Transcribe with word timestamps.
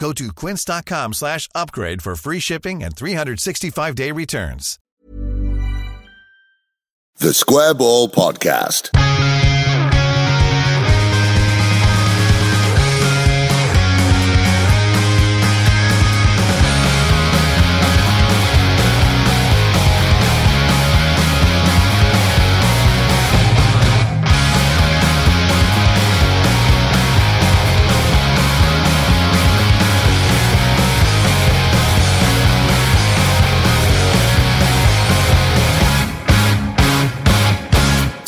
Go 0.00 0.12
to 0.14 0.32
quince.com 0.32 1.12
slash 1.12 1.48
upgrade 1.54 2.02
for 2.02 2.16
free 2.16 2.40
shipping 2.40 2.82
and 2.82 2.96
365-day 2.96 4.10
returns. 4.12 4.78
The 7.18 7.34
Square 7.34 7.74
Ball 7.74 8.08
Podcast. 8.08 8.88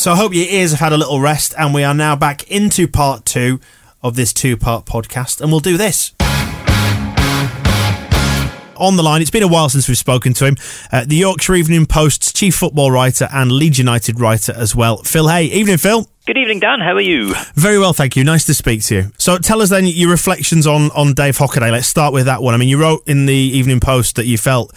So 0.02 0.10
I 0.10 0.16
hope 0.16 0.34
your 0.34 0.48
ears 0.48 0.72
have 0.72 0.80
had 0.80 0.92
a 0.92 0.96
little 0.96 1.20
rest, 1.20 1.54
and 1.56 1.72
we 1.72 1.84
are 1.84 1.94
now 1.94 2.16
back 2.16 2.50
into 2.50 2.88
part 2.88 3.24
two 3.24 3.60
of 4.02 4.16
this 4.16 4.32
two 4.32 4.56
part 4.56 4.84
podcast, 4.84 5.40
and 5.40 5.52
we'll 5.52 5.60
do 5.60 5.76
this. 5.76 6.12
On 8.74 8.96
the 8.96 9.02
line, 9.04 9.22
it's 9.22 9.30
been 9.30 9.44
a 9.44 9.48
while 9.48 9.68
since 9.68 9.86
we've 9.86 9.96
spoken 9.96 10.34
to 10.34 10.46
him. 10.46 10.56
Uh, 10.90 11.04
the 11.06 11.14
Yorkshire 11.14 11.54
Evening 11.54 11.86
Post's 11.86 12.32
chief 12.32 12.56
football 12.56 12.90
writer 12.90 13.28
and 13.32 13.52
Leeds 13.52 13.78
United 13.78 14.18
writer 14.18 14.52
as 14.56 14.74
well, 14.74 14.96
Phil 15.04 15.28
Hay. 15.28 15.44
Evening, 15.44 15.76
Phil. 15.76 16.08
Good 16.26 16.36
evening, 16.36 16.58
Dan. 16.58 16.80
How 16.80 16.94
are 16.94 17.00
you? 17.00 17.36
Very 17.54 17.78
well, 17.78 17.92
thank 17.92 18.16
you. 18.16 18.24
Nice 18.24 18.44
to 18.46 18.54
speak 18.54 18.82
to 18.86 18.94
you. 18.96 19.12
So 19.18 19.38
tell 19.38 19.62
us 19.62 19.70
then 19.70 19.86
your 19.86 20.10
reflections 20.10 20.66
on, 20.66 20.90
on 20.96 21.14
Dave 21.14 21.38
Hockaday. 21.38 21.70
Let's 21.70 21.86
start 21.86 22.12
with 22.12 22.26
that 22.26 22.42
one. 22.42 22.54
I 22.54 22.56
mean, 22.56 22.68
you 22.68 22.80
wrote 22.80 23.06
in 23.06 23.26
the 23.26 23.36
Evening 23.36 23.78
Post 23.78 24.16
that 24.16 24.26
you 24.26 24.36
felt 24.36 24.74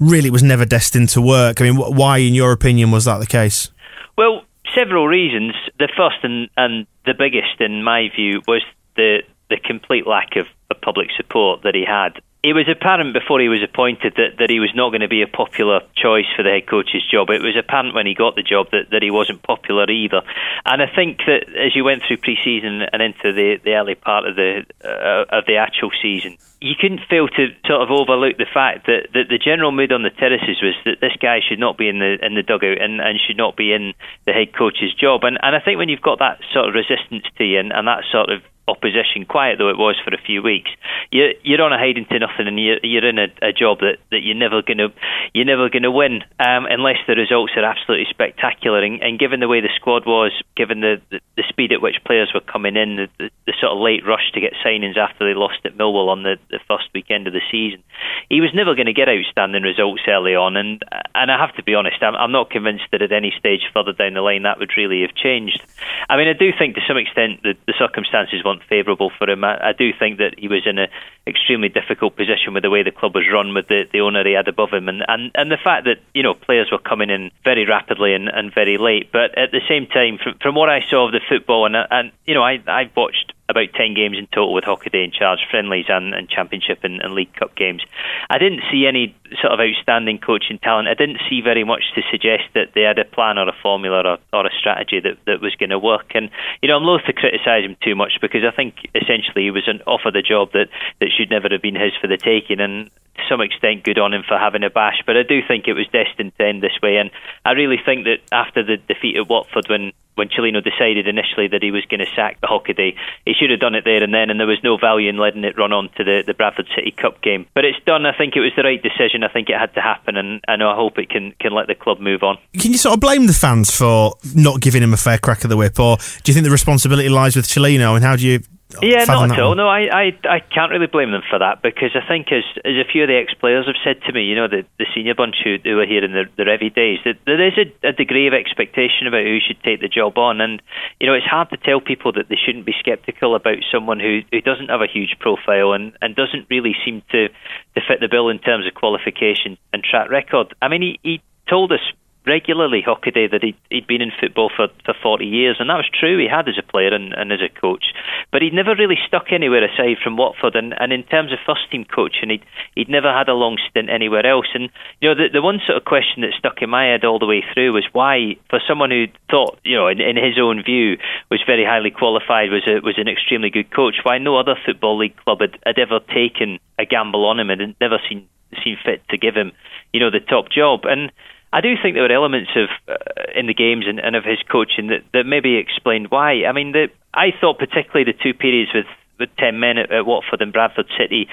really 0.00 0.30
was 0.30 0.42
never 0.42 0.64
destined 0.64 1.10
to 1.10 1.20
work. 1.20 1.60
I 1.60 1.70
mean, 1.70 1.76
why, 1.76 2.18
in 2.18 2.34
your 2.34 2.50
opinion, 2.50 2.90
was 2.90 3.04
that 3.04 3.20
the 3.20 3.26
case? 3.26 3.70
Well, 4.18 4.42
several 4.74 5.06
reasons. 5.06 5.54
The 5.78 5.88
first 5.96 6.16
and, 6.22 6.48
and 6.56 6.86
the 7.06 7.14
biggest, 7.14 7.60
in 7.60 7.82
my 7.82 8.08
view, 8.14 8.42
was 8.46 8.62
the 8.96 9.22
the 9.50 9.58
complete 9.58 10.06
lack 10.06 10.36
of, 10.36 10.46
of 10.70 10.80
public 10.80 11.08
support 11.16 11.62
that 11.62 11.74
he 11.74 11.84
had. 11.84 12.20
It 12.42 12.54
was 12.54 12.68
apparent 12.68 13.14
before 13.14 13.40
he 13.40 13.48
was 13.48 13.62
appointed 13.62 14.14
that, 14.16 14.36
that 14.38 14.50
he 14.50 14.60
was 14.60 14.70
not 14.74 14.90
going 14.90 15.00
to 15.00 15.08
be 15.08 15.22
a 15.22 15.26
popular 15.26 15.80
choice 15.96 16.26
for 16.36 16.42
the 16.42 16.50
head 16.50 16.66
coach's 16.66 17.02
job. 17.10 17.30
It 17.30 17.40
was 17.40 17.56
apparent 17.56 17.94
when 17.94 18.06
he 18.06 18.14
got 18.14 18.36
the 18.36 18.42
job 18.42 18.70
that, 18.72 18.90
that 18.90 19.02
he 19.02 19.10
wasn't 19.10 19.42
popular 19.42 19.90
either. 19.90 20.20
And 20.66 20.82
I 20.82 20.86
think 20.86 21.18
that 21.26 21.48
as 21.56 21.74
you 21.74 21.84
went 21.84 22.02
through 22.06 22.18
pre-season 22.18 22.82
and 22.82 23.00
into 23.00 23.32
the, 23.32 23.60
the 23.64 23.72
early 23.74 23.94
part 23.94 24.26
of 24.26 24.36
the 24.36 24.64
uh, 24.84 25.24
of 25.38 25.46
the 25.46 25.56
actual 25.56 25.90
season, 26.02 26.36
you 26.64 26.74
couldn't 26.80 27.00
fail 27.10 27.28
to 27.28 27.48
sort 27.66 27.82
of 27.82 27.90
overlook 27.90 28.38
the 28.38 28.48
fact 28.48 28.86
that, 28.86 29.12
that 29.12 29.28
the 29.28 29.36
general 29.36 29.70
mood 29.70 29.92
on 29.92 30.02
the 30.02 30.08
terraces 30.08 30.62
was 30.64 30.72
that 30.86 30.96
this 31.00 31.12
guy 31.20 31.40
should 31.46 31.58
not 31.60 31.76
be 31.76 31.88
in 31.88 31.98
the 31.98 32.16
in 32.24 32.34
the 32.34 32.42
dugout 32.42 32.80
and, 32.80 33.00
and 33.00 33.20
should 33.20 33.36
not 33.36 33.54
be 33.54 33.72
in 33.72 33.92
the 34.24 34.32
head 34.32 34.56
coach's 34.56 34.94
job. 34.94 35.24
And 35.24 35.36
and 35.42 35.54
I 35.54 35.60
think 35.60 35.76
when 35.76 35.90
you've 35.90 36.00
got 36.00 36.20
that 36.20 36.40
sort 36.54 36.68
of 36.68 36.74
resistance 36.74 37.28
to 37.36 37.44
you 37.44 37.60
and, 37.60 37.70
and 37.70 37.86
that 37.86 38.04
sort 38.10 38.30
of 38.30 38.40
opposition, 38.66 39.24
quiet 39.26 39.58
though 39.58 39.68
it 39.68 39.78
was 39.78 39.96
for 40.04 40.14
a 40.14 40.20
few 40.20 40.42
weeks, 40.42 40.70
you're 41.10 41.32
you're 41.42 41.62
on 41.62 41.72
a 41.72 41.78
hiding 41.78 42.06
to 42.06 42.18
nothing, 42.18 42.46
and 42.46 42.58
you're 42.58 42.80
you're 42.82 43.06
in 43.06 43.18
a, 43.18 43.28
a 43.42 43.52
job 43.52 43.80
that, 43.80 43.98
that 44.10 44.22
you're 44.22 44.34
never 44.34 44.62
gonna 44.62 44.88
you're 45.32 45.44
never 45.44 45.68
gonna 45.68 45.90
win 45.90 46.22
um, 46.40 46.66
unless 46.68 46.98
the 47.06 47.14
results 47.14 47.52
are 47.56 47.64
absolutely 47.64 48.06
spectacular. 48.10 48.82
And, 48.82 49.02
and 49.02 49.18
given 49.18 49.40
the 49.40 49.48
way 49.48 49.60
the 49.60 49.72
squad 49.76 50.06
was, 50.06 50.32
given 50.56 50.80
the, 50.80 51.00
the, 51.10 51.20
the 51.36 51.44
speed 51.48 51.72
at 51.72 51.82
which 51.82 51.96
players 52.06 52.32
were 52.32 52.40
coming 52.40 52.76
in, 52.76 52.96
the, 52.96 53.08
the, 53.18 53.30
the 53.46 53.54
sort 53.60 53.72
of 53.72 53.78
late 53.78 54.06
rush 54.06 54.30
to 54.32 54.40
get 54.40 54.54
signings 54.64 54.96
after 54.96 55.26
they 55.26 55.34
lost 55.38 55.60
at 55.64 55.76
Millwall 55.76 56.08
on 56.08 56.22
the, 56.22 56.36
the 56.50 56.60
first 56.66 56.88
weekend 56.94 57.26
of 57.26 57.32
the 57.32 57.44
season, 57.50 57.82
he 58.28 58.40
was 58.40 58.50
never 58.54 58.74
going 58.74 58.86
to 58.86 58.92
get 58.92 59.08
outstanding 59.08 59.62
results 59.62 60.02
early 60.08 60.34
on. 60.34 60.56
And 60.56 60.82
and 61.14 61.30
I 61.30 61.38
have 61.38 61.54
to 61.56 61.62
be 61.62 61.74
honest, 61.74 62.02
I'm, 62.02 62.14
I'm 62.14 62.32
not 62.32 62.50
convinced 62.50 62.84
that 62.92 63.02
at 63.02 63.12
any 63.12 63.32
stage 63.38 63.62
further 63.72 63.92
down 63.92 64.14
the 64.14 64.20
line 64.20 64.42
that 64.42 64.58
would 64.58 64.72
really 64.76 65.02
have 65.02 65.14
changed. 65.14 65.62
I 66.08 66.16
mean, 66.16 66.28
I 66.28 66.32
do 66.32 66.50
think 66.56 66.74
to 66.74 66.80
some 66.86 66.96
extent 66.96 67.42
that 67.42 67.56
the 67.66 67.74
circumstances 67.78 68.42
weren't 68.44 68.53
favourable 68.68 69.10
for 69.18 69.28
him. 69.28 69.44
I, 69.44 69.68
I 69.68 69.72
do 69.72 69.92
think 69.92 70.18
that 70.18 70.38
he 70.38 70.48
was 70.48 70.66
in 70.66 70.78
an 70.78 70.88
extremely 71.26 71.68
difficult 71.68 72.16
position 72.16 72.54
with 72.54 72.62
the 72.62 72.70
way 72.70 72.82
the 72.82 72.90
club 72.90 73.14
was 73.14 73.24
run, 73.32 73.52
with 73.54 73.68
the, 73.68 73.84
the 73.92 74.00
owner 74.00 74.24
he 74.24 74.32
had 74.32 74.48
above 74.48 74.72
him, 74.72 74.88
and, 74.88 75.04
and, 75.06 75.30
and 75.34 75.50
the 75.50 75.58
fact 75.62 75.84
that 75.84 75.98
you 76.14 76.22
know 76.22 76.34
players 76.34 76.70
were 76.72 76.78
coming 76.78 77.10
in 77.10 77.30
very 77.44 77.66
rapidly 77.66 78.14
and, 78.14 78.28
and 78.28 78.54
very 78.54 78.78
late. 78.78 79.12
But 79.12 79.36
at 79.36 79.50
the 79.52 79.60
same 79.68 79.86
time, 79.86 80.18
from, 80.18 80.38
from 80.40 80.54
what 80.54 80.70
I 80.70 80.80
saw 80.88 81.06
of 81.06 81.12
the 81.12 81.20
football, 81.28 81.66
and 81.66 81.76
and 81.90 82.12
you 82.24 82.34
know, 82.34 82.42
I 82.42 82.62
I've 82.66 82.96
watched 82.96 83.33
about 83.48 83.68
10 83.74 83.94
games 83.94 84.16
in 84.18 84.26
total 84.28 84.54
with 84.54 84.64
Hockaday 84.64 85.04
in 85.04 85.10
charge, 85.10 85.40
friendlies 85.50 85.86
and, 85.88 86.14
and 86.14 86.28
Championship 86.28 86.80
and, 86.82 87.02
and, 87.02 87.14
League 87.14 87.34
Cup 87.34 87.54
games. 87.54 87.82
I 88.30 88.38
didn't 88.38 88.62
see 88.70 88.86
any 88.86 89.14
sort 89.40 89.52
of 89.52 89.60
outstanding 89.60 90.18
coaching 90.18 90.58
talent. 90.58 90.88
I 90.88 90.94
didn't 90.94 91.20
see 91.28 91.42
very 91.42 91.62
much 91.62 91.82
to 91.94 92.02
suggest 92.10 92.44
that 92.54 92.72
they 92.74 92.82
had 92.82 92.98
a 92.98 93.04
plan 93.04 93.38
or 93.38 93.48
a 93.48 93.56
formula 93.62 94.02
or, 94.02 94.18
or 94.32 94.46
a 94.46 94.50
strategy 94.58 95.00
that, 95.00 95.18
that 95.26 95.42
was 95.42 95.54
going 95.56 95.70
to 95.70 95.78
work. 95.78 96.12
And, 96.14 96.30
you 96.62 96.68
know, 96.68 96.76
I'm 96.76 96.84
loath 96.84 97.04
to 97.06 97.12
criticise 97.12 97.64
him 97.64 97.76
too 97.82 97.94
much 97.94 98.18
because 98.20 98.44
I 98.44 98.54
think 98.54 98.76
essentially 98.94 99.44
he 99.44 99.50
was 99.50 99.68
an 99.68 99.82
offered 99.86 100.16
a 100.16 100.22
job 100.22 100.52
that, 100.52 100.68
that 101.00 101.10
should 101.14 101.30
never 101.30 101.48
have 101.50 101.62
been 101.62 101.76
his 101.76 101.92
for 102.00 102.06
the 102.06 102.16
taking. 102.16 102.60
And 102.60 102.90
to 103.16 103.22
some 103.28 103.40
extent, 103.40 103.84
good 103.84 103.98
on 103.98 104.12
him 104.12 104.22
for 104.26 104.38
having 104.38 104.64
a 104.64 104.70
bash. 104.70 105.02
But 105.06 105.16
I 105.16 105.22
do 105.22 105.40
think 105.46 105.66
it 105.66 105.74
was 105.74 105.86
destined 105.92 106.32
to 106.38 106.46
end 106.46 106.62
this 106.62 106.78
way. 106.82 106.96
And 106.96 107.10
I 107.44 107.52
really 107.52 107.78
think 107.84 108.04
that 108.04 108.18
after 108.32 108.62
the 108.62 108.76
defeat 108.76 109.16
at 109.16 109.28
Watford, 109.28 109.66
when 109.68 109.92
when 110.16 110.28
Cellino 110.28 110.62
decided 110.62 111.08
initially 111.08 111.48
that 111.48 111.62
he 111.62 111.70
was 111.70 111.84
going 111.86 112.00
to 112.00 112.06
sack 112.14 112.40
the 112.40 112.46
Hockaday, 112.46 112.94
he 113.26 113.34
should 113.34 113.50
have 113.50 113.60
done 113.60 113.74
it 113.74 113.84
there 113.84 114.02
and 114.02 114.14
then, 114.14 114.30
and 114.30 114.38
there 114.38 114.46
was 114.46 114.62
no 114.62 114.76
value 114.76 115.08
in 115.08 115.16
letting 115.16 115.44
it 115.44 115.58
run 115.58 115.72
on 115.72 115.88
to 115.96 116.04
the, 116.04 116.22
the 116.26 116.34
Bradford 116.34 116.68
City 116.74 116.92
Cup 116.92 117.20
game. 117.20 117.46
But 117.54 117.64
it's 117.64 117.82
done. 117.84 118.06
I 118.06 118.16
think 118.16 118.36
it 118.36 118.40
was 118.40 118.52
the 118.56 118.62
right 118.62 118.80
decision. 118.80 119.24
I 119.24 119.28
think 119.28 119.48
it 119.48 119.58
had 119.58 119.74
to 119.74 119.80
happen, 119.80 120.16
and 120.16 120.40
I 120.46 120.74
hope 120.74 120.98
it 120.98 121.10
can, 121.10 121.32
can 121.40 121.52
let 121.52 121.66
the 121.66 121.74
club 121.74 122.00
move 122.00 122.22
on. 122.22 122.38
Can 122.58 122.72
you 122.72 122.78
sort 122.78 122.94
of 122.94 123.00
blame 123.00 123.26
the 123.26 123.32
fans 123.32 123.76
for 123.76 124.14
not 124.34 124.60
giving 124.60 124.82
him 124.82 124.92
a 124.92 124.96
fair 124.96 125.18
crack 125.18 125.42
of 125.44 125.50
the 125.50 125.56
whip, 125.56 125.78
or 125.80 125.96
do 125.96 126.30
you 126.30 126.34
think 126.34 126.44
the 126.44 126.50
responsibility 126.50 127.08
lies 127.08 127.34
with 127.34 127.46
Cellino, 127.46 127.96
and 127.96 128.04
how 128.04 128.14
do 128.16 128.26
you 128.26 128.40
Oh, 128.76 128.86
yeah, 128.86 129.04
not 129.04 129.30
at 129.30 129.38
all. 129.38 129.50
One. 129.50 129.58
No, 129.58 129.68
I, 129.68 129.86
I, 129.88 130.04
I 130.28 130.40
can't 130.40 130.70
really 130.70 130.86
blame 130.86 131.12
them 131.12 131.22
for 131.28 131.38
that 131.38 131.62
because 131.62 131.90
I 131.94 132.06
think 132.06 132.32
as 132.32 132.44
as 132.64 132.74
a 132.74 132.84
few 132.90 133.02
of 133.02 133.08
the 133.08 133.16
ex 133.16 133.34
players 133.34 133.66
have 133.66 133.76
said 133.84 134.02
to 134.06 134.12
me, 134.12 134.24
you 134.24 134.34
know, 134.34 134.48
the, 134.48 134.64
the 134.78 134.86
senior 134.94 135.14
bunch 135.14 135.36
who, 135.42 135.56
who 135.62 135.76
were 135.76 135.86
here 135.86 136.04
in 136.04 136.12
the, 136.12 136.24
the 136.36 136.44
Revie 136.44 136.74
days, 136.74 136.98
that 137.04 137.18
there 137.26 137.40
is 137.46 137.54
a, 137.58 137.88
a 137.88 137.92
degree 137.92 138.26
of 138.26 138.34
expectation 138.34 139.06
about 139.06 139.24
who 139.24 139.38
should 139.40 139.62
take 139.62 139.80
the 139.80 139.88
job 139.88 140.18
on, 140.18 140.40
and 140.40 140.62
you 141.00 141.06
know, 141.06 141.14
it's 141.14 141.26
hard 141.26 141.50
to 141.50 141.56
tell 141.56 141.80
people 141.80 142.12
that 142.12 142.28
they 142.28 142.36
shouldn't 142.36 142.66
be 142.66 142.74
sceptical 142.84 143.34
about 143.34 143.58
someone 143.70 144.00
who, 144.00 144.20
who 144.30 144.40
doesn't 144.40 144.70
have 144.70 144.82
a 144.82 144.90
huge 144.90 145.16
profile 145.20 145.72
and, 145.72 145.96
and 146.00 146.16
doesn't 146.16 146.46
really 146.50 146.74
seem 146.84 147.02
to 147.10 147.28
to 147.28 147.80
fit 147.86 148.00
the 148.00 148.08
bill 148.08 148.28
in 148.28 148.38
terms 148.38 148.66
of 148.66 148.74
qualification 148.74 149.58
and 149.72 149.82
track 149.82 150.10
record. 150.10 150.54
I 150.62 150.68
mean, 150.68 150.82
he, 150.82 151.00
he 151.02 151.22
told 151.48 151.72
us 151.72 151.80
regularly 152.26 152.82
Hockaday 152.82 153.30
that 153.30 153.42
he'd, 153.42 153.56
he'd 153.70 153.86
been 153.86 154.00
in 154.00 154.12
football 154.18 154.50
for, 154.54 154.68
for 154.84 154.94
40 155.02 155.24
years, 155.24 155.56
and 155.58 155.68
that 155.68 155.76
was 155.76 155.90
true. 155.92 156.18
He 156.18 156.28
had 156.28 156.48
as 156.48 156.58
a 156.58 156.62
player 156.62 156.92
and, 156.94 157.12
and 157.12 157.32
as 157.32 157.40
a 157.40 157.48
coach, 157.60 157.92
but 158.32 158.42
he'd 158.42 158.54
never 158.54 158.74
really 158.74 158.98
stuck 159.06 159.32
anywhere 159.32 159.64
aside 159.64 159.98
from 160.02 160.16
Watford. 160.16 160.56
And, 160.56 160.74
and 160.78 160.92
in 160.92 161.02
terms 161.04 161.32
of 161.32 161.38
first 161.46 161.70
team 161.70 161.84
coaching, 161.84 162.30
he'd, 162.30 162.44
he'd 162.74 162.88
never 162.88 163.12
had 163.12 163.28
a 163.28 163.34
long 163.34 163.58
stint 163.68 163.90
anywhere 163.90 164.26
else. 164.26 164.48
And 164.54 164.70
you 165.00 165.08
know, 165.08 165.14
the, 165.14 165.28
the 165.32 165.42
one 165.42 165.60
sort 165.66 165.76
of 165.76 165.84
question 165.84 166.22
that 166.22 166.32
stuck 166.38 166.62
in 166.62 166.70
my 166.70 166.86
head 166.86 167.04
all 167.04 167.18
the 167.18 167.26
way 167.26 167.44
through 167.52 167.72
was 167.72 167.84
why, 167.92 168.36
for 168.48 168.60
someone 168.66 168.90
who 168.90 169.06
thought, 169.30 169.58
you 169.64 169.76
know, 169.76 169.88
in, 169.88 170.00
in 170.00 170.16
his 170.16 170.38
own 170.40 170.62
view, 170.62 170.96
was 171.30 171.42
very 171.46 171.64
highly 171.64 171.90
qualified, 171.90 172.50
was 172.50 172.66
a, 172.66 172.80
was 172.80 172.98
an 172.98 173.08
extremely 173.08 173.50
good 173.50 173.70
coach, 173.70 173.96
why 174.02 174.18
no 174.18 174.38
other 174.38 174.56
football 174.64 174.96
league 174.98 175.16
club 175.24 175.40
had, 175.40 175.58
had 175.64 175.78
ever 175.78 176.00
taken 176.12 176.58
a 176.78 176.84
gamble 176.84 177.24
on 177.26 177.38
him 177.38 177.50
and 177.50 177.60
had 177.60 177.76
never 177.80 177.98
seen 178.08 178.28
seen 178.62 178.76
fit 178.84 179.02
to 179.10 179.18
give 179.18 179.34
him, 179.34 179.50
you 179.92 179.98
know, 179.98 180.10
the 180.10 180.20
top 180.20 180.48
job. 180.48 180.84
And 180.84 181.10
I 181.54 181.60
do 181.60 181.74
think 181.80 181.94
there 181.94 182.02
were 182.02 182.12
elements 182.12 182.50
of 182.56 182.68
uh, 182.88 182.96
in 183.38 183.46
the 183.46 183.54
games 183.54 183.84
and, 183.86 184.00
and 184.00 184.16
of 184.16 184.24
his 184.24 184.42
coaching 184.50 184.88
that, 184.88 185.04
that 185.12 185.24
maybe 185.24 185.54
explained 185.54 186.10
why. 186.10 186.44
I 186.46 186.52
mean, 186.52 186.72
the, 186.72 186.88
I 187.14 187.30
thought 187.40 187.60
particularly 187.60 188.10
the 188.10 188.18
two 188.20 188.34
periods 188.34 188.72
with 188.74 188.86
with 189.20 189.30
10 189.38 189.60
men 189.60 189.78
at, 189.78 189.92
at, 189.92 190.04
Watford 190.04 190.42
and 190.42 190.52
Bradford 190.52 190.86
City 190.98 191.28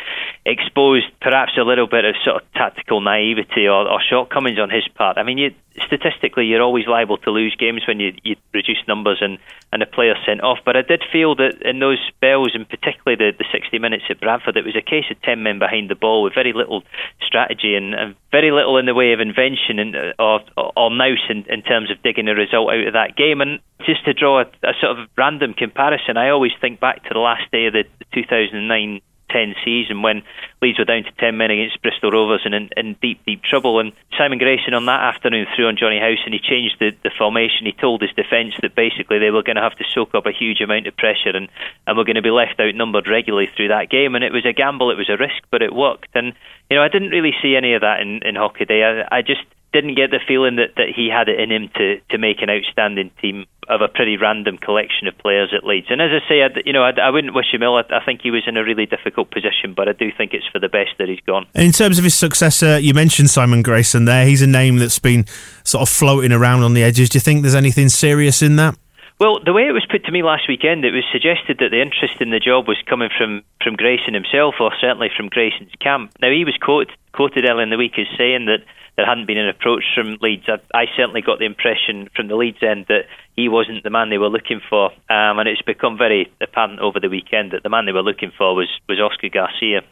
exposed 0.46 1.08
perhaps 1.20 1.54
a 1.58 1.64
little 1.64 1.88
bit 1.88 2.06
of 2.06 2.14
sort 2.24 2.44
of 2.44 2.54
tactical 2.54 3.02
naivety 3.02 3.68
or, 3.68 3.90
or 3.90 4.00
shortcomings 4.08 4.60
on 4.60 4.70
his 4.70 4.88
part. 4.94 5.18
I 5.18 5.24
mean, 5.24 5.40
you, 5.40 5.50
statistically, 5.88 6.46
you're 6.46 6.62
always 6.62 6.86
liable 6.86 7.18
to 7.18 7.32
lose 7.32 7.56
games 7.58 7.82
when 7.88 8.00
you, 8.00 8.14
you 8.24 8.36
reduce 8.54 8.78
numbers 8.88 9.18
and, 9.22 9.40
and 9.74 9.82
a 9.82 9.88
player 9.88 10.14
sent 10.28 10.44
off. 10.44 10.60
But 10.64 10.78
I 10.78 10.84
did 10.84 11.04
feel 11.12 11.34
that 11.38 11.64
in 11.64 11.80
those 11.80 11.98
spells, 12.08 12.52
and 12.54 12.70
particularly 12.70 13.16
the, 13.18 13.36
the 13.36 13.46
60 13.52 13.80
minutes 13.80 14.04
at 14.12 14.22
Bradford, 14.22 14.58
it 14.58 14.66
was 14.66 14.76
a 14.76 14.82
case 14.82 15.06
of 15.10 15.20
10 15.24 15.42
men 15.42 15.58
behind 15.58 15.90
the 15.90 15.96
ball 15.96 16.22
with 16.22 16.36
very 16.36 16.54
little 16.54 16.84
strategy 17.26 17.74
and, 17.74 17.96
and 17.96 18.16
very 18.32 18.52
little 18.52 18.78
in 18.78 18.86
the 18.86 18.94
way 18.94 19.14
of 19.14 19.20
invention 19.20 19.80
and, 19.80 19.96
uh, 19.96 20.14
or, 20.18 20.40
or, 20.58 20.72
or 20.76 20.90
nous 20.90 21.20
in, 21.30 21.46
in 21.50 21.62
terms 21.62 21.92
of 21.92 22.02
digging 22.02 22.28
a 22.28 22.34
result 22.34 22.72
out 22.72 22.88
of 22.88 22.94
that 22.94 23.16
game. 23.16 23.42
And 23.42 23.60
just 23.86 24.06
to 24.06 24.14
draw 24.14 24.42
a, 24.42 24.46
a 24.64 24.74
sort 24.80 24.98
of 24.98 25.10
random 25.18 25.54
comparison, 25.54 26.18
I 26.18 26.30
always 26.30 26.54
think 26.62 26.80
back 26.80 27.04
to 27.04 27.10
the 27.14 27.20
last 27.20 27.52
day 27.52 27.66
of 27.66 27.74
the 27.74 27.84
2009 28.14 29.02
10 29.32 29.56
season 29.64 30.02
when 30.02 30.24
Leeds 30.62 30.80
were 30.80 30.86
down 30.86 31.04
to 31.04 31.12
10 31.20 31.38
men 31.38 31.52
against 31.52 31.82
Bristol 31.82 32.12
Rovers 32.12 32.42
and 32.46 32.54
in, 32.54 32.70
in 32.78 32.96
deep, 33.02 33.26
deep 33.26 33.42
trouble. 33.44 33.80
And 33.80 33.94
Simon 34.18 34.38
Grayson 34.38 34.74
on 34.74 34.86
that 34.86 35.02
afternoon 35.02 35.48
threw 35.56 35.68
on 35.68 35.78
Jonny 35.78 36.00
Howson 36.00 36.26
and 36.26 36.34
he 36.34 36.40
changed 36.40 36.76
the, 36.80 36.92
the 37.04 37.12
formation. 37.18 37.66
He 37.66 37.74
told 37.74 38.02
his 38.02 38.12
defence 38.12 38.54
that 38.62 38.76
basically 38.76 39.20
they 39.20 39.32
were 39.32 39.44
going 39.44 39.56
to 39.56 39.62
have 39.62 39.78
to 39.78 39.86
soak 39.94 40.14
up 40.14 40.26
a 40.26 40.32
huge 40.32 40.62
amount 40.62 40.88
of 40.88 40.96
pressure 40.98 41.36
and, 41.36 41.48
and 41.88 41.98
were 41.98 42.06
going 42.06 42.16
to 42.16 42.22
be 42.22 42.32
left 42.32 42.60
outnumbered 42.60 43.08
regularly 43.08 43.50
through 43.56 43.70
that 43.70 43.90
game. 43.90 44.16
And 44.16 44.24
it 44.24 44.34
was 44.34 44.46
a 44.46 44.54
gamble, 44.54 44.92
it 44.92 44.98
was 44.98 45.10
a 45.10 45.18
risk, 45.18 45.44
but 45.50 45.62
it 45.62 45.74
worked. 45.74 46.10
And, 46.14 46.34
you 46.70 46.78
know, 46.78 46.84
I 46.84 46.90
didn't 46.90 47.10
really 47.10 47.34
see 47.42 47.56
any 47.56 47.74
of 47.74 47.82
that 47.82 48.02
in, 48.02 48.22
in 48.24 48.36
Hockaday. 48.36 49.08
I, 49.12 49.18
I 49.18 49.22
just 49.22 49.42
didn't 49.74 49.96
get 49.96 50.12
the 50.12 50.20
feeling 50.28 50.58
that, 50.58 50.76
that 50.76 50.90
he 50.94 51.10
had 51.10 51.30
it 51.30 51.40
in 51.40 51.52
him 51.52 51.70
to, 51.76 52.02
to 52.10 52.18
make 52.18 52.42
an 52.42 52.50
outstanding 52.50 53.12
team 53.22 53.46
of 53.70 53.82
a 53.82 53.88
pretty 53.88 54.18
random 54.18 54.58
collection 54.58 55.08
of 55.08 55.18
players 55.18 55.54
at 55.56 55.64
Leeds. 55.64 55.88
And 55.90 56.02
as 56.02 56.10
I 56.12 56.28
say, 56.28 56.44
I, 56.44 56.50
you 56.66 56.74
know, 56.74 56.84
I, 56.84 56.92
I 56.92 57.10
wouldn't 57.10 57.34
wish 57.34 57.54
him 57.54 57.64
ill. 57.64 57.76
I, 57.76 57.84
I, 57.90 58.04
think 58.04 58.22
he 58.22 58.32
was 58.32 58.44
in 58.48 58.58
a 58.58 58.64
really 58.64 58.86
difficult 58.86 59.32
position, 59.32 59.74
but 59.74 59.88
I 59.88 59.94
do 59.94 60.12
think 60.12 60.34
it's 60.34 60.48
for 60.48 60.60
the 60.60 60.68
best 60.68 60.92
that 60.98 61.08
he's 61.08 61.22
gone. 61.22 61.46
In 61.56 61.72
terms 61.72 61.98
of 61.98 62.04
his 62.04 62.16
successor, 62.16 62.80
you 62.80 62.94
mentioned 62.94 63.30
Simon 63.30 63.62
Grayson 63.62 64.06
there. 64.06 64.26
He's 64.26 64.42
a 64.42 64.48
name 64.48 64.78
that's 64.78 65.00
been 65.00 65.26
sort 65.64 65.84
of 65.84 65.90
floating 65.90 66.34
around 66.34 66.64
on 66.64 66.74
the 66.74 66.84
edges. 66.84 67.10
Do 67.10 67.18
you 67.18 67.22
think 67.22 67.44
there's 67.44 67.56
anything 67.56 67.88
serious 67.88 68.42
in 68.42 68.58
that? 68.58 68.78
Well, 69.22 69.38
the 69.38 69.54
way 69.54 69.68
it 69.68 69.72
was 69.72 69.86
put 69.86 70.04
to 70.06 70.12
me 70.12 70.24
last 70.24 70.48
weekend, 70.50 70.84
it 70.84 70.98
was 70.98 71.04
suggested 71.12 71.60
that 71.60 71.70
the 71.70 71.80
interest 71.80 72.20
in 72.22 72.32
the 72.32 72.40
job 72.40 72.68
was 72.68 72.82
coming 72.90 73.10
from, 73.16 73.44
from 73.64 73.76
Grayson 73.76 74.16
himself, 74.16 74.56
or 74.60 74.72
certainly 74.82 75.12
from 75.16 75.30
Grayson's 75.30 75.76
camp. 75.80 76.18
Now, 76.20 76.32
he 76.32 76.44
was 76.44 76.58
quoted, 76.60 76.90
quoted 77.14 77.46
earlier 77.46 77.62
in 77.62 77.70
the 77.70 77.78
week 77.78 78.00
as 78.00 78.08
saying 78.18 78.48
that 78.48 78.66
there 78.98 79.06
hadn't 79.06 79.28
been 79.28 79.38
an 79.38 79.48
approach 79.48 79.84
from 79.94 80.18
Leeds. 80.22 80.50
I, 80.50 80.58
I, 80.74 80.86
certainly 80.98 81.22
got 81.22 81.38
the 81.38 81.46
impression 81.46 82.10
from 82.16 82.30
the 82.30 82.36
Leeds 82.36 82.64
end 82.64 82.88
that 82.90 83.06
he 83.36 83.48
wasn't 83.48 83.84
the 83.84 83.92
man 83.92 84.10
they 84.10 84.18
were 84.18 84.28
looking 84.28 84.60
for, 84.68 84.90
um, 85.08 85.38
and 85.38 85.48
it's 85.48 85.62
become 85.62 86.00
very 86.00 86.34
apparent 86.42 86.80
over 86.80 87.00
the 87.00 87.08
weekend 87.08 87.52
that 87.52 87.62
the 87.62 87.70
man 87.70 87.86
they 87.86 87.92
were 87.92 88.02
looking 88.02 88.32
for 88.36 88.56
was 88.56 88.70
was 88.90 89.00
Oscar 89.00 89.30
Garcia. 89.30 89.84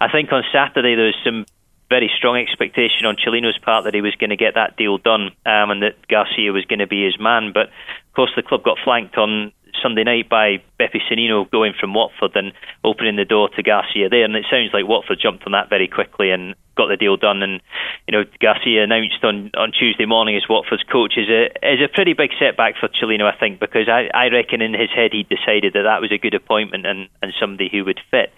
I 0.00 0.08
think 0.08 0.30
on 0.30 0.44
Saturday 0.52 0.94
there 0.94 1.06
was 1.06 1.18
some 1.24 1.46
very 1.90 2.10
strong 2.16 2.36
expectation 2.36 3.06
on 3.06 3.16
Cellino's 3.16 3.58
part 3.58 3.84
that 3.84 3.94
he 3.94 4.02
was 4.02 4.14
going 4.16 4.30
to 4.30 4.36
get 4.36 4.54
that 4.54 4.76
deal 4.76 4.98
done 4.98 5.30
um, 5.46 5.70
and 5.70 5.82
that 5.82 6.06
Garcia 6.08 6.52
was 6.52 6.64
going 6.66 6.80
to 6.80 6.86
be 6.86 7.04
his 7.04 7.18
man. 7.18 7.52
But 7.52 7.70
course, 8.18 8.32
the 8.34 8.42
club 8.42 8.64
got 8.64 8.78
flanked 8.82 9.16
on 9.16 9.52
Sunday 9.80 10.02
night 10.02 10.28
by 10.28 10.58
Beppe 10.80 10.98
Sannino 11.06 11.48
going 11.48 11.72
from 11.78 11.94
Watford 11.94 12.34
and 12.34 12.50
opening 12.82 13.14
the 13.14 13.24
door 13.24 13.48
to 13.50 13.62
Garcia 13.62 14.08
there. 14.08 14.24
And 14.24 14.34
it 14.34 14.44
sounds 14.50 14.74
like 14.74 14.88
Watford 14.88 15.20
jumped 15.22 15.46
on 15.46 15.52
that 15.52 15.70
very 15.70 15.86
quickly 15.86 16.32
and 16.32 16.56
got 16.76 16.88
the 16.88 16.96
deal 16.96 17.16
done. 17.16 17.44
And 17.44 17.62
you 18.08 18.12
know, 18.18 18.24
Garcia 18.42 18.82
announced 18.82 19.22
on, 19.22 19.52
on 19.54 19.70
Tuesday 19.70 20.04
morning 20.04 20.34
as 20.34 20.48
Watford's 20.50 20.82
coach 20.82 21.14
is 21.16 21.28
a 21.28 21.46
is 21.62 21.78
a 21.78 21.86
pretty 21.86 22.14
big 22.14 22.30
setback 22.40 22.74
for 22.74 22.88
Cellino, 22.88 23.22
I 23.22 23.38
think, 23.38 23.60
because 23.60 23.86
I, 23.86 24.10
I 24.12 24.34
reckon 24.34 24.62
in 24.62 24.74
his 24.74 24.90
head 24.90 25.12
he 25.12 25.22
decided 25.22 25.74
that 25.74 25.86
that 25.86 26.02
was 26.02 26.10
a 26.10 26.18
good 26.18 26.34
appointment 26.34 26.86
and, 26.86 27.08
and 27.22 27.32
somebody 27.38 27.70
who 27.70 27.84
would 27.84 28.00
fit. 28.10 28.34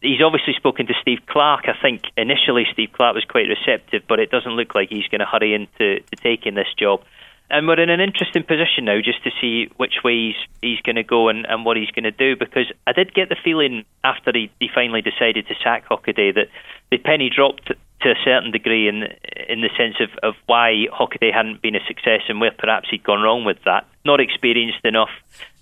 He's 0.00 0.22
obviously 0.24 0.54
spoken 0.56 0.86
to 0.86 0.94
Steve 1.02 1.20
Clarke. 1.28 1.68
I 1.68 1.76
think 1.82 2.04
initially 2.16 2.64
Steve 2.72 2.96
Clarke 2.96 3.16
was 3.16 3.24
quite 3.28 3.52
receptive, 3.52 4.04
but 4.08 4.20
it 4.20 4.30
doesn't 4.30 4.56
look 4.56 4.74
like 4.74 4.88
he's 4.88 5.08
going 5.08 5.20
to 5.20 5.26
hurry 5.26 5.52
into 5.52 6.00
to 6.00 6.16
taking 6.16 6.54
this 6.54 6.72
job 6.78 7.02
and 7.50 7.66
we're 7.66 7.80
in 7.80 7.90
an 7.90 8.00
interesting 8.00 8.42
position 8.42 8.84
now 8.84 9.00
just 9.00 9.22
to 9.24 9.30
see 9.40 9.70
which 9.76 10.04
way 10.04 10.28
he's, 10.28 10.36
he's 10.60 10.80
going 10.80 10.96
to 10.96 11.02
go 11.02 11.28
and, 11.28 11.46
and 11.46 11.64
what 11.64 11.76
he's 11.76 11.90
going 11.90 12.04
to 12.04 12.10
do 12.10 12.36
because 12.36 12.66
I 12.86 12.92
did 12.92 13.14
get 13.14 13.28
the 13.28 13.36
feeling 13.42 13.84
after 14.04 14.32
he, 14.34 14.50
he 14.60 14.68
finally 14.74 15.02
decided 15.02 15.46
to 15.48 15.54
sack 15.62 15.88
Hockaday 15.88 16.34
that 16.34 16.48
the 16.90 16.98
penny 16.98 17.30
dropped 17.34 17.72
to 18.00 18.10
a 18.10 18.14
certain 18.24 18.50
degree 18.50 18.88
in 18.88 19.02
in 19.48 19.60
the 19.60 19.70
sense 19.76 19.96
of, 20.00 20.10
of 20.22 20.34
why 20.46 20.86
Hockaday 20.92 21.32
hadn't 21.32 21.62
been 21.62 21.74
a 21.74 21.84
success 21.86 22.22
and 22.28 22.40
where 22.40 22.52
perhaps 22.56 22.88
he'd 22.90 23.02
gone 23.02 23.22
wrong 23.22 23.44
with 23.44 23.58
that. 23.64 23.86
Not 24.04 24.20
experienced 24.20 24.84
enough, 24.84 25.10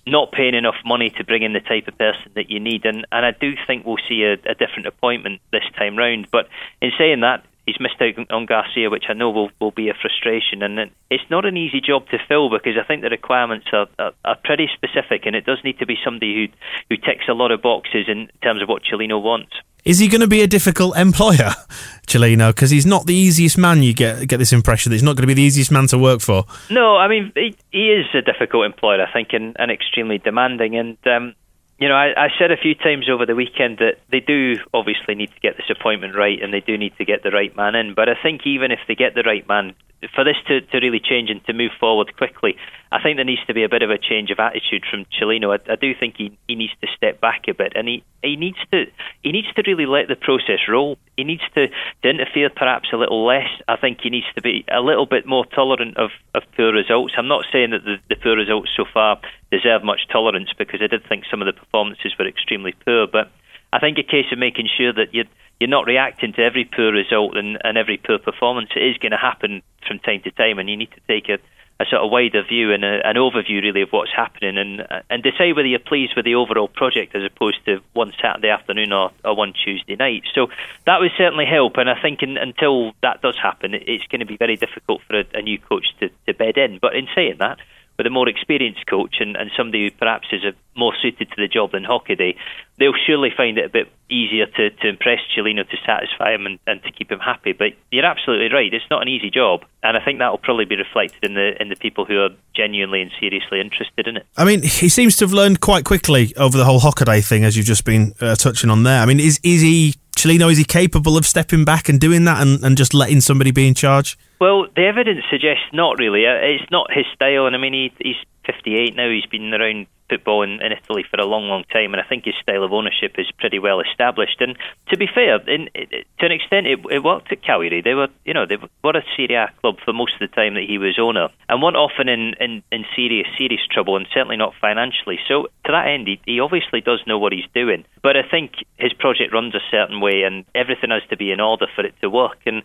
not 0.06 0.32
paying 0.32 0.54
enough 0.54 0.76
money 0.84 1.10
to 1.10 1.24
bring 1.24 1.42
in 1.42 1.52
the 1.52 1.60
type 1.60 1.88
of 1.88 1.96
person 1.96 2.32
that 2.34 2.50
you 2.50 2.60
need. 2.60 2.84
And, 2.84 3.06
and 3.10 3.24
I 3.24 3.30
do 3.30 3.54
think 3.66 3.86
we'll 3.86 3.96
see 4.08 4.22
a, 4.24 4.32
a 4.32 4.54
different 4.54 4.86
appointment 4.86 5.40
this 5.50 5.64
time 5.76 5.96
round. 5.96 6.28
But 6.30 6.48
in 6.82 6.90
saying 6.98 7.20
that, 7.20 7.44
he's 7.66 7.80
missed 7.80 8.00
out 8.00 8.30
on 8.30 8.46
Garcia, 8.46 8.88
which 8.88 9.04
I 9.08 9.12
know 9.12 9.30
will, 9.30 9.50
will 9.60 9.72
be 9.72 9.88
a 9.88 9.94
frustration. 9.94 10.62
And 10.62 10.90
it's 11.10 11.28
not 11.30 11.44
an 11.44 11.56
easy 11.56 11.80
job 11.80 12.08
to 12.08 12.18
fill 12.26 12.48
because 12.48 12.74
I 12.80 12.86
think 12.86 13.02
the 13.02 13.10
requirements 13.10 13.66
are, 13.72 13.88
are, 13.98 14.12
are, 14.24 14.36
pretty 14.44 14.68
specific, 14.74 15.26
and 15.26 15.34
it 15.34 15.44
does 15.44 15.58
need 15.64 15.78
to 15.80 15.86
be 15.86 15.96
somebody 16.04 16.34
who 16.34 16.46
who 16.88 16.96
ticks 16.96 17.24
a 17.28 17.32
lot 17.32 17.50
of 17.50 17.60
boxes 17.60 18.06
in 18.08 18.30
terms 18.42 18.62
of 18.62 18.68
what 18.68 18.82
Cellino 18.84 19.20
wants. 19.20 19.52
Is 19.84 19.98
he 19.98 20.08
going 20.08 20.20
to 20.20 20.26
be 20.26 20.42
a 20.42 20.48
difficult 20.48 20.96
employer, 20.96 21.54
Cellino? 22.06 22.48
Because 22.50 22.70
he's 22.70 22.86
not 22.86 23.06
the 23.06 23.14
easiest 23.14 23.58
man. 23.58 23.82
You 23.82 23.94
get 23.94 24.26
get 24.28 24.38
this 24.38 24.52
impression 24.52 24.90
that 24.90 24.96
he's 24.96 25.02
not 25.02 25.16
going 25.16 25.22
to 25.22 25.28
be 25.28 25.34
the 25.34 25.42
easiest 25.42 25.70
man 25.70 25.86
to 25.88 25.98
work 25.98 26.20
for. 26.20 26.44
No, 26.70 26.96
I 26.96 27.08
mean 27.08 27.32
he, 27.34 27.56
he 27.70 27.90
is 27.90 28.06
a 28.14 28.22
difficult 28.22 28.66
employer, 28.66 29.04
I 29.04 29.12
think, 29.12 29.28
and, 29.32 29.56
and 29.58 29.70
extremely 29.70 30.18
demanding. 30.18 30.76
And 30.76 30.98
um, 31.06 31.34
you 31.78 31.88
know, 31.88 31.94
I, 31.94 32.26
I 32.26 32.28
said 32.38 32.50
a 32.50 32.56
few 32.56 32.74
times 32.74 33.08
over 33.10 33.26
the 33.26 33.34
weekend 33.34 33.78
that 33.78 33.98
they 34.10 34.20
do 34.20 34.54
obviously 34.72 35.14
need 35.14 35.30
to 35.32 35.40
get 35.40 35.56
this 35.56 35.68
appointment 35.68 36.16
right 36.16 36.40
and 36.42 36.52
they 36.52 36.60
do 36.60 36.78
need 36.78 36.96
to 36.96 37.04
get 37.04 37.22
the 37.22 37.30
right 37.30 37.54
man 37.54 37.74
in. 37.74 37.94
But 37.94 38.08
I 38.08 38.14
think 38.22 38.46
even 38.46 38.72
if 38.72 38.80
they 38.88 38.94
get 38.94 39.14
the 39.14 39.22
right 39.22 39.46
man, 39.46 39.74
for 40.14 40.24
this 40.24 40.36
to, 40.48 40.60
to 40.60 40.78
really 40.78 41.00
change 41.00 41.30
and 41.30 41.44
to 41.46 41.52
move 41.52 41.72
forward 41.80 42.16
quickly, 42.16 42.56
I 42.92 43.02
think 43.02 43.16
there 43.16 43.24
needs 43.24 43.44
to 43.46 43.54
be 43.54 43.64
a 43.64 43.68
bit 43.68 43.82
of 43.82 43.90
a 43.90 43.98
change 43.98 44.30
of 44.30 44.38
attitude 44.38 44.84
from 44.88 45.06
Cellino. 45.06 45.56
I, 45.56 45.72
I 45.72 45.76
do 45.76 45.94
think 45.98 46.16
he, 46.16 46.36
he 46.46 46.54
needs 46.54 46.72
to 46.82 46.88
step 46.96 47.20
back 47.20 47.48
a 47.48 47.54
bit, 47.54 47.72
and 47.74 47.88
he, 47.88 48.04
he 48.22 48.36
needs 48.36 48.58
to 48.72 48.84
he 49.22 49.32
needs 49.32 49.48
to 49.54 49.62
really 49.66 49.86
let 49.86 50.08
the 50.08 50.16
process 50.16 50.60
roll. 50.68 50.98
He 51.16 51.24
needs 51.24 51.42
to, 51.54 51.68
to 51.68 52.08
interfere 52.08 52.50
perhaps 52.50 52.88
a 52.92 52.96
little 52.96 53.24
less. 53.24 53.48
I 53.68 53.76
think 53.76 54.00
he 54.02 54.10
needs 54.10 54.26
to 54.34 54.42
be 54.42 54.64
a 54.70 54.80
little 54.80 55.06
bit 55.06 55.26
more 55.26 55.46
tolerant 55.46 55.96
of, 55.96 56.10
of 56.34 56.42
poor 56.56 56.72
results. 56.72 57.14
I'm 57.16 57.28
not 57.28 57.46
saying 57.50 57.70
that 57.70 57.84
the, 57.84 57.96
the 58.08 58.16
poor 58.16 58.36
results 58.36 58.70
so 58.76 58.84
far 58.92 59.18
deserve 59.50 59.82
much 59.82 60.08
tolerance 60.12 60.50
because 60.56 60.80
I 60.82 60.88
did 60.88 61.08
think 61.08 61.24
some 61.30 61.40
of 61.40 61.46
the 61.46 61.58
performances 61.58 62.12
were 62.18 62.28
extremely 62.28 62.74
poor, 62.84 63.06
but 63.06 63.30
I 63.72 63.78
think 63.78 63.98
a 63.98 64.02
case 64.02 64.26
of 64.30 64.38
making 64.38 64.68
sure 64.76 64.92
that 64.92 65.12
you're 65.12 65.24
you're 65.58 65.68
not 65.68 65.86
reacting 65.86 66.32
to 66.34 66.42
every 66.42 66.64
poor 66.64 66.92
result 66.92 67.36
and, 67.36 67.58
and 67.64 67.78
every 67.78 67.96
poor 67.96 68.18
performance. 68.18 68.70
It 68.76 68.82
is 68.82 68.98
going 68.98 69.12
to 69.12 69.18
happen 69.18 69.62
from 69.86 69.98
time 69.98 70.22
to 70.22 70.30
time, 70.30 70.58
and 70.58 70.68
you 70.68 70.76
need 70.76 70.90
to 70.92 71.00
take 71.08 71.28
a, 71.28 71.38
a 71.78 71.86
sort 71.86 72.02
of 72.02 72.10
wider 72.10 72.42
view 72.42 72.72
and 72.72 72.84
a, 72.84 73.06
an 73.06 73.16
overview 73.16 73.62
really 73.62 73.82
of 73.82 73.90
what's 73.90 74.12
happening, 74.14 74.58
and 74.58 74.86
and 75.08 75.22
decide 75.22 75.56
whether 75.56 75.68
you're 75.68 75.78
pleased 75.78 76.14
with 76.16 76.24
the 76.24 76.34
overall 76.34 76.68
project 76.68 77.14
as 77.14 77.24
opposed 77.24 77.64
to 77.64 77.80
one 77.92 78.12
Saturday 78.20 78.50
afternoon 78.50 78.92
or, 78.92 79.12
or 79.24 79.34
one 79.34 79.52
Tuesday 79.52 79.96
night. 79.96 80.24
So 80.34 80.48
that 80.84 81.00
would 81.00 81.12
certainly 81.16 81.46
help, 81.46 81.76
and 81.76 81.88
I 81.88 82.00
think 82.00 82.22
in, 82.22 82.36
until 82.36 82.92
that 83.02 83.22
does 83.22 83.36
happen, 83.36 83.74
it's 83.74 84.06
going 84.08 84.20
to 84.20 84.26
be 84.26 84.36
very 84.36 84.56
difficult 84.56 85.02
for 85.06 85.20
a, 85.20 85.24
a 85.34 85.42
new 85.42 85.58
coach 85.58 85.86
to, 86.00 86.10
to 86.26 86.34
bed 86.34 86.58
in. 86.58 86.78
But 86.80 86.96
in 86.96 87.08
saying 87.14 87.36
that 87.38 87.58
with 87.96 88.06
a 88.06 88.10
more 88.10 88.28
experienced 88.28 88.86
coach 88.86 89.16
and, 89.20 89.36
and 89.36 89.50
somebody 89.56 89.84
who 89.84 89.90
perhaps 89.90 90.28
is 90.32 90.44
a, 90.44 90.52
more 90.78 90.94
suited 91.00 91.30
to 91.30 91.36
the 91.36 91.48
job 91.48 91.72
than 91.72 91.84
Hockaday, 91.84 92.36
they'll 92.78 92.92
surely 93.06 93.30
find 93.34 93.56
it 93.58 93.64
a 93.64 93.68
bit 93.68 93.88
easier 94.10 94.46
to, 94.46 94.70
to 94.70 94.88
impress 94.88 95.20
Cellino 95.34 95.68
to 95.68 95.76
satisfy 95.84 96.34
him 96.34 96.46
and, 96.46 96.58
and 96.66 96.82
to 96.82 96.92
keep 96.92 97.10
him 97.10 97.18
happy. 97.18 97.52
But 97.52 97.72
you're 97.90 98.04
absolutely 98.04 98.54
right; 98.54 98.72
it's 98.72 98.84
not 98.90 99.02
an 99.02 99.08
easy 99.08 99.30
job, 99.30 99.64
and 99.82 99.96
I 99.96 100.04
think 100.04 100.18
that 100.18 100.30
will 100.30 100.38
probably 100.38 100.66
be 100.66 100.76
reflected 100.76 101.24
in 101.24 101.34
the 101.34 101.60
in 101.60 101.68
the 101.68 101.76
people 101.76 102.04
who 102.04 102.20
are 102.20 102.30
genuinely 102.54 103.02
and 103.02 103.10
seriously 103.18 103.60
interested 103.60 104.06
in 104.06 104.18
it. 104.18 104.26
I 104.36 104.44
mean, 104.44 104.62
he 104.62 104.88
seems 104.88 105.16
to 105.16 105.24
have 105.24 105.32
learned 105.32 105.60
quite 105.60 105.84
quickly 105.84 106.34
over 106.36 106.56
the 106.56 106.64
whole 106.64 106.80
Hockaday 106.80 107.26
thing, 107.26 107.44
as 107.44 107.56
you've 107.56 107.66
just 107.66 107.84
been 107.84 108.14
uh, 108.20 108.36
touching 108.36 108.70
on 108.70 108.82
there. 108.82 109.00
I 109.00 109.06
mean, 109.06 109.20
is 109.20 109.40
is 109.42 109.62
he 109.62 109.94
Cellino? 110.16 110.50
Is 110.50 110.58
he 110.58 110.64
capable 110.64 111.16
of 111.16 111.24
stepping 111.24 111.64
back 111.64 111.88
and 111.88 112.00
doing 112.00 112.24
that 112.24 112.40
and, 112.40 112.62
and 112.64 112.76
just 112.76 112.94
letting 112.94 113.20
somebody 113.20 113.50
be 113.50 113.68
in 113.68 113.74
charge? 113.74 114.18
Well, 114.40 114.66
the 114.74 114.86
evidence 114.86 115.24
suggests 115.30 115.64
not 115.72 115.98
really. 115.98 116.26
Uh, 116.26 116.34
it's 116.34 116.70
not 116.70 116.92
his 116.92 117.06
style, 117.14 117.46
and 117.46 117.54
I 117.54 117.58
mean, 117.58 117.72
he, 117.72 117.92
he's 117.98 118.16
58 118.44 118.96
now. 118.96 119.10
He's 119.10 119.26
been 119.26 119.52
around 119.54 119.86
football 120.08 120.42
in, 120.42 120.60
in 120.62 120.72
Italy 120.72 121.04
for 121.10 121.20
a 121.20 121.26
long, 121.26 121.48
long 121.48 121.64
time, 121.72 121.92
and 121.94 122.00
I 122.00 122.06
think 122.08 122.24
his 122.24 122.34
style 122.42 122.62
of 122.62 122.72
ownership 122.72 123.14
is 123.18 123.30
pretty 123.38 123.58
well 123.58 123.80
established. 123.80 124.40
And 124.40 124.56
to 124.88 124.96
be 124.96 125.06
fair, 125.12 125.36
in, 125.48 125.68
to 125.74 126.26
an 126.26 126.32
extent, 126.32 126.66
it, 126.66 126.80
it 126.90 127.02
worked 127.04 127.32
at 127.32 127.42
Cagliari. 127.42 127.82
They 127.82 127.94
were, 127.94 128.08
you 128.24 128.34
know, 128.34 128.46
they 128.46 128.56
were 128.56 128.96
a 128.96 129.04
Serie 129.16 129.34
A 129.34 129.52
club 129.60 129.76
for 129.84 129.92
most 129.92 130.14
of 130.14 130.20
the 130.20 130.34
time 130.34 130.54
that 130.54 130.64
he 130.64 130.78
was 130.78 130.98
owner, 130.98 131.28
and 131.48 131.62
weren't 131.62 131.76
often 131.76 132.08
in, 132.08 132.34
in, 132.40 132.62
in 132.70 132.84
serious, 132.94 133.26
serious 133.36 133.62
trouble, 133.70 133.96
and 133.96 134.06
certainly 134.12 134.36
not 134.36 134.54
financially. 134.60 135.18
So 135.28 135.48
to 135.64 135.72
that 135.72 135.88
end, 135.88 136.06
he, 136.08 136.20
he 136.24 136.40
obviously 136.40 136.80
does 136.80 137.00
know 137.06 137.18
what 137.18 137.32
he's 137.32 137.48
doing. 137.54 137.84
But 138.02 138.16
I 138.16 138.22
think 138.22 138.52
his 138.76 138.92
project 138.92 139.32
runs 139.32 139.54
a 139.54 139.60
certain 139.70 140.00
way, 140.00 140.22
and 140.22 140.44
everything 140.54 140.90
has 140.90 141.02
to 141.10 141.16
be 141.16 141.32
in 141.32 141.40
order 141.40 141.66
for 141.74 141.84
it 141.84 141.94
to 142.00 142.10
work. 142.10 142.38
And 142.46 142.62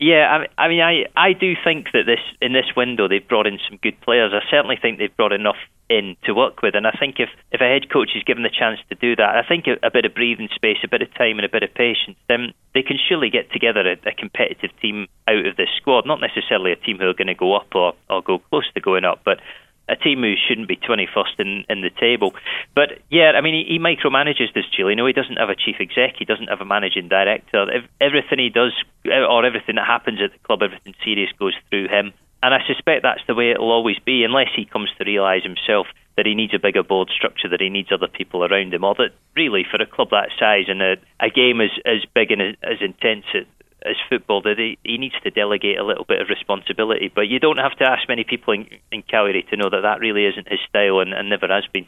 yeah, 0.00 0.44
I 0.58 0.68
mean, 0.68 0.80
I 0.80 1.06
I 1.16 1.32
do 1.32 1.54
think 1.62 1.88
that 1.92 2.04
this 2.06 2.20
in 2.40 2.52
this 2.52 2.74
window 2.76 3.06
they've 3.08 3.26
brought 3.26 3.46
in 3.46 3.58
some 3.68 3.78
good 3.82 4.00
players. 4.00 4.32
I 4.34 4.40
certainly 4.50 4.76
think 4.80 4.98
they've 4.98 5.16
brought 5.16 5.32
enough 5.32 5.56
in 5.88 6.16
to 6.24 6.34
work 6.34 6.62
with, 6.62 6.74
and 6.74 6.86
I 6.86 6.90
think 6.98 7.16
if 7.20 7.28
if 7.52 7.60
a 7.60 7.64
head 7.64 7.90
coach 7.90 8.10
is 8.16 8.24
given 8.24 8.42
the 8.42 8.50
chance 8.50 8.80
to 8.88 8.96
do 8.96 9.14
that, 9.16 9.36
I 9.36 9.46
think 9.46 9.66
a, 9.66 9.78
a 9.86 9.90
bit 9.90 10.04
of 10.04 10.14
breathing 10.14 10.48
space, 10.54 10.78
a 10.82 10.88
bit 10.88 11.02
of 11.02 11.14
time, 11.14 11.38
and 11.38 11.44
a 11.44 11.48
bit 11.48 11.62
of 11.62 11.72
patience, 11.74 12.18
then 12.28 12.52
they 12.74 12.82
can 12.82 12.98
surely 12.98 13.30
get 13.30 13.52
together 13.52 13.80
a, 13.80 14.08
a 14.08 14.12
competitive 14.12 14.70
team 14.82 15.06
out 15.28 15.46
of 15.46 15.56
this 15.56 15.70
squad. 15.76 16.06
Not 16.06 16.20
necessarily 16.20 16.72
a 16.72 16.76
team 16.76 16.98
who 16.98 17.08
are 17.08 17.14
going 17.14 17.28
to 17.28 17.34
go 17.34 17.54
up 17.54 17.68
or 17.74 17.94
or 18.10 18.22
go 18.22 18.38
close 18.50 18.70
to 18.74 18.80
going 18.80 19.04
up, 19.04 19.20
but 19.24 19.38
a 19.88 19.96
team 19.96 20.22
who 20.22 20.34
shouldn't 20.48 20.68
be 20.68 20.76
21st 20.76 21.38
in, 21.38 21.64
in 21.68 21.82
the 21.82 21.90
table. 21.90 22.34
But 22.74 23.00
yeah, 23.10 23.32
I 23.36 23.40
mean, 23.40 23.66
he, 23.66 23.74
he 23.74 23.78
micromanages 23.78 24.52
this 24.54 24.64
Cellino. 24.76 25.06
He 25.06 25.12
doesn't 25.12 25.36
have 25.36 25.50
a 25.50 25.54
chief 25.54 25.76
exec. 25.80 26.16
He 26.18 26.24
doesn't 26.24 26.48
have 26.48 26.60
a 26.60 26.64
managing 26.64 27.08
director. 27.08 27.66
Everything 28.00 28.38
he 28.38 28.48
does, 28.48 28.72
eh, 29.04 29.20
or 29.20 29.44
everything 29.44 29.76
that 29.76 29.86
happens 29.86 30.20
at 30.22 30.32
the 30.32 30.38
club, 30.38 30.62
everything 30.62 30.94
serious 31.04 31.30
goes 31.38 31.54
through 31.68 31.88
him. 31.88 32.12
And 32.42 32.52
I 32.52 32.60
suspect 32.66 33.02
that's 33.02 33.24
the 33.26 33.34
way 33.34 33.50
it'll 33.50 33.72
always 33.72 33.98
be, 34.04 34.22
unless 34.22 34.48
he 34.54 34.66
comes 34.66 34.90
to 34.98 35.04
realise 35.04 35.42
himself 35.42 35.86
that 36.16 36.26
he 36.26 36.34
needs 36.34 36.54
a 36.54 36.58
bigger 36.58 36.82
board 36.82 37.10
structure, 37.14 37.48
that 37.48 37.60
he 37.60 37.70
needs 37.70 37.90
other 37.90 38.06
people 38.06 38.44
around 38.44 38.74
him, 38.74 38.84
or 38.84 38.94
that 38.96 39.12
really 39.34 39.64
for 39.68 39.80
a 39.80 39.86
club 39.86 40.10
that 40.10 40.28
size 40.38 40.66
and 40.68 40.82
a, 40.82 40.96
a 41.20 41.30
game 41.30 41.60
as, 41.60 41.70
as 41.84 42.04
big 42.14 42.30
and 42.30 42.42
as, 42.42 42.54
as 42.62 42.78
intense 42.80 43.24
as 43.84 43.96
football 44.08 44.42
that 44.42 44.58
he, 44.58 44.78
he 44.82 44.98
needs 44.98 45.14
to 45.22 45.30
delegate 45.30 45.78
a 45.78 45.84
little 45.84 46.04
bit 46.04 46.20
of 46.20 46.28
responsibility. 46.28 47.10
But 47.14 47.28
you 47.28 47.38
don't 47.38 47.58
have 47.58 47.76
to 47.78 47.84
ask 47.84 48.08
many 48.08 48.24
people 48.24 48.54
in, 48.54 48.66
in 48.90 49.02
Cagliari 49.02 49.44
to 49.50 49.56
know 49.56 49.70
that 49.70 49.82
that 49.82 50.00
really 50.00 50.26
isn't 50.26 50.48
his 50.48 50.60
style 50.68 51.00
and, 51.00 51.12
and 51.12 51.28
never 51.28 51.48
has 51.48 51.66
been. 51.72 51.86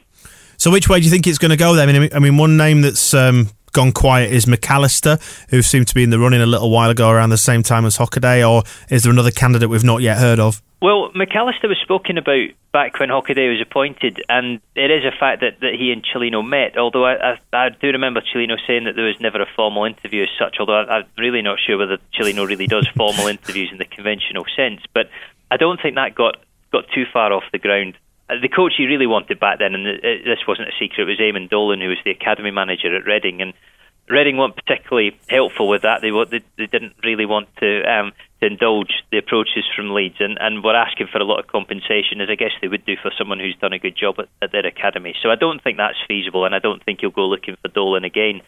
So 0.58 0.70
which 0.70 0.88
way 0.88 0.98
do 1.00 1.04
you 1.04 1.10
think 1.10 1.26
it's 1.26 1.38
going 1.38 1.50
to 1.50 1.56
go 1.56 1.74
then? 1.74 1.88
I 1.88 1.98
mean, 1.98 2.10
I 2.14 2.18
mean 2.18 2.36
one 2.36 2.56
name 2.56 2.82
that's 2.82 3.14
um, 3.14 3.50
gone 3.72 3.92
quiet 3.92 4.32
is 4.32 4.46
McAllister, 4.46 5.20
who 5.50 5.62
seemed 5.62 5.88
to 5.88 5.94
be 5.94 6.02
in 6.02 6.10
the 6.10 6.18
running 6.18 6.40
a 6.40 6.46
little 6.46 6.70
while 6.70 6.90
ago 6.90 7.10
around 7.10 7.30
the 7.30 7.36
same 7.36 7.62
time 7.62 7.84
as 7.84 7.98
Hockaday, 7.98 8.48
or 8.48 8.62
is 8.88 9.02
there 9.02 9.12
another 9.12 9.30
candidate 9.30 9.68
we've 9.68 9.84
not 9.84 10.02
yet 10.02 10.18
heard 10.18 10.38
of? 10.38 10.62
Well, 10.80 11.10
McAllister 11.12 11.68
was 11.68 11.78
spoken 11.82 12.18
about 12.18 12.50
back 12.72 12.98
when 13.00 13.08
Hockaday 13.08 13.50
was 13.50 13.62
appointed, 13.62 14.22
and 14.28 14.60
it 14.74 14.90
is 14.90 15.04
a 15.06 15.18
fact 15.18 15.40
that, 15.40 15.60
that 15.60 15.74
he 15.78 15.90
and 15.90 16.04
Cellino 16.04 16.46
met. 16.46 16.76
Although 16.76 17.06
I, 17.06 17.32
I, 17.32 17.38
I 17.52 17.68
do 17.70 17.88
remember 17.88 18.20
Cellino 18.20 18.56
saying 18.66 18.84
that 18.84 18.94
there 18.94 19.06
was 19.06 19.18
never 19.18 19.40
a 19.40 19.48
formal 19.56 19.84
interview 19.84 20.24
as 20.24 20.28
such. 20.38 20.56
Although 20.60 20.82
I, 20.82 20.98
I'm 20.98 21.04
really 21.16 21.40
not 21.40 21.58
sure 21.64 21.78
whether 21.78 21.96
Cellino 22.14 22.46
really 22.46 22.66
does 22.66 22.86
formal 22.94 23.26
interviews 23.26 23.70
in 23.72 23.78
the 23.78 23.86
conventional 23.86 24.44
sense. 24.54 24.82
But 24.92 25.08
I 25.50 25.56
don't 25.56 25.80
think 25.80 25.94
that 25.94 26.14
got 26.14 26.36
got 26.72 26.84
too 26.94 27.04
far 27.10 27.32
off 27.32 27.44
the 27.52 27.58
ground. 27.58 27.96
Uh, 28.28 28.34
the 28.42 28.48
coach 28.48 28.74
he 28.76 28.84
really 28.84 29.06
wanted 29.06 29.40
back 29.40 29.58
then, 29.58 29.74
and 29.74 29.86
this 29.86 30.46
wasn't 30.46 30.68
a 30.68 30.72
secret, 30.78 31.06
was 31.06 31.18
Eamonn 31.18 31.48
Dolan, 31.48 31.80
who 31.80 31.88
was 31.88 31.98
the 32.04 32.10
academy 32.10 32.50
manager 32.50 32.94
at 32.94 33.06
Reading, 33.06 33.40
and 33.40 33.54
Reading 34.10 34.36
weren't 34.36 34.56
particularly 34.56 35.18
helpful 35.28 35.68
with 35.68 35.82
that. 35.82 36.02
They 36.02 36.10
they, 36.10 36.44
they 36.58 36.66
didn't 36.66 36.96
really 37.02 37.24
want 37.24 37.48
to 37.60 37.82
um, 37.90 38.12
to 38.40 38.46
indulge 38.46 38.92
the 39.10 39.18
approaches 39.18 39.64
from 39.74 39.94
Leeds, 39.94 40.16
and, 40.20 40.36
and 40.40 40.62
were 40.62 40.76
asking 40.76 41.08
for 41.10 41.18
a 41.18 41.24
lot 41.24 41.40
of 41.40 41.46
compensation, 41.46 42.20
as 42.20 42.28
I 42.28 42.34
guess 42.34 42.52
they 42.60 42.68
would 42.68 42.84
do 42.84 42.96
for 43.00 43.10
someone 43.16 43.40
who's 43.40 43.56
done 43.60 43.72
a 43.72 43.78
good 43.78 43.96
job 43.96 44.16
at, 44.18 44.28
at 44.42 44.52
their 44.52 44.66
academy. 44.66 45.14
So 45.22 45.30
I 45.30 45.36
don't 45.36 45.62
think 45.62 45.78
that's 45.78 45.96
feasible, 46.06 46.44
and 46.44 46.54
I 46.54 46.58
don't 46.58 46.84
think 46.84 47.00
he'll 47.00 47.10
go 47.10 47.26
looking 47.26 47.56
for 47.62 47.68
Dolan 47.68 48.04
again. 48.04 48.42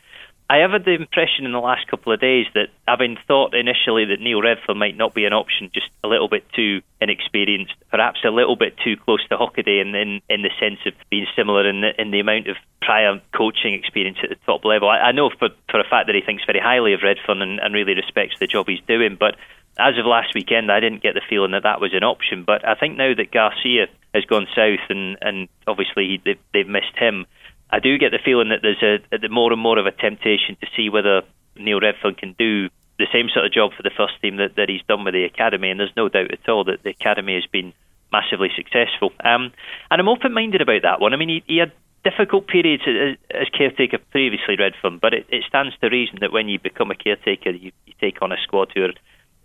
I 0.51 0.59
have 0.59 0.71
had 0.71 0.87
the 0.87 0.95
impression 0.95 1.45
in 1.45 1.53
the 1.53 1.59
last 1.59 1.87
couple 1.89 2.11
of 2.11 2.21
days 2.21 2.47
that, 2.55 2.69
having 2.87 3.19
thought 3.27 3.55
initially 3.55 4.07
that 4.07 4.21
Neil 4.21 4.41
Redfern 4.41 4.79
might 4.79 4.97
not 4.97 5.13
be 5.13 5.27
an 5.27 5.35
option, 5.35 5.71
just 5.75 5.91
a 6.03 6.09
little 6.09 6.29
bit 6.29 6.45
too 6.57 6.81
inexperienced, 7.03 7.75
perhaps 7.91 8.21
a 8.25 8.31
little 8.31 8.57
bit 8.57 8.75
too 8.83 8.97
close 8.97 9.21
to 9.29 9.37
Hockaday 9.37 9.83
in, 9.83 9.95
in, 9.95 10.23
in 10.31 10.41
the 10.41 10.51
sense 10.59 10.81
of 10.87 10.95
being 11.11 11.27
similar 11.37 11.69
in 11.69 11.83
the, 11.83 12.01
in 12.01 12.13
the 12.13 12.21
amount 12.21 12.49
of 12.49 12.57
prior 12.81 13.21
coaching 13.37 13.75
experience 13.75 14.17
at 14.23 14.31
the 14.31 14.37
top 14.47 14.65
level. 14.65 14.89
I, 14.89 14.99
I 14.99 15.13
know 15.13 15.29
for, 15.39 15.51
for 15.71 15.81
a 15.81 15.85
fact 15.85 16.07
that 16.07 16.15
he 16.15 16.23
thinks 16.23 16.45
very 16.47 16.61
highly 16.61 16.95
of 16.95 17.03
Redfern 17.03 17.43
and, 17.43 17.61
and 17.61 17.75
really 17.75 17.95
respects 17.95 18.37
the 18.41 18.47
job 18.47 18.69
he's 18.69 18.81
doing, 18.89 19.19
but 19.21 19.37
as 19.79 19.97
of 19.99 20.07
last 20.07 20.35
weekend, 20.35 20.73
I 20.73 20.81
didn't 20.81 21.03
get 21.03 21.15
the 21.15 21.23
feeling 21.29 21.53
that 21.53 21.63
that 21.63 21.81
was 21.81 21.93
an 21.95 22.05
option. 22.05 22.45
But 22.45 22.67
I 22.67 22.75
think 22.75 22.97
now 22.97 23.15
that 23.15 23.31
Garcia 23.31 23.87
has 24.15 24.25
gone 24.25 24.47
south 24.55 24.85
and, 24.89 25.17
and 25.21 25.49
obviously 25.67 26.09
he, 26.09 26.21
they've, 26.25 26.43
they've 26.53 26.69
missed 26.69 26.97
him, 26.97 27.27
I 27.71 27.79
do 27.79 27.99
get 27.99 28.11
the 28.11 28.19
feeling 28.25 28.49
that 28.49 28.61
there's 28.63 28.83
a, 28.83 29.25
a 29.25 29.29
more 29.29 29.53
and 29.53 29.61
more 29.61 29.79
of 29.79 29.87
a 29.87 29.93
temptation 29.93 30.57
to 30.61 30.67
see 30.77 30.89
whether 30.89 31.23
Neil 31.57 31.81
Redfern 31.81 32.15
can 32.15 32.35
do 32.39 32.69
the 32.99 33.07
same 33.13 33.29
sort 33.33 33.47
of 33.47 33.53
job 33.53 33.73
for 33.77 33.83
the 33.83 33.95
first 33.97 34.21
team 34.21 34.37
that, 34.37 34.57
that 34.57 34.69
he's 34.69 34.83
done 34.89 35.05
with 35.05 35.15
the 35.15 35.25
academy, 35.25 35.71
and 35.71 35.79
there's 35.79 35.95
no 35.97 36.09
doubt 36.09 36.33
at 36.33 36.49
all 36.49 36.65
that 36.65 36.83
the 36.83 36.91
academy 36.91 37.35
has 37.35 37.47
been 37.47 37.73
massively 38.11 38.49
successful. 38.57 39.13
Um, 39.23 39.53
and 39.91 40.01
I'm 40.01 40.09
open-minded 40.09 40.61
about 40.61 40.83
that 40.83 41.01
one. 41.01 41.13
I 41.13 41.17
mean, 41.17 41.29
he, 41.29 41.45
he 41.47 41.59
had 41.59 41.73
difficult 42.05 42.49
periods 42.49 42.83
as, 42.87 43.17
as 43.31 43.49
caretaker 43.57 43.99
previously, 44.11 44.57
Redfern, 44.59 44.99
but 44.99 45.15
it, 45.15 45.27
it, 45.29 45.45
stands 45.47 45.77
to 45.81 45.89
reason 45.89 46.19
that 46.21 46.33
when 46.33 46.49
you 46.49 46.59
become 46.59 46.91
a 46.91 46.95
caretaker, 46.95 47.51
you, 47.51 47.73
you 47.87 47.93
take 48.01 48.23
on 48.23 48.33
a 48.33 48.37
squad 48.43 48.73
who 48.75 48.85
are 48.85 48.93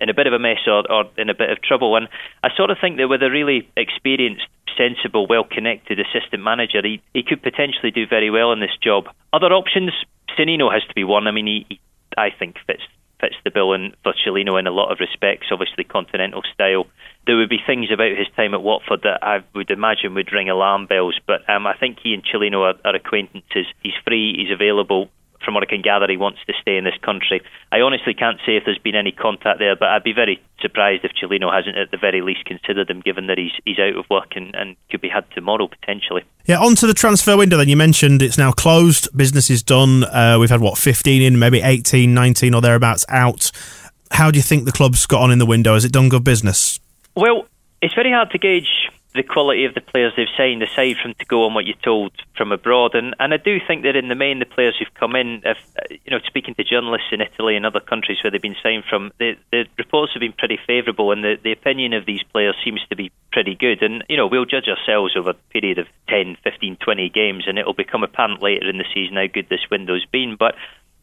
in 0.04 0.10
a 0.10 0.14
bit 0.14 0.28
of 0.28 0.34
a 0.34 0.40
mess 0.40 0.60
or, 0.68 0.84
or 0.92 1.06
in 1.18 1.30
a 1.30 1.34
bit 1.34 1.50
of 1.50 1.62
trouble. 1.62 1.96
And 1.96 2.08
I 2.44 2.50
sort 2.56 2.70
of 2.70 2.78
think 2.80 2.98
that 2.98 3.08
with 3.08 3.24
a 3.24 3.32
really 3.32 3.68
experienced 3.76 4.46
sensible, 4.78 5.26
well 5.28 5.46
connected 5.50 6.00
assistant 6.00 6.44
manager, 6.44 6.82
he, 6.84 7.02
he 7.14 7.24
could 7.24 7.42
potentially 7.42 7.92
do 7.92 8.06
very 8.06 8.30
well 8.30 8.52
in 8.52 8.60
this 8.60 8.78
job. 8.82 9.06
Other 9.32 9.54
options, 9.54 9.92
Sannino 10.38 10.72
has 10.72 10.84
to 10.88 10.94
be 10.94 11.04
one. 11.04 11.28
I 11.28 11.32
mean, 11.32 11.48
he, 11.48 11.66
he 11.70 11.80
I 12.18 12.30
think 12.30 12.58
fits 12.68 12.84
fits 13.20 13.36
the 13.46 13.52
bill 13.52 13.72
for 14.04 14.14
Cellino 14.26 14.60
in 14.60 14.68
a 14.68 14.72
lot 14.72 14.92
of 14.92 15.00
respects. 15.00 15.48
Obviously, 15.52 15.86
continental 15.86 16.42
style. 16.54 16.86
There 17.26 17.38
would 17.38 17.50
be 17.50 17.60
things 17.66 17.88
about 17.92 18.18
his 18.18 18.28
time 18.36 18.54
at 18.54 18.62
Watford 18.62 19.02
that 19.04 19.24
I 19.24 19.44
would 19.56 19.70
imagine 19.70 20.14
would 20.14 20.34
ring 20.34 20.50
alarm 20.50 20.88
bells. 20.88 21.18
But 21.26 21.50
um, 21.50 21.66
I 21.66 21.78
think 21.78 22.00
he 22.04 22.14
and 22.14 22.24
Cellino 22.26 22.62
are, 22.62 22.76
are 22.84 22.96
acquaintances. 22.96 23.66
He's 23.82 23.94
free. 24.06 24.36
He's 24.36 24.52
available 24.52 25.10
from 25.44 25.54
what 25.54 25.64
I 25.64 25.66
can 25.66 25.82
gather, 25.82 26.08
he 26.10 26.18
wants 26.18 26.40
to 26.48 26.54
stay 26.62 26.78
in 26.78 26.84
this 26.84 26.98
country. 27.02 27.42
I 27.72 27.82
honestly 27.82 28.14
can't 28.14 28.40
say 28.46 28.56
if 28.56 28.64
there's 28.66 28.78
been 28.78 28.96
any 28.96 29.12
contact 29.12 29.60
there, 29.60 29.76
but 29.76 29.90
I'd 29.90 30.04
be 30.04 30.14
very 30.14 30.42
surprised 30.60 31.04
if 31.04 31.12
Cellino 31.12 31.54
hasn't, 31.54 31.78
at 31.78 31.92
the 31.92 31.98
very 31.98 32.22
least, 32.22 32.46
considered 32.46 32.90
him, 32.90 33.02
given 33.02 33.28
that 33.28 33.38
he's 33.38 33.52
he's 33.66 33.80
out 33.80 33.96
of 33.96 34.06
work 34.10 34.36
and, 34.36 34.56
and 34.56 34.76
could 34.90 35.02
be 35.02 35.10
had 35.10 35.30
tomorrow 35.32 35.68
potentially. 35.68 36.24
Yeah, 36.46 36.60
on 36.60 36.76
to 36.76 36.88
the 36.88 36.94
transfer 36.94 37.38
window. 37.38 37.58
Then 37.58 37.70
you 37.70 37.78
mentioned 37.78 38.22
it's 38.22 38.38
now 38.38 38.52
closed. 38.52 39.16
Business 39.16 39.50
is 39.50 39.64
done. 39.64 40.04
Uh, 40.06 40.38
we've 40.40 40.50
had 40.50 40.62
what 40.62 40.78
15 40.78 41.22
in, 41.22 41.40
maybe 41.40 41.62
18, 41.62 42.14
19 42.14 42.54
or 42.54 42.62
thereabouts 42.62 43.06
out. 43.10 43.52
How 44.12 44.30
do 44.30 44.38
you 44.38 44.44
think 44.44 44.66
the 44.66 44.72
club's 44.72 45.06
got 45.06 45.22
on 45.22 45.32
in 45.32 45.40
the 45.40 45.46
window? 45.46 45.74
Has 45.74 45.86
it 45.86 45.92
done 45.92 46.10
good 46.10 46.24
business? 46.24 46.80
Well, 47.16 47.48
it's 47.82 47.94
very 47.94 48.12
hard 48.12 48.32
to 48.32 48.38
gauge 48.38 48.90
the 49.16 49.24
quality 49.24 49.66
of 49.66 49.76
the 49.76 49.82
players 49.82 50.14
they've 50.18 50.28
signed, 50.36 50.64
aside 50.64 50.98
from 51.02 51.14
to 51.16 51.26
go 51.26 51.46
on 51.46 51.54
what 51.54 51.66
you're 51.66 51.76
told 51.84 52.12
from 52.36 52.52
abroad. 52.52 52.96
And, 52.96 53.16
and 53.20 53.34
I 53.34 53.38
do 53.38 53.60
think 53.68 53.84
that 53.84 53.96
in 53.96 54.08
the 54.08 54.16
main, 54.16 54.40
the 54.40 54.46
players 54.46 54.76
who've 54.78 54.94
come 54.96 55.16
in, 55.16 55.42
if, 55.46 55.58
you 55.90 56.12
know, 56.12 56.20
speaking 56.26 56.56
to 56.56 56.64
journalists 56.64 57.10
in 57.12 57.22
Italy 57.22 57.56
and 57.56 57.66
other 57.66 57.80
countries 57.80 58.18
where 58.24 58.32
they've 58.32 58.42
been 58.42 58.56
signed 58.64 58.86
from, 58.90 59.12
the, 59.20 59.36
the 59.52 59.66
reports 59.78 60.14
have 60.14 60.22
been 60.22 60.34
pretty 60.34 60.58
favourable, 60.66 61.12
and 61.12 61.24
the, 61.24 61.38
the 61.44 61.52
opinion 61.52 61.94
of 61.94 62.06
these 62.06 62.24
players 62.32 62.56
seems 62.64 62.82
to 62.90 62.96
be 62.96 63.12
pretty 63.32 63.56
good. 63.56 63.84
And, 63.84 64.04
you 64.10 64.18
know, 64.18 64.28
we'll 64.28 64.46
judge 64.46 64.68
ourselves 64.68 65.16
over 65.16 65.32
a 65.32 65.52
period 65.52 65.78
of 65.78 65.88
10, 66.10 66.38
15, 66.44 66.78
20 66.78 67.10
games, 67.10 67.44
and 67.48 67.60
it'll 67.60 67.74
become 67.74 68.04
apparent 68.04 68.42
later 68.42 68.68
in 68.68 68.78
the 68.78 68.86
season 68.94 69.16
how 69.18 69.28
good 69.28 69.48
this 69.50 69.70
window's 69.70 70.06
been. 70.12 70.36
But 70.38 70.56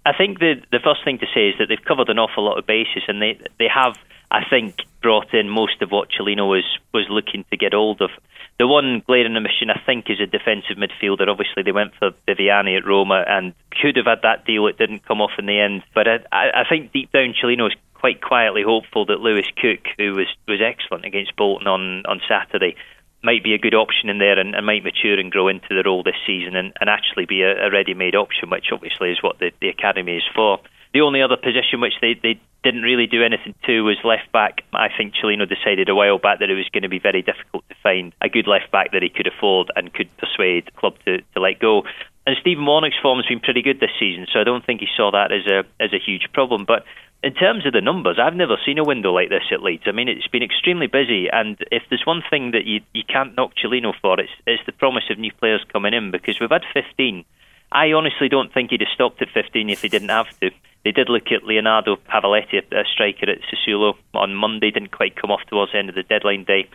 I 0.05 0.17
think 0.17 0.39
the 0.39 0.55
the 0.73 0.81
first 0.83 1.05
thing 1.05 1.19
to 1.19 1.27
say 1.35 1.51
is 1.51 1.57
that 1.59 1.67
they've 1.69 1.85
covered 1.85 2.09
an 2.09 2.19
awful 2.19 2.45
lot 2.45 2.59
of 2.59 2.67
bases, 2.67 3.03
and 3.07 3.21
they 3.21 3.39
they 3.59 3.69
have 3.69 3.97
I 4.31 4.43
think, 4.49 4.77
brought 5.03 5.35
in 5.35 5.49
most 5.49 5.83
of 5.83 5.91
what 5.91 6.11
Cellino 6.11 6.49
was 6.49 6.65
was 6.93 7.07
looking 7.09 7.45
to 7.51 7.57
get 7.57 7.73
hold 7.73 8.01
of. 8.01 8.11
The 8.59 8.67
one 8.67 9.03
glaring 9.07 9.37
omission, 9.37 9.71
I 9.71 9.81
think, 9.85 10.11
is 10.11 10.21
a 10.21 10.27
defensive 10.27 10.77
midfielder. 10.77 11.29
Obviously, 11.29 11.63
they 11.63 11.73
went 11.73 11.95
for 11.99 12.11
Viviani 12.29 12.77
at 12.77 12.87
Roma 12.87 13.25
and 13.27 13.55
could 13.81 13.97
have 13.97 14.07
had 14.07 14.23
that 14.23 14.45
deal. 14.45 14.67
It 14.67 14.79
didn't 14.79 15.07
come 15.07 15.21
off 15.21 15.39
in 15.39 15.47
the 15.47 15.59
end. 15.59 15.83
But 15.95 16.07
I, 16.31 16.51
I 16.51 16.65
think 16.69 16.93
deep 16.93 17.11
down, 17.11 17.35
Cellino 17.43 17.69
is 17.69 17.77
quite 17.95 18.21
quietly 18.21 18.63
hopeful 18.63 19.07
that 19.07 19.21
Lewis 19.21 19.47
Cook, 19.57 19.87
who 19.97 20.15
was, 20.15 20.27
was 20.47 20.61
excellent 20.61 21.05
against 21.05 21.37
Bolton 21.37 21.67
on, 21.67 22.05
on 22.07 22.21
Saturday, 22.29 22.77
might 23.23 23.45
be 23.45 23.55
a 23.55 23.59
good 23.59 23.75
option 23.75 24.09
in 24.09 24.19
there 24.19 24.39
and, 24.39 24.55
and 24.55 24.65
might 24.65 24.85
mature 24.85 25.19
and 25.19 25.31
grow 25.31 25.49
into 25.49 25.69
the 25.71 25.83
role 25.85 26.03
this 26.03 26.21
season 26.27 26.57
and, 26.57 26.73
and 26.81 26.89
actually 26.89 27.27
be 27.27 27.43
a, 27.43 27.67
a 27.67 27.71
ready 27.71 27.95
made 27.95 28.15
option, 28.15 28.49
which 28.51 28.73
obviously 28.73 29.11
is 29.11 29.23
what 29.23 29.39
the, 29.39 29.53
the 29.61 29.69
academy 29.69 30.17
is 30.17 30.25
for. 30.35 30.59
The 30.93 31.03
only 31.03 31.23
other 31.23 31.37
position 31.37 31.81
which 31.81 31.95
they, 32.01 32.15
they 32.15 32.41
didn't 32.63 32.83
really 32.83 33.07
do 33.07 33.23
anything 33.23 33.55
to 33.65 33.83
was 33.83 33.97
left 34.05 34.31
back. 34.33 34.65
I 34.73 34.89
think 34.97 35.15
Cellino 35.15 35.49
decided 35.49 35.89
a 35.89 35.95
while 35.95 36.19
back 36.19 36.41
that 36.41 36.51
it 36.51 36.55
was 36.55 36.69
going 36.73 36.83
to 36.83 36.89
be 36.89 36.99
very 36.99 37.23
difficult 37.23 37.65
to 37.69 37.75
find 37.83 38.13
a 38.21 38.29
good 38.29 38.47
left 38.47 38.71
back 38.71 38.93
that 38.93 39.03
he 39.03 39.09
could 39.09 39.27
afford 39.27 39.71
and 39.77 39.93
could 39.95 40.15
persuade 40.19 40.67
the 40.67 40.73
club 40.73 40.95
to, 41.05 41.19
to 41.35 41.41
let 41.41 41.61
go. 41.61 41.85
And 42.27 42.37
Stephen 42.41 42.67
Warnock's 42.67 42.99
form 43.01 43.19
has 43.19 43.27
been 43.27 43.41
pretty 43.41 43.63
good 43.63 43.81
this 43.81 43.95
season, 43.99 44.27
so 44.33 44.41
I 44.41 44.45
don't 44.45 44.65
think 44.65 44.81
he 44.81 44.89
saw 44.97 45.11
that 45.11 45.33
as 45.33 45.47
a 45.47 45.65
as 45.83 45.93
a 45.93 45.99
huge 45.99 46.29
problem. 46.33 46.65
But 46.65 46.85
in 47.23 47.35
terms 47.35 47.67
of 47.67 47.73
the 47.73 47.81
numbers, 47.81 48.19
I've 48.21 48.35
never 48.35 48.57
seen 48.65 48.79
a 48.79 48.85
window 48.85 49.13
like 49.13 49.31
this 49.31 49.45
at 49.53 49.63
Leeds. 49.63 49.85
I 49.87 49.93
mean, 49.93 50.09
it's 50.09 50.29
been 50.29 50.43
extremely 50.43 50.87
busy, 50.87 51.29
and 51.31 51.57
if 51.73 51.83
there's 51.89 52.05
one 52.05 52.23
thing 52.29 52.51
that 52.51 52.67
you 52.67 52.81
you 52.93 53.05
can't 53.05 53.37
knock 53.37 53.53
Cellino 53.57 53.93
for, 54.01 54.21
it's 54.21 54.33
it's 54.47 54.65
the 54.67 54.73
promise 54.73 55.05
of 55.11 55.19
new 55.19 55.33
players 55.33 55.65
coming 55.73 55.95
in 55.95 56.11
because 56.11 56.39
we've 56.41 56.51
had 56.51 56.65
15. 56.75 57.25
I 57.73 57.93
honestly 57.93 58.29
don't 58.29 58.53
think 58.53 58.71
he'd 58.71 58.81
have 58.81 58.95
stopped 58.95 59.23
at 59.23 59.29
15 59.33 59.71
if 59.71 59.83
he 59.83 59.89
didn't 59.89 60.09
have 60.09 60.29
to. 60.41 60.51
They 60.85 60.93
did 60.93 61.09
look 61.09 61.31
at 61.31 61.45
Leonardo 61.45 61.97
Pavoletti, 61.97 62.59
a 62.73 62.85
striker 62.93 63.31
at 63.31 63.41
Sassuolo, 63.43 63.95
on 64.15 64.35
Monday. 64.35 64.71
Didn't 64.71 64.93
quite 64.93 65.15
come 65.15 65.31
off 65.31 65.41
towards 65.49 65.73
the 65.73 65.79
end 65.79 65.91
of 65.91 65.95
the 65.95 66.03
deadline 66.03 66.45
day. 66.45 66.69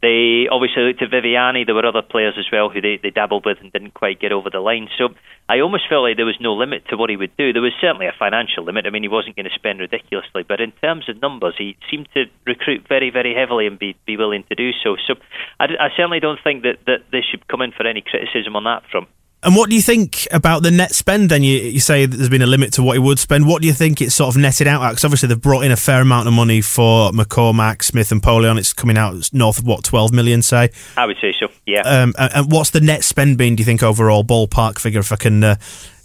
They 0.00 0.48
obviously 0.50 0.82
looked 0.84 1.02
at 1.02 1.10
Viviani. 1.10 1.66
There 1.66 1.74
were 1.74 1.84
other 1.84 2.00
players 2.00 2.34
as 2.38 2.46
well 2.50 2.70
who 2.70 2.80
they, 2.80 2.98
they 3.02 3.10
dabbled 3.10 3.44
with 3.44 3.58
and 3.60 3.70
didn't 3.70 3.92
quite 3.92 4.18
get 4.18 4.32
over 4.32 4.48
the 4.48 4.60
line. 4.60 4.88
So 4.96 5.10
I 5.46 5.60
almost 5.60 5.88
felt 5.90 6.04
like 6.04 6.16
there 6.16 6.24
was 6.24 6.40
no 6.40 6.54
limit 6.54 6.88
to 6.88 6.96
what 6.96 7.10
he 7.10 7.18
would 7.18 7.36
do. 7.36 7.52
There 7.52 7.60
was 7.60 7.74
certainly 7.82 8.06
a 8.06 8.14
financial 8.18 8.64
limit. 8.64 8.86
I 8.86 8.90
mean, 8.90 9.02
he 9.02 9.08
wasn't 9.08 9.36
going 9.36 9.44
to 9.44 9.54
spend 9.54 9.78
ridiculously, 9.78 10.42
but 10.48 10.60
in 10.60 10.72
terms 10.80 11.10
of 11.10 11.20
numbers, 11.20 11.54
he 11.58 11.76
seemed 11.90 12.08
to 12.14 12.24
recruit 12.46 12.88
very, 12.88 13.10
very 13.10 13.34
heavily 13.34 13.66
and 13.66 13.78
be, 13.78 13.94
be 14.06 14.16
willing 14.16 14.44
to 14.48 14.54
do 14.54 14.70
so. 14.82 14.96
So 15.06 15.16
I, 15.58 15.64
I 15.64 15.88
certainly 15.96 16.20
don't 16.20 16.40
think 16.42 16.62
that, 16.62 16.78
that 16.86 17.04
they 17.12 17.20
should 17.20 17.46
come 17.46 17.60
in 17.60 17.72
for 17.72 17.86
any 17.86 18.00
criticism 18.00 18.56
on 18.56 18.64
that 18.64 18.84
front. 18.90 19.08
And 19.42 19.56
what 19.56 19.70
do 19.70 19.76
you 19.76 19.80
think 19.80 20.28
about 20.32 20.62
the 20.62 20.70
net 20.70 20.94
spend? 20.94 21.30
Then 21.30 21.42
you, 21.42 21.56
you 21.56 21.80
say 21.80 22.04
that 22.04 22.14
there's 22.14 22.28
been 22.28 22.42
a 22.42 22.46
limit 22.46 22.74
to 22.74 22.82
what 22.82 22.92
he 22.92 22.98
would 22.98 23.18
spend. 23.18 23.46
What 23.46 23.62
do 23.62 23.68
you 23.68 23.74
think 23.74 24.02
it's 24.02 24.14
sort 24.14 24.34
of 24.34 24.40
netted 24.40 24.66
out 24.66 24.82
at? 24.82 24.90
Because 24.90 25.04
obviously 25.04 25.28
they've 25.28 25.40
brought 25.40 25.62
in 25.62 25.72
a 25.72 25.76
fair 25.76 26.02
amount 26.02 26.28
of 26.28 26.34
money 26.34 26.60
for 26.60 27.10
McCormack, 27.12 27.82
Smith, 27.82 28.12
and 28.12 28.22
Poleon. 28.22 28.58
It's 28.58 28.74
coming 28.74 28.98
out 28.98 29.30
north 29.32 29.58
of 29.58 29.66
what 29.66 29.82
12 29.82 30.12
million, 30.12 30.42
say. 30.42 30.70
I 30.96 31.06
would 31.06 31.16
say 31.20 31.34
so. 31.38 31.48
Yeah. 31.64 31.80
Um, 31.80 32.14
and, 32.18 32.34
and 32.34 32.52
what's 32.52 32.70
the 32.70 32.82
net 32.82 33.02
spend 33.02 33.38
been? 33.38 33.56
Do 33.56 33.62
you 33.62 33.64
think 33.64 33.82
overall 33.82 34.24
ballpark 34.24 34.78
figure? 34.78 35.00
If 35.00 35.10
I 35.10 35.16
can 35.16 35.42
uh, 35.42 35.56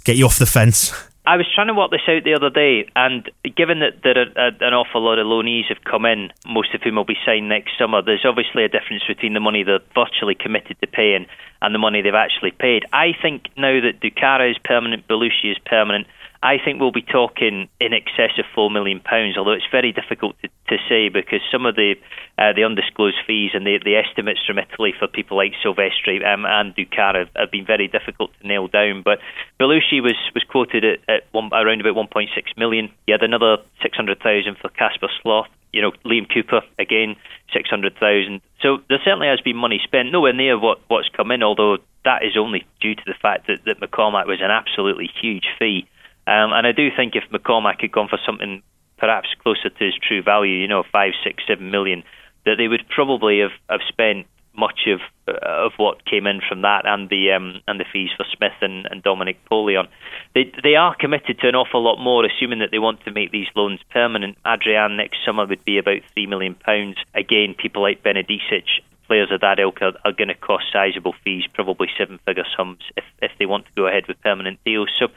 get 0.05 0.15
you 0.15 0.25
off 0.25 0.39
the 0.39 0.45
fence. 0.45 0.93
I 1.27 1.37
was 1.37 1.47
trying 1.53 1.67
to 1.67 1.73
work 1.73 1.89
this 1.89 2.05
out 2.07 2.23
the 2.23 2.35
other 2.35 2.51
day, 2.51 2.85
and 2.95 3.29
given 3.57 3.79
that 3.79 4.03
there 4.03 4.17
are 4.17 4.49
uh, 4.49 4.51
an 4.61 4.73
awful 4.73 5.01
lot 5.01 5.17
of 5.17 5.25
loanees 5.25 5.65
have 5.69 5.83
come 5.83 6.05
in, 6.05 6.31
most 6.45 6.73
of 6.75 6.81
whom 6.83 6.95
will 6.95 7.05
be 7.05 7.17
signed 7.25 7.49
next 7.49 7.71
summer, 7.79 8.03
there's 8.03 8.25
obviously 8.25 8.63
a 8.63 8.69
difference 8.69 9.03
between 9.07 9.33
the 9.33 9.39
money 9.39 9.63
they're 9.63 9.79
virtually 9.95 10.35
committed 10.35 10.77
to 10.81 10.87
paying 10.87 11.25
and 11.63 11.73
the 11.73 11.79
money 11.79 12.03
they've 12.03 12.13
actually 12.13 12.51
paid. 12.51 12.85
I 12.93 13.13
think 13.19 13.49
now 13.57 13.81
that 13.81 14.01
Doukara 14.01 14.51
is 14.51 14.57
permanent, 14.63 15.07
Bellusci 15.07 15.49
is 15.49 15.57
permanent, 15.65 16.05
I 16.45 16.59
think 16.63 16.79
we'll 16.79 16.91
be 16.91 17.01
talking 17.01 17.67
in 17.81 17.93
excess 17.93 18.37
of 18.37 18.45
four 18.53 18.69
million 18.69 18.99
pounds. 18.99 19.35
Although 19.35 19.53
it's 19.53 19.65
very 19.71 19.91
difficult 19.91 20.35
to, 20.43 20.49
to 20.69 20.77
say 20.87 21.09
because 21.09 21.41
some 21.51 21.65
of 21.65 21.75
the 21.75 21.95
uh, 22.37 22.53
the 22.53 22.63
undisclosed 22.63 23.17
fees 23.25 23.51
and 23.55 23.65
the, 23.65 23.79
the 23.83 23.95
estimates 23.95 24.41
from 24.45 24.59
Italy 24.59 24.93
for 24.99 25.07
people 25.07 25.37
like 25.37 25.53
Silvestri 25.65 26.23
um, 26.23 26.45
and 26.45 26.75
Doukara 26.75 27.25
have, 27.25 27.29
have, 27.35 27.49
been 27.49 27.65
very 27.65 27.87
difficult 27.87 28.29
to 28.39 28.47
nail 28.47 28.67
down. 28.67 29.01
But 29.01 29.21
Bellusci 29.59 30.03
was 30.03 30.13
was 30.35 30.43
quoted 30.43 30.85
at, 30.85 30.99
at 31.09 31.23
one, 31.31 31.49
around 31.51 31.81
about 31.81 31.95
1.6 31.95 32.27
million. 32.57 32.91
You 33.07 33.15
had 33.15 33.23
another 33.23 33.57
600,000 33.81 34.57
for 34.61 34.69
Casper 34.69 35.09
Sloth. 35.23 35.47
You 35.73 35.81
know, 35.81 35.93
Liam 36.05 36.31
Cooper 36.31 36.61
again 36.77 37.15
600,000. 37.53 38.39
So 38.61 38.83
there 38.87 38.99
certainly 39.03 39.27
has 39.29 39.41
been 39.41 39.57
money 39.57 39.81
spent, 39.83 40.11
nowhere 40.11 40.33
near 40.33 40.59
what 40.59 40.79
what's 40.89 41.09
come 41.09 41.31
in. 41.31 41.41
Although 41.41 41.77
that 42.03 42.23
is 42.23 42.37
only 42.37 42.67
due 42.81 42.93
to 42.93 43.03
the 43.07 43.15
fact 43.19 43.47
that, 43.47 43.65
that 43.65 43.79
McCormack 43.79 44.27
was 44.27 44.41
an 44.41 44.51
absolutely 44.51 45.09
huge 45.19 45.47
fee. 45.57 45.87
Um, 46.27 46.53
and 46.53 46.65
I 46.65 46.71
do 46.71 46.89
think 46.95 47.15
if 47.15 47.23
McCormack 47.31 47.81
had 47.81 47.91
gone 47.91 48.07
for 48.07 48.19
something 48.25 48.63
perhaps 48.97 49.27
closer 49.43 49.69
to 49.69 49.83
his 49.85 49.93
true 49.95 50.23
value, 50.23 50.57
you 50.57 50.67
know, 50.67 50.83
five, 50.91 51.13
six, 51.23 51.43
seven 51.47 51.69
million, 51.69 52.03
that 52.45 52.55
they 52.57 52.67
would 52.67 52.87
probably 52.89 53.39
have, 53.39 53.51
have 53.69 53.81
spent 53.87 54.27
much 54.57 54.87
of 54.87 55.01
of 55.27 55.73
what 55.77 56.05
came 56.05 56.27
in 56.27 56.39
from 56.47 56.61
that 56.61 56.85
and 56.85 57.09
the 57.09 57.31
um, 57.31 57.61
and 57.67 57.79
the 57.79 57.85
fees 57.91 58.09
for 58.15 58.25
Smith 58.35 58.53
and, 58.61 58.87
and 58.89 59.03
Dominic 59.03 59.37
Poleon. 59.49 59.87
They 60.33 60.51
they 60.63 60.75
are 60.75 60.95
committed 60.95 61.39
to 61.39 61.49
an 61.49 61.55
awful 61.55 61.83
lot 61.83 61.97
more, 61.97 62.25
assuming 62.25 62.59
that 62.59 62.69
they 62.71 62.79
want 62.79 63.03
to 63.03 63.11
make 63.11 63.31
these 63.31 63.47
loans 63.55 63.79
permanent. 63.91 64.37
Adryan 64.45 64.97
next 64.97 65.17
summer 65.25 65.45
would 65.45 65.65
be 65.65 65.77
about 65.77 66.01
three 66.13 66.27
million 66.27 66.55
pounds. 66.55 66.97
Again, 67.13 67.55
people 67.57 67.81
like 67.81 68.03
Benedicic 68.03 68.65
players 69.07 69.31
of 69.31 69.41
that 69.41 69.59
ilk 69.59 69.81
are, 69.81 69.93
are 70.03 70.11
going 70.11 70.27
to 70.27 70.35
cost 70.35 70.65
sizable 70.71 71.13
fees, 71.23 71.43
probably 71.53 71.87
seven 71.97 72.19
figure 72.25 72.45
sums, 72.55 72.81
if, 72.97 73.03
if 73.21 73.31
they 73.39 73.45
want 73.45 73.65
to 73.65 73.71
go 73.75 73.87
ahead 73.87 74.07
with 74.07 74.21
permanent 74.21 74.59
deals. 74.65 74.89
So 74.97 75.07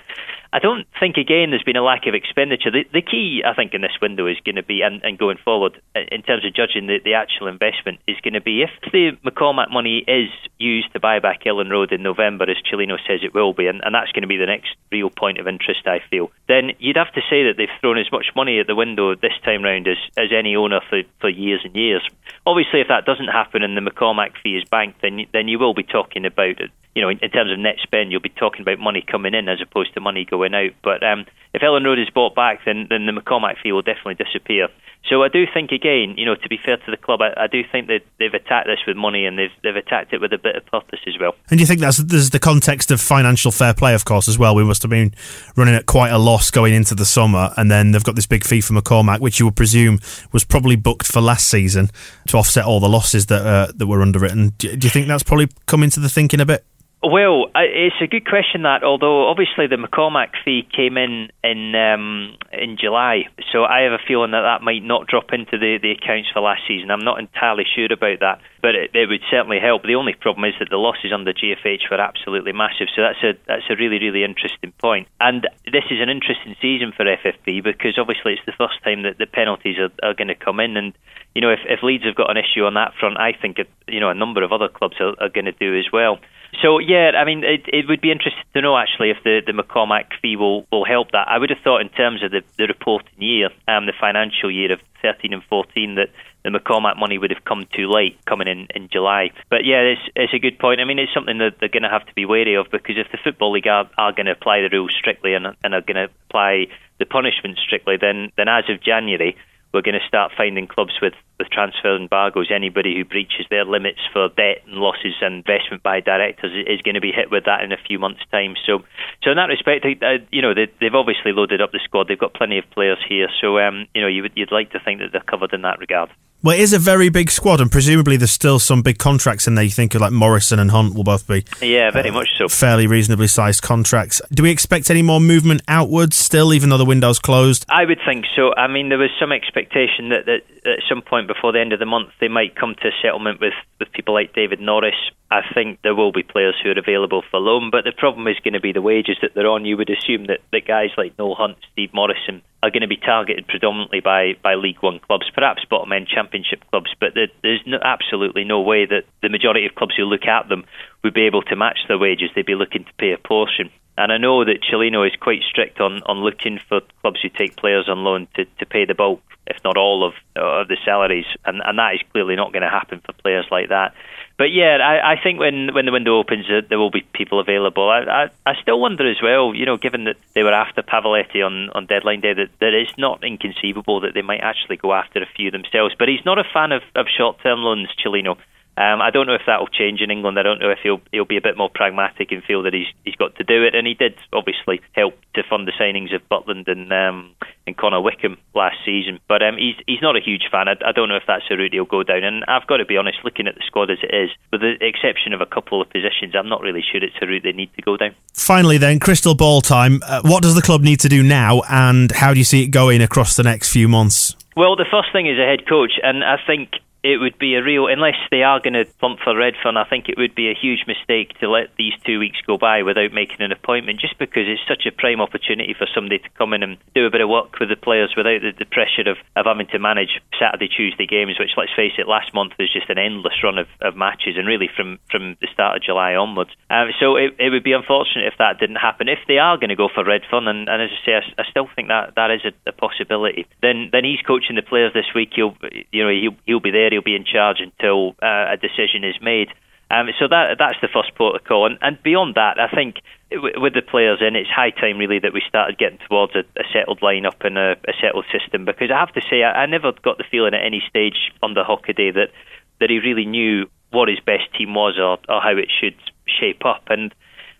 I 0.53 0.59
don't 0.59 0.87
think, 0.99 1.17
again, 1.17 1.51
there's 1.51 1.63
been 1.63 1.77
a 1.77 1.83
lack 1.83 2.07
of 2.07 2.15
expenditure. 2.15 2.71
The, 2.71 2.85
the 2.93 3.03
key, 3.03 3.43
I 3.45 3.55
think, 3.55 3.75
in 3.75 3.83
this 3.83 3.99
window 4.01 4.27
is 4.27 4.39
going 4.45 4.57
to 4.57 4.63
be, 4.63 4.83
and, 4.83 5.03
and 5.05 5.19
going 5.19 5.39
forward, 5.45 5.81
in 5.95 6.23
terms 6.23 6.45
of 6.45 6.55
judging 6.55 6.87
the, 6.87 6.99
the 7.05 7.15
actual 7.15 7.49
investment, 7.49 8.01
is 8.07 8.17
going 8.23 8.35
to 8.35 8.41
be 8.41 8.63
if 8.63 8.71
the 8.93 9.13
McCormack 9.25 9.71
money 9.71 10.05
is 10.09 10.31
used 10.59 10.93
to 10.93 11.01
buy 11.01 11.19
back 11.19 11.45
Elland 11.45 11.71
Road 11.71 11.93
in 11.93 12.03
November, 12.03 12.51
as 12.51 12.57
Cellino 12.71 12.97
says 13.07 13.21
it 13.23 13.35
will 13.35 13.53
be, 13.53 13.67
and, 13.67 13.81
and 13.85 13.95
that's 13.95 14.13
going 14.13 14.23
to 14.23 14.29
be 14.29 14.37
the 14.37 14.47
next 14.47 14.75
real 14.91 15.11
point 15.11 15.39
of 15.39 15.47
interest, 15.47 15.87
I 15.87 16.01
feel, 16.11 16.31
then 16.49 16.73
you'd 16.79 16.97
have 16.97 17.13
to 17.13 17.21
say 17.29 17.45
that 17.45 17.55
they've 17.57 17.69
thrown 17.81 17.99
as 17.99 18.11
much 18.11 18.27
money 18.35 18.59
at 18.59 18.67
the 18.67 18.75
window 18.75 19.15
this 19.15 19.39
time 19.45 19.63
round 19.63 19.87
as, 19.87 19.99
as 20.17 20.33
any 20.37 20.57
owner 20.57 20.81
for, 20.89 21.03
for 21.21 21.29
years 21.29 21.61
and 21.65 21.75
years. 21.77 22.03
Obviously, 22.47 22.81
if 22.81 22.89
that 22.89 23.05
doesn't 23.05 23.29
happen 23.29 23.63
and 23.63 23.77
the 23.79 23.91
McCormack 23.91 24.33
fee 24.43 24.57
is 24.57 24.65
banked, 24.69 25.03
then, 25.03 25.27
then 25.33 25.49
you 25.49 25.59
will 25.59 25.75
be 25.75 25.83
talking 25.83 26.25
about 26.25 26.61
it 26.61 26.71
you 26.95 27.03
know, 27.03 27.11
in, 27.11 27.19
in, 27.23 27.31
terms 27.31 27.53
of 27.53 27.59
net 27.61 27.77
spend, 27.81 28.11
you'll 28.11 28.21
be 28.21 28.29
talking 28.29 28.63
about 28.63 28.81
money 28.81 29.05
coming 29.07 29.33
in 29.33 29.49
as 29.49 29.61
opposed 29.63 29.95
to 29.95 30.01
money 30.01 30.25
going 30.25 30.53
out. 30.53 30.73
But 30.83 31.05
um, 31.05 31.27
if 31.55 31.63
Elland 31.63 31.85
Road 31.85 32.01
is 32.01 32.11
bought 32.11 32.35
back, 32.35 32.65
then 32.65 32.89
then 32.91 33.07
the 33.07 33.13
McCormack 33.13 33.63
fee 33.63 33.71
will 33.71 33.83
definitely 33.83 34.17
disappear. 34.17 34.67
So 35.09 35.23
I 35.23 35.29
do 35.29 35.47
think, 35.47 35.71
again, 35.71 36.15
you 36.19 36.27
know, 36.27 36.35
to 36.35 36.49
be 36.49 36.59
fair 36.63 36.77
to 36.77 36.91
the 36.91 36.97
club, 36.97 37.23
I, 37.23 37.33
I, 37.37 37.47
do 37.47 37.63
think 37.71 37.87
that 37.87 38.03
they've 38.19 38.35
attacked 38.35 38.67
this 38.67 38.81
with 38.87 38.97
money 38.97 39.25
and 39.25 39.39
they've 39.39 39.53
they've 39.63 39.77
attacked 39.77 40.13
it 40.13 40.21
with 40.21 40.33
a 40.33 40.39
bit 40.39 40.57
of 40.57 40.67
purpose 40.67 40.99
as 41.07 41.15
well. 41.19 41.35
And 41.51 41.59
do 41.59 41.63
you 41.63 41.67
think 41.67 41.81
that's 41.81 41.99
there's 41.99 42.31
the 42.31 42.39
context 42.39 42.91
of 42.91 43.01
financial 43.01 43.51
fair 43.51 43.73
play, 43.73 43.95
of 43.95 44.05
course, 44.05 44.29
as 44.29 44.39
well? 44.39 44.55
We 44.55 44.65
must 44.65 44.83
have 44.83 44.91
been 44.91 45.15
running 45.57 45.75
at 45.75 45.87
quite 45.87 46.11
a 46.11 46.19
loss 46.19 46.51
going 46.51 46.75
into 46.75 46.95
the 46.95 47.07
summer, 47.07 47.55
and 47.57 47.71
then 47.71 47.93
they've 47.93 48.05
got 48.05 48.17
this 48.17 48.27
big 48.27 48.45
fee 48.45 48.61
for 48.61 48.75
McCormack, 48.75 49.21
which 49.21 49.39
you 49.39 49.47
would 49.47 49.57
presume 49.57 50.01
was 50.33 50.45
probably 50.45 50.77
booked 50.77 51.07
for 51.07 51.21
last 51.21 51.49
season 51.49 51.91
to 52.27 52.37
offset 52.37 52.65
all 52.65 52.81
the 52.81 52.89
losses 52.89 53.27
that 53.27 53.47
uh, 53.47 53.68
that 53.77 53.87
were 53.87 54.03
underwritten. 54.03 54.51
Do, 54.59 54.75
do 54.77 54.87
you 54.87 54.91
think 54.91 55.09
that's 55.09 55.23
probably 55.23 55.49
come 55.67 55.83
into 55.83 56.01
the 56.01 56.09
thinking 56.09 56.41
a 56.41 56.47
bit? 56.47 56.65
Well, 57.01 57.47
it's 57.55 57.95
a 58.03 58.09
good 58.09 58.27
question 58.27 58.63
that, 58.63 58.83
although 58.83 59.29
obviously 59.29 59.69
the 59.69 59.77
McCormack 59.77 60.31
fee 60.45 60.67
came 60.75 60.97
in 60.97 61.31
in 61.45 61.73
um, 61.77 62.37
in 62.53 62.77
July, 62.77 63.29
so 63.53 63.63
I 63.63 63.83
have 63.83 63.93
a 63.93 64.03
feeling 64.07 64.33
that 64.33 64.43
that 64.43 64.63
might 64.65 64.83
not 64.83 65.07
drop 65.07 65.33
into 65.33 65.59
the, 65.59 65.79
the 65.81 65.93
accounts 65.93 66.29
for 66.35 66.41
last 66.41 66.63
season. 66.67 66.91
I'm 66.91 67.05
not 67.05 67.21
entirely 67.21 67.65
sure 67.73 67.87
about 67.87 68.19
that, 68.19 68.41
but 68.61 68.75
it, 68.75 68.91
it 68.95 69.09
would 69.09 69.23
certainly 69.31 69.59
help. 69.61 69.83
The 69.83 69.95
only 69.95 70.15
problem 70.15 70.45
is 70.45 70.55
that 70.59 70.71
the 70.71 70.77
losses 70.77 71.13
under 71.13 71.33
GFH 71.33 71.91
were 71.91 72.01
absolutely 72.01 72.53
massive, 72.53 72.89
so 72.95 73.03
that's 73.03 73.23
a 73.23 73.39
that's 73.47 73.69
a 73.71 73.77
really 73.77 73.99
really 73.99 74.25
interesting 74.25 74.73
point. 74.79 75.09
And 75.21 75.47
this 75.65 75.85
is 75.91 76.01
an 76.01 76.09
interesting 76.09 76.57
season 76.61 76.93
for 76.97 77.05
FFP 77.05 77.63
because 77.63 77.99
obviously 77.99 78.35
it's 78.35 78.47
the 78.47 78.59
first 78.59 78.83
time 78.83 79.03
that 79.03 79.19
the 79.19 79.27
penalties 79.27 79.79
are, 79.79 79.91
are 80.03 80.15
going 80.15 80.29
to 80.29 80.35
come 80.35 80.61
in, 80.61 80.77
and 80.77 80.93
you 81.35 81.41
know 81.41 81.51
if, 81.51 81.61
if 81.67 81.83
Leeds 81.83 82.05
have 82.05 82.15
got 82.15 82.31
an 82.31 82.37
issue 82.37 82.65
on 82.65 82.75
that 82.75 82.95
front, 82.99 83.19
I 83.19 83.33
think 83.33 83.59
you 83.87 84.01
know 84.01 84.11
a 84.11 84.15
number 84.15 84.43
of 84.43 84.53
other 84.53 84.69
clubs 84.69 84.97
are, 85.01 85.15
are 85.21 85.29
going 85.29 85.47
to 85.47 85.53
do 85.53 85.79
as 85.79 85.93
well. 85.93 86.19
So 86.63 86.79
yeah, 86.79 87.13
I 87.15 87.25
mean, 87.25 87.45
it, 87.45 87.69
it 87.69 87.87
would 87.89 88.01
be 88.01 88.11
interesting 88.11 88.43
to 88.55 88.63
know 88.63 88.77
actually 88.77 89.11
if 89.11 89.19
the, 89.23 89.43
the 89.47 89.53
McCormack 89.53 90.07
fee 90.21 90.37
will, 90.37 90.67
will 90.73 90.85
help 90.85 91.13
that. 91.13 91.29
I 91.29 91.39
would 91.39 91.51
have 91.51 91.59
thought 91.63 91.81
in 91.81 91.91
terms 91.91 92.23
of 92.23 92.31
the, 92.31 92.43
the 92.57 92.67
reporting 92.67 93.21
year, 93.21 93.51
um, 93.69 93.87
the 93.87 93.93
financial 93.99 94.51
year 94.51 94.73
of 94.73 94.81
13 95.03 95.33
and 95.33 95.43
14, 95.45 95.97
that 95.97 96.09
the 96.45 96.51
McCormack 96.51 96.97
money 96.99 97.19
would 97.19 97.31
have 97.31 97.45
come 97.45 97.67
too 97.75 97.91
late, 97.91 98.19
coming 98.25 98.49
in 98.49 98.69
in 98.75 98.89
July. 98.89 99.31
But 99.51 99.65
yeah, 99.65 99.81
it's, 99.81 100.03
it's 100.15 100.35
a 100.35 100.39
good 100.39 100.59
point. 100.59 100.81
I 100.81 100.85
mean, 100.85 100.99
it's 100.99 101.13
something 101.13 101.39
that 101.39 101.57
they're 101.61 101.69
going 101.69 101.83
to 101.83 101.89
have 101.89 102.07
to 102.07 102.15
be 102.15 102.25
wary 102.25 102.55
of 102.55 102.67
because 102.71 102.97
if 102.97 103.11
the 103.11 103.19
football 103.23 103.53
league 103.53 103.67
are, 103.67 103.91
are 103.99 104.13
going 104.13 104.27
to 104.27 104.33
apply 104.33 104.61
the 104.61 104.71
rules 104.71 104.95
strictly 104.99 105.35
and, 105.35 105.47
and 105.65 105.75
are 105.75 105.81
going 105.81 105.97
to 105.97 106.09
apply 106.29 106.67
the 106.99 107.07
punishment 107.07 107.59
strictly, 107.59 107.97
then 108.01 108.31
then 108.37 108.49
as 108.49 108.65
of 108.69 108.83
January 108.83 109.37
we're 109.73 109.83
going 109.83 109.99
to 109.99 110.07
start 110.07 110.33
finding 110.37 110.67
clubs 110.67 110.95
with, 111.03 111.13
with 111.39 111.51
transfer 111.51 111.97
embargoes. 111.97 112.51
Anybody 112.55 112.97
who 112.97 113.05
breaches 113.05 113.47
their 113.51 113.65
limits 113.65 114.01
for 114.13 114.29
debt 114.29 114.63
and 114.67 114.77
losses 114.77 115.15
and 115.21 115.35
investment 115.47 115.83
by 115.83 116.01
directors 116.01 116.53
is 116.67 116.83
going 116.83 116.95
to 116.95 117.01
be 117.01 117.13
hit 117.13 117.31
with 117.31 117.45
that 117.45 117.63
in 117.63 117.73
a 117.73 117.79
few 117.87 117.99
months' 117.99 118.23
time. 118.31 118.55
So, 118.67 118.83
so 119.23 119.31
in 119.31 119.37
that 119.37 119.49
respect, 119.49 119.87
you 120.31 120.43
know, 120.43 120.55
they, 120.55 120.69
have 120.81 120.95
obviously 120.95 121.33
loaded 121.33 121.61
up 121.61 121.73
the 121.73 121.81
squad. 121.85 122.09
They've 122.09 122.19
got 122.19 122.35
plenty 122.35 122.59
of 122.59 122.69
players 122.71 122.99
here. 123.09 123.29
So, 123.41 123.59
um, 123.59 123.87
you 123.95 124.03
know, 124.03 124.09
you 124.09 124.23
would, 124.23 124.33
you'd 124.35 124.53
like 124.53 124.73
to 124.73 124.81
think 124.81 125.01
that 125.01 125.13
they're 125.13 125.21
covered 125.21 125.53
in 125.53 125.63
that 125.63 125.79
regard. 125.79 126.11
Well, 126.41 126.57
it 126.57 126.61
is 126.61 126.73
a 126.73 126.79
very 126.79 127.09
big 127.09 127.33
squad, 127.33 127.61
and 127.61 127.69
presumably 127.69 128.17
there's 128.17 128.31
still 128.31 128.61
some 128.61 128.81
big 128.81 128.99
contracts 128.99 129.49
in 129.49 129.57
there. 129.57 129.65
You 129.65 129.73
think 129.73 129.97
of 129.97 130.01
like 130.01 130.13
Morison 130.13 130.61
and 130.61 130.71
Hunt 130.71 130.95
will 130.95 131.03
both 131.03 131.27
be, 131.27 131.45
yeah, 131.61 131.91
very 131.91 132.11
uh, 132.11 132.13
much 132.13 132.29
so, 132.39 132.47
fairly 132.47 132.87
reasonably 132.87 133.27
sized 133.27 133.63
contracts. 133.63 134.23
Do 134.31 134.45
we 134.45 134.51
expect 134.51 134.89
any 134.89 135.03
more 135.03 135.19
movement 135.19 135.63
outwards 135.67 136.17
still, 136.17 136.55
even 136.55 136.69
though 136.69 136.79
the 136.79 136.85
window's 136.85 137.19
closed? 137.19 137.67
I 137.69 137.85
would 137.85 137.99
think 138.07 138.25
so. 138.37 138.55
I 138.57 138.69
mean, 138.69 138.89
there 138.89 138.99
was 138.99 139.11
some 139.19 139.33
expectation 139.33 140.11
that, 140.11 140.27
that 140.27 140.43
at 140.65 140.79
some 140.89 141.03
point 141.03 141.27
before 141.29 141.53
the 141.53 141.61
end 141.61 141.73
of 141.73 141.79
the 141.79 141.87
month 141.87 142.11
they 142.21 142.29
might 142.29 142.57
come 142.57 142.75
to 142.75 142.89
a 142.89 142.99
settlement 143.01 143.41
with, 143.41 143.55
with 143.79 143.93
people 143.93 144.15
like 144.15 144.35
David 144.35 144.61
Norris. 144.61 144.99
I 145.31 145.43
think 145.55 145.81
there 145.83 145.95
will 145.95 146.11
be 146.11 146.23
players 146.23 146.57
who 146.63 146.71
are 146.71 146.79
available 146.79 147.23
for 147.31 147.39
loan, 147.39 147.71
but 147.71 147.85
the 147.85 147.93
problem 147.93 148.27
is 148.27 148.41
going 148.43 148.55
to 148.55 148.61
be 148.61 148.73
the 148.73 148.83
wages 148.83 149.19
that 149.21 149.33
they're 149.35 149.47
on. 149.47 149.67
You 149.67 149.77
would 149.77 149.91
assume 149.91 150.27
that, 150.27 150.41
that 150.53 150.67
guys 150.67 150.91
like 150.97 151.19
Noel 151.19 151.35
Hunt, 151.35 151.59
Steve 151.73 151.93
Morison 151.93 152.43
are 152.63 152.71
going 152.71 152.83
to 152.83 152.89
be 152.89 152.97
targeted 152.97 153.47
predominantly 153.47 154.01
by, 154.01 154.35
by 154.43 154.55
League 154.55 154.81
One 154.81 154.99
clubs, 154.99 155.31
perhaps 155.35 155.65
bottom 155.69 155.93
end 155.93 156.09
Championship 156.09 156.65
clubs, 156.71 156.91
but 156.99 157.11
there, 157.15 157.29
there's 157.43 157.63
no, 157.67 157.79
absolutely 157.83 158.45
no 158.45 158.61
way 158.63 158.87
that 158.87 159.05
the 159.23 159.29
majority 159.29 159.67
of 159.67 159.75
clubs 159.75 159.95
who 159.97 160.05
look 160.05 160.25
at 160.25 160.49
them 160.49 160.65
would 161.05 161.15
be 161.15 161.27
able 161.27 161.43
to 161.43 161.57
match 161.57 161.79
their 161.87 161.99
wages. 161.99 162.31
They'd 162.35 162.47
be 162.47 162.55
looking 162.55 162.85
to 162.85 162.93
pay 162.99 163.13
a 163.13 163.19
portion. 163.19 163.71
And 163.99 164.13
I 164.13 164.17
know 164.17 164.45
that 164.45 164.63
Cellino 164.63 165.05
is 165.05 165.17
quite 165.21 165.43
strict 165.43 165.81
on, 165.81 166.03
on 166.07 166.19
looking 166.19 166.61
for 166.69 166.81
clubs 167.01 167.21
who 167.21 167.29
take 167.29 167.57
players 167.57 167.89
on 167.89 168.05
loan 168.05 168.29
to, 168.37 168.45
to 168.45 168.67
pay 168.67 168.85
the 168.85 168.95
bulk, 168.95 169.21
if 169.49 169.57
not 169.65 169.77
all, 169.77 170.05
of, 170.07 170.15
of 170.37 170.69
the 170.69 170.77
salaries. 170.85 171.27
And, 171.45 171.61
and 171.65 171.79
that 171.79 171.95
is 171.95 172.01
clearly 172.13 172.37
not 172.37 172.53
going 172.53 172.63
to 172.63 172.71
happen 172.71 173.01
for 173.05 173.13
players 173.13 173.47
like 173.51 173.71
that. 173.71 173.95
But 174.37 174.53
yeah, 174.53 174.77
I, 174.77 175.15
I 175.15 175.21
think 175.21 175.41
when, 175.41 175.75
when 175.75 175.85
the 175.85 175.91
window 175.91 176.17
opens, 176.17 176.47
uh, 176.49 176.61
there 176.69 176.79
will 176.79 176.93
be 176.93 177.05
people 177.13 177.41
available. 177.41 177.91
I, 177.91 178.03
I, 178.03 178.31
I 178.47 178.55
still 178.63 178.81
wonder 178.81 179.11
as 179.11 179.21
well, 179.21 179.53
you 179.53 179.67
know, 179.67 179.77
given 179.77 180.05
that 180.05 180.17
they 180.33 180.45
were 180.45 180.53
after 180.53 180.81
Pavoletti 180.81 181.45
on, 181.45 181.71
on 181.71 181.87
deadline 181.87 182.21
day, 182.21 182.35
that, 182.35 182.51
that 182.61 182.73
it's 182.73 182.97
not 182.97 183.25
inconceivable 183.25 184.03
that 184.03 184.15
they 184.15 184.23
might 184.23 184.43
actually 184.43 184.77
go 184.77 184.93
after 184.93 185.21
a 185.21 185.27
few 185.35 185.51
themselves. 185.51 185.97
But 185.99 186.07
he's 186.07 186.25
not 186.25 186.39
a 186.39 186.45
fan 186.45 186.71
of, 186.71 186.83
of 186.95 187.07
short 187.09 187.43
term 187.43 187.61
loans, 187.61 187.89
Cellino. 187.99 188.37
Um, 188.79 189.03
I 189.03 189.11
don't 189.11 189.27
know 189.27 189.35
if 189.35 189.43
that 189.49 189.59
will 189.59 189.67
change 189.67 190.01
in 190.01 190.11
England. 190.13 190.39
I 190.39 190.45
don't 190.45 190.61
know 190.61 190.71
if 190.71 190.79
he'll 190.85 191.01
he'll 191.11 191.25
be 191.25 191.37
a 191.37 191.43
bit 191.43 191.57
more 191.57 191.69
pragmatic 191.69 192.31
and 192.31 192.45
feel 192.45 192.63
that 192.63 192.73
he's 192.73 192.87
he's 193.05 193.17
got 193.17 193.35
to 193.37 193.45
do 193.45 193.65
it. 193.65 193.75
And 193.75 193.89
he 193.89 193.95
did 193.95 194.15
obviously 194.33 194.81
help 194.93 195.19
to 195.35 195.43
fund 195.43 195.67
the 195.67 195.73
signings 195.73 196.15
of 196.15 196.23
Butland 196.31 196.69
and 196.71 196.93
um, 196.93 197.35
and 197.67 197.77
Connor 197.77 198.01
Wickham 198.01 198.39
last 198.55 198.77
season. 198.87 199.19
But 199.27 199.43
um, 199.43 199.57
he's 199.57 199.75
he's 199.89 200.01
not 200.01 200.17
a 200.17 200.21
huge 200.21 200.47
fan. 200.49 200.69
I, 200.69 200.77
I 200.87 200.93
don't 200.93 201.09
know 201.09 201.17
if 201.17 201.27
that's 201.27 201.51
a 201.51 201.57
route 201.57 201.73
he'll 201.73 201.87
go 201.87 202.05
down. 202.05 202.23
And 202.23 202.45
I've 202.47 202.69
got 202.69 202.77
to 202.77 202.85
be 202.85 202.97
honest, 202.97 203.19
looking 203.25 203.49
at 203.49 203.57
the 203.57 203.65
squad 203.67 203.91
as 203.91 203.99
it 204.01 204.15
is, 204.15 204.31
with 204.53 204.61
the 204.61 204.77
exception 204.81 205.33
of 205.33 205.41
a 205.41 205.47
couple 205.47 205.83
of 205.83 205.91
positions, 205.91 206.37
I'm 206.39 206.49
not 206.49 206.61
really 206.61 206.85
sure 206.87 207.03
it's 207.03 207.17
a 207.21 207.27
route 207.27 207.43
they 207.43 207.53
need 207.53 207.75
to 207.75 207.83
go 207.83 207.97
down. 207.97 208.15
Finally, 208.33 208.79
then, 208.79 209.01
crystal 209.01 209.35
ball 209.35 209.61
time. 209.61 210.01
Uh, 210.07 210.23
what 210.23 210.45
does 210.45 210.55
the 210.55 210.63
club 210.63 210.83
need 210.83 211.01
to 211.01 211.09
do 211.09 211.25
now, 211.25 211.63
and 211.69 212.13
how 212.13 212.33
do 212.33 212.39
you 212.39 212.45
see 212.45 212.63
it 212.63 212.69
going 212.69 213.03
across 213.03 213.35
the 213.35 213.43
next 213.43 213.73
few 213.73 213.89
months? 213.89 214.37
Well, 214.57 214.77
the 214.77 214.87
first 214.89 215.09
thing 215.13 215.27
is 215.27 215.39
a 215.39 215.45
head 215.45 215.67
coach, 215.69 215.93
and 216.03 216.23
I 216.23 216.37
think 216.47 216.71
it 217.09 217.17
would 217.17 217.39
be 217.39 217.55
a 217.55 217.63
real 217.63 217.87
unless 217.89 218.21
they 218.31 218.43
are 218.43 218.61
going 218.61 218.75
to 218.75 218.85
plump 219.01 219.19
for 219.25 219.35
Redfern. 219.35 219.79
I 219.79 219.89
think 219.89 220.09
it 220.09 220.19
would 220.19 220.35
be 220.35 220.51
a 220.51 220.55
huge 220.55 220.85
mistake 220.87 221.39
to 221.41 221.49
let 221.49 221.73
these 221.79 221.95
two 222.05 222.19
weeks 222.19 222.37
go 222.47 222.59
by 222.59 222.83
without 222.83 223.13
making 223.13 223.41
an 223.41 223.51
appointment, 223.51 224.01
just 224.01 224.19
because 224.19 224.45
it's 224.45 224.61
such 224.69 224.85
a 224.85 224.93
prime 224.93 225.21
opportunity 225.21 225.73
for 225.73 225.89
somebody 225.95 226.19
to 226.19 226.29
come 226.37 226.53
in 226.53 226.63
and 226.63 226.77
do 226.95 227.07
a 227.07 227.11
bit 227.11 227.23
of 227.23 227.31
work 227.31 227.59
with 227.59 227.71
the 227.71 227.77
players 227.77 228.13
without 228.15 228.43
the, 228.43 228.53
the 228.59 228.69
pressure 228.69 229.09
of, 229.09 229.17
of 229.37 229.47
having 229.47 229.69
to 229.69 229.79
manage 229.79 230.21
Saturday, 230.39 230.69
Tuesday 230.69 231.07
games. 231.07 231.39
Which, 231.39 231.57
let's 231.57 231.73
face 231.73 231.97
it, 231.97 232.07
last 232.07 232.35
month 232.35 232.53
was 232.59 232.73
just 232.73 232.91
an 232.91 232.99
endless 232.99 233.41
run 233.43 233.57
of, 233.57 233.69
of 233.81 233.97
matches, 233.97 234.37
and 234.37 234.47
really 234.47 234.69
from 234.69 234.99
from 235.09 235.37
the 235.41 235.49
start 235.49 235.77
of 235.77 235.83
July 235.83 236.13
onwards. 236.13 236.51
Um, 236.69 236.93
so 237.01 237.17
it, 237.17 237.37
it 237.39 237.49
would 237.49 237.65
be 237.65 237.73
unfortunate 237.73 238.29
if 238.29 238.37
that 238.37 238.61
didn't 238.61 238.85
happen. 238.85 239.09
If 239.09 239.25
they 239.27 239.39
are 239.39 239.57
going 239.57 239.73
to 239.73 239.81
go 239.81 239.89
for 239.89 240.05
Redfern, 240.05 240.47
and, 240.47 240.69
and 240.69 240.83
as 240.83 240.91
I 240.93 241.07
say, 241.07 241.15
I, 241.17 241.41
I 241.41 241.45
still 241.49 241.69
think 241.73 241.89
that 241.89 242.17
that 242.17 242.31
is 242.31 242.45
a, 242.45 242.53
a 242.69 242.73
possibility. 242.73 243.47
Then 243.63 243.89
then 243.93 244.05
he's 244.05 244.21
coaching 244.21 244.57
the 244.57 244.67
players 244.67 244.93
this 244.93 245.09
week. 245.15 245.33
He'll 245.33 245.57
you 245.89 246.05
know 246.05 246.13
he'll 246.13 246.37
he'll 246.45 246.61
be 246.61 246.71
there 246.71 246.89
there. 246.91 246.98
He'll 246.99 247.05
be 247.05 247.15
in 247.15 247.25
charge 247.25 247.59
until 247.61 248.17
uh, 248.21 248.51
a 248.51 248.57
decision 248.57 249.05
is 249.05 249.15
made. 249.23 249.55
Um, 249.89 250.09
so 250.19 250.27
that 250.27 250.57
that's 250.59 250.81
the 250.83 250.89
first 250.93 251.15
protocol, 251.15 251.65
and, 251.65 251.79
and 251.81 252.03
beyond 252.03 252.35
that, 252.35 252.59
I 252.59 252.69
think 252.69 252.97
w- 253.31 253.55
with 253.57 253.73
the 253.73 253.81
players 253.81 254.19
in, 254.21 254.35
it's 254.35 254.51
high 254.51 254.71
time 254.71 254.99
really 254.99 255.21
that 255.21 255.33
we 255.33 255.41
started 255.49 255.79
getting 255.79 255.99
towards 256.09 256.35
a, 256.35 256.41
a 256.61 256.65
settled 256.73 257.01
lineup 257.01 257.41
and 257.47 257.57
a, 257.57 257.73
a, 257.87 257.95
settled 258.03 258.27
system. 258.29 258.67
Because 258.67 258.91
I 258.91 258.99
have 258.99 259.15
to 259.15 259.23
say, 259.31 259.45
I, 259.45 259.63
I, 259.63 259.67
never 259.67 259.93
got 259.93 260.19
the 260.19 260.25
feeling 260.29 260.53
at 260.53 260.61
any 260.61 260.83
stage 260.91 261.33
under 261.43 261.65
Hockaday 261.65 262.13
that 262.15 262.33
that 262.81 262.91
he 262.91 262.99
really 262.99 263.25
knew 263.25 263.65
what 263.91 264.09
his 264.09 264.21
best 264.21 264.53
team 264.59 264.75
was 264.75 264.99
or, 264.99 265.19
or 265.33 265.41
how 265.41 265.57
it 265.57 265.71
should 265.81 265.97
shape 266.27 266.67
up. 266.67 266.83
And 266.89 267.15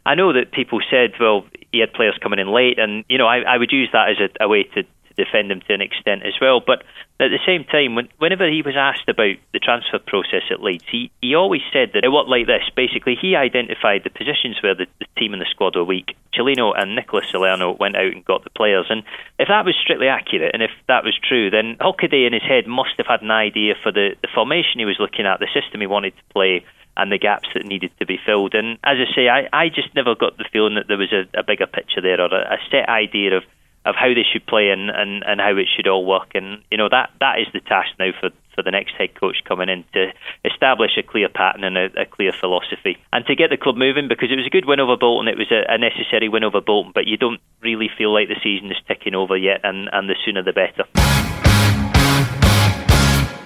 I 0.05 0.15
know 0.15 0.33
that 0.33 0.53
people 0.53 0.81
said, 0.91 1.13
well, 1.21 1.47
he 1.73 1.81
had 1.81 1.93
players 1.93 2.19
coming 2.23 2.39
in 2.39 2.53
late, 2.53 2.79
and 2.79 3.05
you 3.09 3.19
know, 3.19 3.27
I, 3.27 3.39
I 3.39 3.57
would 3.57 3.73
use 3.73 3.89
that 3.93 4.11
as 4.11 4.17
a, 4.21 4.45
a 4.45 4.49
way 4.49 4.65
to, 4.75 4.83
defend 5.19 5.51
him 5.51 5.61
to 5.67 5.75
an 5.75 5.83
extent 5.83 6.23
as 6.25 6.35
well. 6.41 6.61
But 6.65 6.83
at 7.21 7.35
the 7.35 7.43
same 7.45 7.65
time, 7.65 7.95
when, 7.95 8.09
whenever 8.19 8.49
he 8.49 8.63
was 8.63 8.77
asked 8.77 9.09
about 9.09 9.37
the 9.53 9.59
transfer 9.59 9.99
process 9.99 10.45
at 10.51 10.63
Leeds, 10.63 10.85
he, 10.91 11.11
he 11.21 11.35
always 11.35 11.63
said 11.73 11.91
that 11.93 12.05
it 12.05 12.13
worked 12.13 12.31
like 12.31 12.47
this. 12.47 12.63
Basically, 12.75 13.17
he 13.21 13.37
identified 13.37 14.05
the 14.05 14.11
positions 14.11 14.63
where 14.63 14.75
the, 14.75 14.87
the 15.01 15.07
team 15.19 15.33
and 15.33 15.43
the 15.43 15.51
squad 15.51 15.77
were 15.77 15.85
weak. 15.85 16.17
Cellino 16.33 16.73
and 16.79 16.95
Nicolas 16.95 17.27
Salerno 17.31 17.77
went 17.77 17.97
out 17.97 18.13
and 18.15 18.25
got 18.25 18.45
the 18.45 18.51
players. 18.51 18.87
And 18.89 19.03
if 19.39 19.49
that 19.49 19.65
was 19.67 19.75
strictly 19.83 20.09
accurate, 20.09 20.55
and 20.55 20.63
if 20.63 20.71
that 20.87 21.05
was 21.05 21.19
true, 21.19 21.51
then 21.51 21.77
Hockaday 21.81 22.27
in 22.27 22.33
his 22.33 22.43
head 22.43 22.67
must 22.67 22.95
have 22.99 23.07
had 23.07 23.23
an 23.23 23.33
idea 23.33 23.75
for 23.83 23.91
the, 23.91 24.15
the 24.23 24.29
formation 24.33 24.79
he 24.79 24.87
was 24.87 25.01
looking 25.01 25.27
at, 25.27 25.41
the 25.41 25.49
system 25.53 25.81
he 25.81 25.87
wanted 25.87 26.17
to 26.17 26.33
play, 26.33 26.65
and 26.99 27.13
the 27.13 27.19
gaps 27.19 27.49
that 27.55 27.65
needed 27.65 27.93
to 28.01 28.07
be 28.07 28.19
filled. 28.27 28.55
And 28.55 28.77
as 28.83 28.99
I 28.99 29.15
say, 29.15 29.29
I, 29.29 29.49
I 29.53 29.69
just 29.69 29.95
never 29.95 30.15
got 30.17 30.37
the 30.37 30.45
feeling 30.53 30.75
that 30.75 30.89
there 30.89 30.99
was 30.99 31.13
a, 31.13 31.27
a 31.39 31.45
bigger 31.45 31.67
picture 31.67 32.01
there 32.01 32.21
or 32.21 32.27
a, 32.27 32.55
a 32.55 32.59
set 32.71 32.89
idea 32.89 33.37
of 33.37 33.45
of 33.85 33.95
how 33.95 34.09
they 34.09 34.25
should 34.31 34.47
play 34.47 34.71
and, 34.71 34.91
and, 34.91 35.23
and 35.25 35.41
how 35.41 35.57
it 35.57 35.67
should 35.75 35.87
all 35.87 36.05
work. 36.05 36.33
And 36.35 36.63
you 36.71 36.77
know 36.77 36.89
that 36.91 37.11
that 37.21 37.39
is 37.39 37.47
the 37.53 37.61
task 37.61 37.91
now 37.99 38.11
for, 38.21 38.31
for 38.55 38.63
the 38.63 38.71
next 38.71 38.95
head 38.95 39.15
coach 39.15 39.39
coming 39.45 39.69
in 39.69 39.85
to 39.95 40.13
establish 40.45 40.93
a 40.99 41.03
clear 41.03 41.29
pattern 41.29 41.65
and 41.65 41.77
a, 41.77 42.03
a 42.03 42.07
clear 42.07 42.33
philosophy, 42.33 42.99
and 43.13 43.25
to 43.27 43.35
get 43.35 43.51
the 43.51 43.57
club 43.57 43.77
moving 43.77 44.09
because 44.09 44.31
it 44.31 44.37
was 44.37 44.47
a 44.47 44.51
good 44.51 44.67
win 44.67 44.81
over 44.81 44.97
Bolton. 44.97 45.29
It 45.29 45.39
was 45.39 45.51
a, 45.51 45.65
a 45.69 45.79
necessary 45.79 46.29
win 46.29 46.45
over 46.45 46.61
Bolton, 46.61 46.93
but 46.95 47.07
you 47.07 47.17
don't 47.17 47.41
really 47.63 47.91
feel 47.97 48.13
like 48.13 48.29
the 48.29 48.41
season 48.43 48.71
is 48.71 48.79
ticking 48.87 49.15
over 49.15 49.37
yet, 49.37 49.61
and, 49.65 49.89
and 49.93 50.09
the 50.09 50.17
sooner 50.25 50.43
the 50.43 50.53
better. 50.53 50.85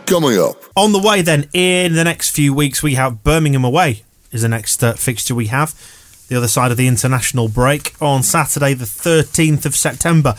Coming 0.06 0.38
up 0.38 0.56
on 0.76 0.92
the 0.92 0.98
way, 0.98 1.22
then 1.22 1.48
in 1.54 1.94
the 1.94 2.04
next 2.04 2.30
few 2.30 2.52
weeks, 2.52 2.82
we 2.82 2.94
have 2.94 3.22
Birmingham 3.22 3.64
away 3.64 4.02
is 4.32 4.42
the 4.42 4.48
next 4.48 4.82
uh, 4.82 4.94
fixture 4.94 5.34
we 5.34 5.46
have 5.46 5.74
the 6.32 6.38
other 6.38 6.48
side 6.48 6.70
of 6.70 6.78
the 6.78 6.88
international 6.88 7.46
break 7.48 7.94
on 8.00 8.22
Saturday, 8.22 8.72
the 8.72 8.86
13th 8.86 9.66
of 9.66 9.76
September. 9.76 10.34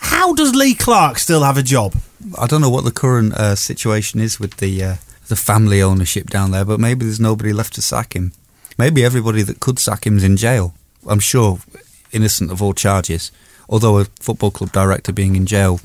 How 0.00 0.34
does 0.34 0.52
Lee 0.52 0.74
Clark 0.74 1.18
still 1.18 1.44
have 1.44 1.56
a 1.56 1.62
job? 1.62 1.94
I 2.36 2.48
don't 2.48 2.60
know 2.60 2.70
what 2.70 2.84
the 2.84 2.90
current 2.90 3.34
uh, 3.34 3.54
situation 3.54 4.18
is 4.18 4.40
with 4.40 4.56
the 4.56 4.82
uh, 4.82 4.96
the 5.28 5.36
family 5.36 5.80
ownership 5.80 6.28
down 6.28 6.50
there, 6.50 6.64
but 6.64 6.80
maybe 6.80 7.04
there's 7.04 7.20
nobody 7.20 7.52
left 7.52 7.74
to 7.74 7.82
sack 7.82 8.16
him. 8.16 8.32
Maybe 8.76 9.04
everybody 9.04 9.42
that 9.42 9.60
could 9.60 9.78
sack 9.78 10.06
him's 10.06 10.24
in 10.24 10.36
jail. 10.36 10.74
I'm 11.08 11.20
sure 11.20 11.60
innocent 12.10 12.50
of 12.50 12.60
all 12.60 12.72
charges. 12.72 13.30
Although 13.68 14.00
a 14.00 14.06
football 14.18 14.50
club 14.50 14.72
director 14.72 15.12
being 15.12 15.36
in 15.36 15.46
jail 15.46 15.80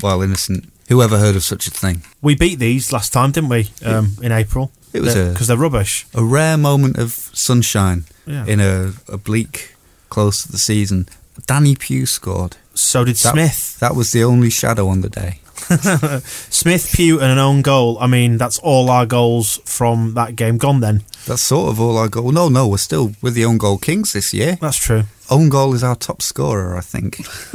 while 0.00 0.22
innocent, 0.22 0.72
who 0.88 1.02
ever 1.02 1.18
heard 1.18 1.36
of 1.36 1.44
such 1.44 1.66
a 1.66 1.70
thing? 1.70 2.02
We 2.22 2.34
beat 2.34 2.58
these 2.58 2.92
last 2.92 3.12
time, 3.12 3.32
didn't 3.32 3.50
we? 3.50 3.68
Um, 3.84 4.16
in 4.22 4.32
April. 4.32 4.70
It 4.94 5.02
was 5.02 5.14
because 5.14 5.48
they're, 5.48 5.56
they're 5.56 5.62
rubbish. 5.62 6.06
A 6.14 6.24
rare 6.24 6.56
moment 6.56 6.96
of 6.96 7.10
sunshine 7.10 8.04
yeah. 8.26 8.44
in 8.46 8.60
a, 8.60 8.92
a 9.08 9.16
bleak 9.16 9.74
close 10.08 10.42
to 10.42 10.52
the 10.52 10.58
season. 10.58 11.08
Danny 11.46 11.76
Pugh 11.76 12.06
scored. 12.06 12.56
So 12.74 13.04
did 13.04 13.16
that, 13.16 13.32
Smith. 13.32 13.78
That 13.80 13.94
was 13.94 14.12
the 14.12 14.24
only 14.24 14.50
shadow 14.50 14.88
on 14.88 15.00
the 15.00 15.08
day. 15.08 15.40
Smith, 16.50 16.92
Pugh, 16.94 17.20
and 17.20 17.32
an 17.32 17.38
own 17.38 17.62
goal. 17.62 17.98
I 17.98 18.06
mean, 18.06 18.36
that's 18.36 18.58
all 18.58 18.90
our 18.90 19.06
goals 19.06 19.60
from 19.64 20.14
that 20.14 20.36
game 20.36 20.58
gone 20.58 20.80
then. 20.80 21.02
That's 21.26 21.42
sort 21.42 21.70
of 21.70 21.80
all 21.80 21.96
our 21.96 22.08
goal. 22.08 22.30
No, 22.30 22.48
no, 22.48 22.68
we're 22.68 22.76
still 22.76 23.12
with 23.20 23.34
the 23.34 23.44
own 23.44 23.58
goal 23.58 23.78
kings 23.78 24.12
this 24.12 24.32
year. 24.32 24.58
That's 24.60 24.76
true. 24.76 25.04
Own 25.28 25.48
goal 25.48 25.74
is 25.74 25.82
our 25.82 25.96
top 25.96 26.22
scorer, 26.22 26.76
I 26.76 26.82
think, 26.82 27.18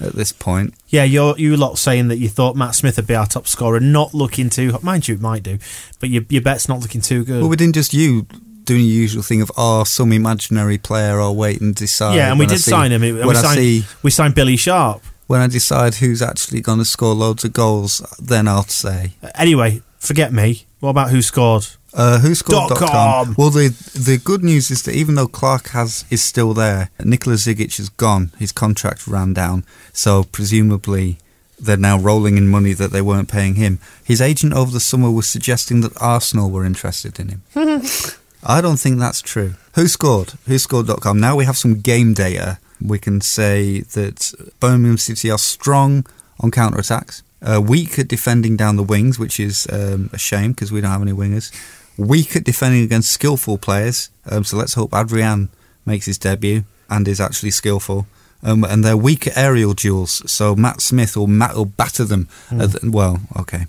at 0.00 0.14
this 0.14 0.32
point. 0.32 0.74
Yeah, 0.88 1.04
you're 1.04 1.36
you 1.36 1.56
lot 1.56 1.76
saying 1.76 2.08
that 2.08 2.18
you 2.18 2.28
thought 2.28 2.56
Matt 2.56 2.74
Smith 2.74 2.96
would 2.96 3.06
be 3.06 3.14
our 3.14 3.26
top 3.26 3.46
scorer, 3.46 3.80
not 3.80 4.14
looking 4.14 4.48
too. 4.48 4.78
Mind 4.80 5.08
you, 5.08 5.16
it 5.16 5.20
might 5.20 5.42
do, 5.42 5.58
but 6.00 6.08
your 6.08 6.22
your 6.30 6.42
bet's 6.42 6.68
not 6.68 6.80
looking 6.80 7.02
too 7.02 7.24
good. 7.24 7.40
Well, 7.40 7.50
we 7.50 7.56
didn't 7.56 7.74
just 7.74 7.92
you 7.92 8.26
doing 8.64 8.82
the 8.82 8.86
usual 8.86 9.22
thing 9.22 9.42
of 9.42 9.50
oh 9.56 9.84
some 9.84 10.12
imaginary 10.12 10.78
player 10.78 11.20
I'll 11.20 11.36
wait 11.36 11.60
and 11.60 11.74
decide. 11.74 12.16
Yeah, 12.16 12.30
and 12.30 12.38
we 12.38 12.46
did 12.46 12.60
see, 12.60 12.70
sign 12.70 12.92
him. 12.92 13.02
When 13.02 13.26
we 13.26 13.34
signed, 13.34 13.58
see, 13.58 13.84
we 14.02 14.10
signed 14.10 14.34
Billy 14.34 14.56
Sharp. 14.56 15.02
When 15.26 15.40
I 15.40 15.46
decide 15.46 15.96
who's 15.96 16.20
actually 16.20 16.60
going 16.60 16.78
to 16.78 16.84
score 16.84 17.14
loads 17.14 17.44
of 17.44 17.52
goals, 17.52 18.04
then 18.20 18.48
I'll 18.48 18.64
say. 18.64 19.12
Anyway, 19.34 19.82
forget 19.98 20.32
me. 20.32 20.66
What 20.80 20.90
about 20.90 21.10
who 21.10 21.22
scored? 21.22 21.66
Uh, 21.94 22.18
WhoScored.com. 22.22 23.34
Well, 23.36 23.50
the 23.50 23.68
the 23.94 24.18
good 24.18 24.42
news 24.42 24.70
is 24.70 24.82
that 24.84 24.94
even 24.94 25.14
though 25.14 25.28
Clark 25.28 25.68
has 25.68 26.04
is 26.10 26.22
still 26.22 26.54
there, 26.54 26.90
Nikola 27.04 27.36
Zigic 27.36 27.78
is 27.78 27.90
gone. 27.90 28.32
His 28.38 28.50
contract 28.50 29.06
ran 29.06 29.34
down, 29.34 29.64
so 29.92 30.24
presumably 30.24 31.18
they're 31.60 31.76
now 31.76 31.98
rolling 31.98 32.36
in 32.36 32.48
money 32.48 32.72
that 32.72 32.92
they 32.92 33.02
weren't 33.02 33.28
paying 33.28 33.54
him. 33.54 33.78
His 34.02 34.20
agent 34.20 34.52
over 34.54 34.72
the 34.72 34.80
summer 34.80 35.10
was 35.10 35.28
suggesting 35.28 35.82
that 35.82 35.92
Arsenal 36.00 36.50
were 36.50 36.64
interested 36.64 37.20
in 37.20 37.28
him. 37.28 37.42
I 38.44 38.60
don't 38.60 38.78
think 38.78 38.98
that's 38.98 39.22
true. 39.22 39.54
Who 39.74 39.86
scored? 39.88 40.28
WhoScored.com. 40.46 41.20
Now 41.20 41.36
we 41.36 41.44
have 41.44 41.56
some 41.56 41.80
game 41.80 42.12
data. 42.12 42.58
We 42.84 42.98
can 42.98 43.20
say 43.20 43.80
that 43.80 44.32
Birmingham 44.58 44.98
City 44.98 45.30
are 45.30 45.38
strong 45.38 46.04
on 46.40 46.50
counter 46.50 46.78
attacks, 46.78 47.22
uh, 47.40 47.60
weak 47.60 47.98
at 47.98 48.08
defending 48.08 48.56
down 48.56 48.76
the 48.76 48.82
wings, 48.82 49.18
which 49.18 49.38
is 49.38 49.68
um, 49.70 50.10
a 50.12 50.18
shame 50.18 50.52
because 50.52 50.72
we 50.72 50.80
don't 50.80 50.90
have 50.90 51.02
any 51.02 51.12
wingers. 51.12 51.52
Weak 51.96 52.34
at 52.34 52.44
defending 52.44 52.82
against 52.82 53.12
skillful 53.12 53.58
players. 53.58 54.10
Um, 54.26 54.44
so 54.44 54.56
let's 54.56 54.74
hope 54.74 54.90
Adryan 54.90 55.48
makes 55.86 56.06
his 56.06 56.18
debut 56.18 56.64
and 56.90 57.06
is 57.06 57.20
actually 57.20 57.52
skillful. 57.52 58.06
Um, 58.42 58.64
and 58.64 58.84
they're 58.84 58.96
weak 58.96 59.28
at 59.28 59.36
aerial 59.36 59.72
duels, 59.72 60.28
so 60.30 60.56
Matt 60.56 60.80
Smith 60.80 61.16
will, 61.16 61.28
Matt 61.28 61.54
will 61.54 61.64
batter 61.64 62.02
them. 62.04 62.26
Mm. 62.50 62.72
The, 62.72 62.90
well, 62.90 63.20
okay. 63.38 63.66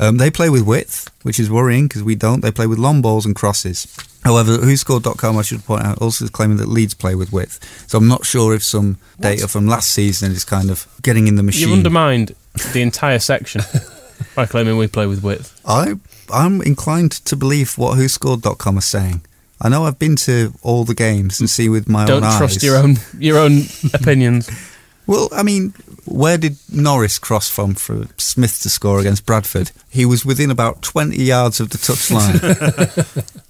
Um, 0.00 0.16
they 0.16 0.30
play 0.30 0.48
with 0.48 0.62
width, 0.62 1.10
which 1.22 1.40
is 1.40 1.50
worrying 1.50 1.88
because 1.88 2.04
we 2.04 2.14
don't. 2.14 2.40
They 2.40 2.52
play 2.52 2.66
with 2.68 2.78
long 2.78 3.02
balls 3.02 3.26
and 3.26 3.34
crosses. 3.34 3.86
However, 4.22 4.58
WhoScored.com, 4.58 5.36
I 5.36 5.42
should 5.42 5.64
point 5.64 5.84
out, 5.84 5.98
also 6.00 6.24
is 6.24 6.30
claiming 6.30 6.56
that 6.58 6.68
Leeds 6.68 6.94
play 6.94 7.14
with 7.14 7.32
width. 7.32 7.58
So 7.88 7.98
I'm 7.98 8.08
not 8.08 8.24
sure 8.24 8.54
if 8.54 8.62
some 8.62 8.98
data 9.20 9.48
from 9.48 9.66
last 9.66 9.90
season 9.90 10.32
is 10.32 10.44
kind 10.44 10.70
of 10.70 10.86
getting 11.02 11.26
in 11.26 11.34
the 11.36 11.42
machine. 11.42 11.68
You've 11.68 11.76
undermined 11.78 12.34
the 12.72 12.80
entire 12.82 13.18
section 13.18 13.62
by 14.36 14.46
claiming 14.46 14.76
we 14.76 14.86
play 14.86 15.06
with 15.06 15.22
width. 15.22 15.60
I, 15.64 15.94
I'm 16.32 16.62
inclined 16.62 17.12
to 17.12 17.36
believe 17.36 17.76
what 17.76 17.98
WhoScored.com 17.98 18.78
is 18.78 18.84
saying. 18.84 19.22
I 19.60 19.68
know 19.68 19.84
I've 19.84 19.98
been 19.98 20.14
to 20.16 20.52
all 20.62 20.84
the 20.84 20.94
games 20.94 21.40
and 21.40 21.50
see 21.50 21.68
with 21.68 21.88
my 21.88 22.04
Don't 22.04 22.22
own 22.22 22.36
trust 22.38 22.58
eyes. 22.58 22.62
your 22.62 22.76
own 22.76 22.96
your 23.18 23.38
own 23.38 23.62
opinions. 23.94 24.48
Well, 25.08 25.28
I 25.32 25.42
mean, 25.42 25.72
where 26.04 26.36
did 26.36 26.58
Norris 26.70 27.18
cross 27.18 27.48
from 27.50 27.74
for 27.74 28.06
Smith 28.18 28.60
to 28.62 28.68
score 28.68 29.00
against 29.00 29.24
Bradford? 29.24 29.70
He 29.88 30.04
was 30.04 30.24
within 30.24 30.50
about 30.50 30.82
20 30.82 31.16
yards 31.16 31.60
of 31.60 31.70
the 31.70 31.78
touchline. 31.78 32.36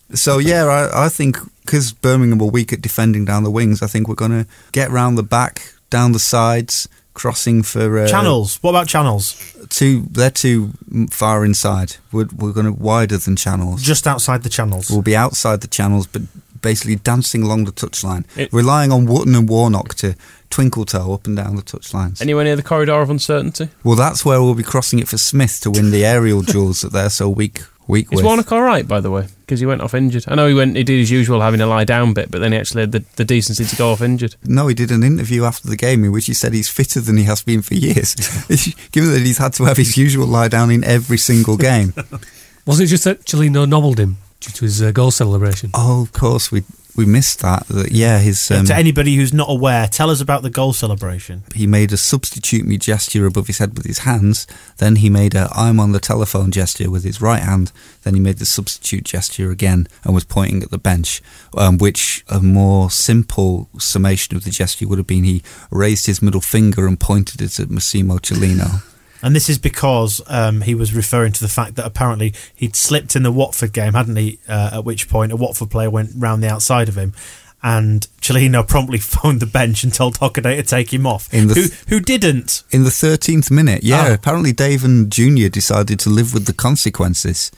so, 0.16 0.38
yeah, 0.38 0.64
I, 0.66 1.06
I 1.06 1.08
think 1.08 1.36
because 1.64 1.92
Birmingham 1.92 2.38
were 2.38 2.46
weak 2.46 2.72
at 2.72 2.80
defending 2.80 3.24
down 3.24 3.42
the 3.42 3.50
wings, 3.50 3.82
I 3.82 3.88
think 3.88 4.06
we're 4.08 4.14
going 4.14 4.44
to 4.44 4.46
get 4.70 4.90
round 4.90 5.18
the 5.18 5.24
back, 5.24 5.74
down 5.90 6.12
the 6.12 6.20
sides, 6.20 6.88
crossing 7.14 7.64
for. 7.64 7.98
Uh, 7.98 8.08
Channels. 8.08 8.58
What 8.62 8.70
about 8.70 8.86
channels? 8.86 9.34
Too, 9.68 10.02
they're 10.12 10.30
too 10.30 10.70
far 11.10 11.44
inside. 11.44 11.96
We're, 12.12 12.28
we're 12.36 12.52
going 12.52 12.66
to 12.66 12.72
wider 12.72 13.18
than 13.18 13.34
channels. 13.34 13.82
Just 13.82 14.06
outside 14.06 14.44
the 14.44 14.48
channels. 14.48 14.90
We'll 14.90 15.02
be 15.02 15.16
outside 15.16 15.60
the 15.60 15.66
channels, 15.68 16.06
but 16.06 16.22
basically 16.62 16.96
dancing 16.96 17.42
along 17.42 17.64
the 17.64 17.72
touchline, 17.72 18.24
It- 18.36 18.52
relying 18.52 18.92
on 18.92 19.06
Wootton 19.06 19.34
and 19.34 19.48
Warnock 19.48 19.94
to 19.96 20.14
twinkle 20.50 20.84
toe 20.84 21.12
up 21.12 21.26
and 21.26 21.36
down 21.36 21.56
the 21.56 21.62
touch 21.62 21.92
lines. 21.92 22.20
Anywhere 22.20 22.44
near 22.44 22.56
the 22.56 22.62
corridor 22.62 23.00
of 23.00 23.10
uncertainty? 23.10 23.68
Well, 23.84 23.96
that's 23.96 24.24
where 24.24 24.40
we'll 24.40 24.54
be 24.54 24.62
crossing 24.62 24.98
it 24.98 25.08
for 25.08 25.18
Smith 25.18 25.60
to 25.60 25.70
win 25.70 25.90
the 25.90 26.04
aerial 26.04 26.42
duels 26.42 26.80
that 26.82 26.92
they're 26.92 27.10
so 27.10 27.28
weak 27.28 27.60
weak 27.88 28.06
Is 28.12 28.18
with. 28.18 28.24
Warnock 28.24 28.52
all 28.52 28.62
right, 28.62 28.86
by 28.86 29.00
the 29.00 29.10
way? 29.10 29.26
Because 29.40 29.60
he 29.60 29.66
went 29.66 29.80
off 29.80 29.94
injured. 29.94 30.24
I 30.28 30.34
know 30.34 30.46
he 30.46 30.54
went. 30.54 30.76
He 30.76 30.84
did 30.84 30.98
his 30.98 31.10
usual 31.10 31.40
having 31.40 31.60
a 31.60 31.66
lie 31.66 31.84
down 31.84 32.12
bit, 32.12 32.30
but 32.30 32.40
then 32.40 32.52
he 32.52 32.58
actually 32.58 32.82
had 32.82 32.92
the, 32.92 33.04
the 33.16 33.24
decency 33.24 33.64
to 33.64 33.76
go 33.76 33.90
off 33.90 34.02
injured. 34.02 34.36
no, 34.44 34.68
he 34.68 34.74
did 34.74 34.92
an 34.92 35.02
interview 35.02 35.44
after 35.44 35.68
the 35.68 35.76
game 35.76 36.04
in 36.04 36.12
which 36.12 36.26
he 36.26 36.34
said 36.34 36.52
he's 36.52 36.68
fitter 36.68 37.00
than 37.00 37.16
he 37.16 37.24
has 37.24 37.42
been 37.42 37.62
for 37.62 37.74
years. 37.74 38.14
Given 38.92 39.10
that 39.10 39.22
he's 39.24 39.38
had 39.38 39.54
to 39.54 39.64
have 39.64 39.78
his 39.78 39.96
usual 39.96 40.26
lie 40.26 40.48
down 40.48 40.70
in 40.70 40.84
every 40.84 41.18
single 41.18 41.56
game. 41.56 41.94
Was 42.66 42.80
it 42.80 42.86
just 42.86 43.04
that 43.04 43.24
Cellino 43.24 43.66
nobbled 43.66 43.98
him 43.98 44.18
due 44.40 44.52
to 44.52 44.64
his 44.64 44.82
uh, 44.82 44.90
goal 44.92 45.10
celebration? 45.10 45.70
oh, 45.74 46.02
of 46.02 46.12
course, 46.12 46.52
we 46.52 46.62
we 46.98 47.06
missed 47.06 47.40
that. 47.40 47.66
That- 47.68 47.92
Yeah, 47.92 48.18
his 48.18 48.50
um, 48.50 48.66
to 48.66 48.74
anybody 48.74 49.14
who's 49.16 49.32
not 49.32 49.48
aware, 49.48 49.86
tell 49.88 50.10
us 50.10 50.20
about 50.20 50.42
the 50.42 50.50
goal 50.50 50.72
celebration. 50.74 51.44
he 51.54 51.66
made 51.66 51.92
a 51.92 51.96
substitute 51.96 52.66
me 52.66 52.76
gesture 52.76 53.24
above 53.24 53.46
his 53.46 53.58
head 53.58 53.76
with 53.76 53.86
his 53.86 54.00
hands. 54.00 54.46
Then 54.78 54.96
he 54.96 55.08
made 55.08 55.34
a 55.34 55.48
I'm 55.54 55.78
on 55.80 55.92
the 55.92 56.00
telephone 56.00 56.50
gesture 56.50 56.90
with 56.90 57.04
his 57.04 57.22
right 57.22 57.42
hand. 57.42 57.70
Then 58.02 58.14
he 58.14 58.20
made 58.20 58.38
the 58.38 58.46
substitute 58.46 59.04
gesture 59.04 59.50
again 59.50 59.86
and 60.04 60.12
was 60.14 60.24
pointing 60.24 60.62
at 60.62 60.70
the 60.70 60.78
bench, 60.78 61.22
um, 61.56 61.78
which 61.78 62.24
a 62.28 62.40
more 62.40 62.90
simple 62.90 63.68
summation 63.78 64.36
of 64.36 64.42
the 64.44 64.50
gesture 64.50 64.88
would 64.88 64.98
have 64.98 65.06
been 65.06 65.24
he 65.24 65.42
raised 65.70 66.06
his 66.06 66.20
middle 66.20 66.40
finger 66.40 66.86
and 66.88 66.98
pointed 66.98 67.40
it 67.40 67.60
at 67.60 67.70
Massimo 67.70 68.18
Cellino. 68.18 68.82
And 69.22 69.34
this 69.34 69.48
is 69.48 69.58
because 69.58 70.20
um, 70.28 70.60
he 70.60 70.74
was 70.74 70.94
referring 70.94 71.32
to 71.32 71.40
the 71.40 71.48
fact 71.48 71.74
that 71.76 71.84
apparently 71.86 72.34
he'd 72.54 72.76
slipped 72.76 73.16
in 73.16 73.22
the 73.24 73.32
Watford 73.32 73.72
game, 73.72 73.94
hadn't 73.94 74.16
he? 74.16 74.38
Uh, 74.48 74.70
at 74.74 74.84
which 74.84 75.08
point 75.08 75.32
a 75.32 75.36
Watford 75.36 75.70
player 75.70 75.90
went 75.90 76.10
round 76.16 76.42
the 76.42 76.48
outside 76.48 76.88
of 76.88 76.96
him. 76.96 77.12
And 77.60 78.06
Cellino 78.20 78.66
promptly 78.68 78.98
phoned 78.98 79.40
the 79.40 79.46
bench 79.46 79.82
and 79.82 79.92
told 79.92 80.18
Hockaday 80.20 80.56
to 80.56 80.62
take 80.62 80.92
him 80.94 81.04
off. 81.06 81.32
In 81.34 81.48
the 81.48 81.54
who, 81.54 81.66
th- 81.68 81.80
who 81.88 81.98
didn't? 82.00 82.62
In 82.70 82.84
the 82.84 82.90
13th 82.90 83.50
minute, 83.50 83.82
yeah, 83.82 84.06
Oh. 84.10 84.14
apparently 84.14 84.52
Dave 84.52 84.84
and 84.84 85.10
Junior 85.10 85.48
decided 85.48 85.98
to 86.00 86.10
live 86.10 86.32
with 86.32 86.46
the 86.46 86.52
consequences. 86.52 87.50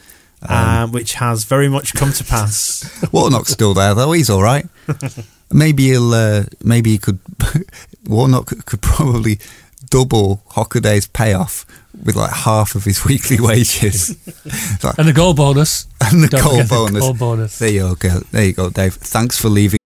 uh, 0.43 0.87
which 0.87 1.15
has 1.15 1.45
very 1.45 1.69
much 1.69 1.93
come 1.93 2.13
to 2.15 2.25
pass. 2.25 3.07
Warnock's 3.13 3.51
still 3.51 3.75
there 3.75 3.95
though. 3.95 4.13
He's 4.13 4.31
all 4.31 4.43
right. 4.43 4.67
Maybe 5.53 5.89
he'll. 5.89 6.15
Uh, 6.15 6.45
maybe 6.63 6.91
he 6.93 6.99
could. 6.99 7.19
Warnock 8.07 8.65
could 8.67 8.81
probably 8.81 9.39
double 9.91 10.43
Hockaday's 10.51 11.07
payoff 11.09 11.67
with 12.05 12.17
like 12.17 12.31
half 12.33 12.75
of 12.75 12.85
his 12.85 13.05
weekly 13.11 13.39
wages. 13.41 14.17
Like- 14.83 14.99
And 14.99 15.09
the 15.09 15.13
goal 15.13 15.35
bonus. 15.35 15.87
and 16.01 16.23
the 16.25 16.29
Don't 16.29 16.43
goal 16.43 16.51
forget 16.53 16.69
the 16.69 16.75
bonus. 16.75 17.03
goal 17.05 17.15
bonus. 17.15 17.59
There 17.59 17.69
you 17.71 17.95
go. 17.97 18.21
There 18.31 18.45
you 18.45 18.53
go, 18.53 18.71
Dave. 18.71 18.95
Thanks 18.95 19.39
for 19.39 19.49
leaving. 19.49 19.79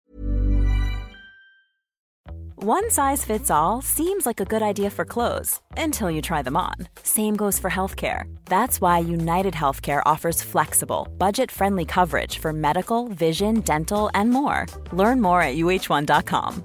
One 2.57 2.89
size 2.91 3.27
fits 3.27 3.51
all 3.51 3.83
seems 3.83 4.25
like 4.25 4.41
a 4.41 4.47
good 4.47 4.63
idea 4.63 4.89
for 4.89 5.05
clothes 5.05 5.61
until 5.77 6.11
you 6.11 6.23
try 6.23 6.41
them 6.41 6.57
on. 6.57 6.75
Same 7.03 7.37
goes 7.37 7.59
for 7.59 7.69
healthcare. 7.69 8.23
That's 8.47 8.81
why 8.81 9.01
United 9.01 9.53
Healthcare 9.53 10.01
offers 10.07 10.43
flexible, 10.43 11.07
budget 11.19 11.51
friendly 11.51 11.85
coverage 11.85 12.39
for 12.39 12.55
medical, 12.55 13.09
vision, 13.09 13.61
dental, 13.61 14.09
and 14.15 14.31
more. 14.31 14.65
Learn 14.93 15.21
more 15.21 15.43
at 15.43 15.57
uh1.com. 15.57 16.65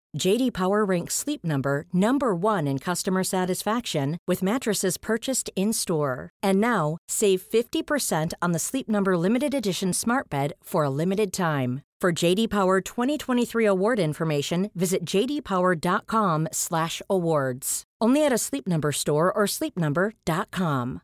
JD 0.17 0.53
Power 0.53 0.83
ranks 0.83 1.13
Sleep 1.15 1.45
Number 1.45 1.85
number 1.93 2.35
1 2.35 2.67
in 2.67 2.79
customer 2.79 3.23
satisfaction 3.23 4.17
with 4.27 4.43
mattresses 4.43 4.97
purchased 4.97 5.49
in-store. 5.55 6.29
And 6.43 6.59
now, 6.59 6.97
save 7.07 7.41
50% 7.41 8.33
on 8.41 8.51
the 8.51 8.59
Sleep 8.59 8.89
Number 8.89 9.15
limited 9.17 9.53
edition 9.53 9.93
Smart 9.93 10.29
Bed 10.29 10.51
for 10.61 10.83
a 10.83 10.89
limited 10.89 11.31
time. 11.31 11.83
For 12.01 12.11
JD 12.11 12.49
Power 12.49 12.81
2023 12.81 13.65
award 13.65 13.99
information, 13.99 14.69
visit 14.73 15.05
jdpower.com/awards. 15.05 17.83
Only 18.01 18.25
at 18.25 18.33
a 18.33 18.39
Sleep 18.39 18.67
Number 18.67 18.91
store 18.91 19.31
or 19.31 19.45
sleepnumber.com. 19.45 21.01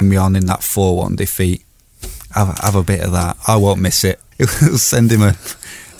me 0.00 0.16
on 0.16 0.36
in 0.36 0.46
that 0.46 0.64
4 0.64 0.96
1 0.96 1.16
defeat. 1.16 1.64
Have, 2.34 2.58
have 2.58 2.74
a 2.74 2.82
bit 2.82 3.00
of 3.00 3.12
that. 3.12 3.36
I 3.46 3.56
won't 3.56 3.80
miss 3.80 4.02
it. 4.04 4.20
It'll 4.38 4.78
send 4.78 5.12
him 5.12 5.22
a 5.22 5.34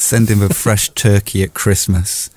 send 0.01 0.29
him 0.29 0.43
a 0.43 0.49
fresh 0.49 0.89
turkey 0.91 1.43
at 1.43 1.55
Christmas. 1.55 2.31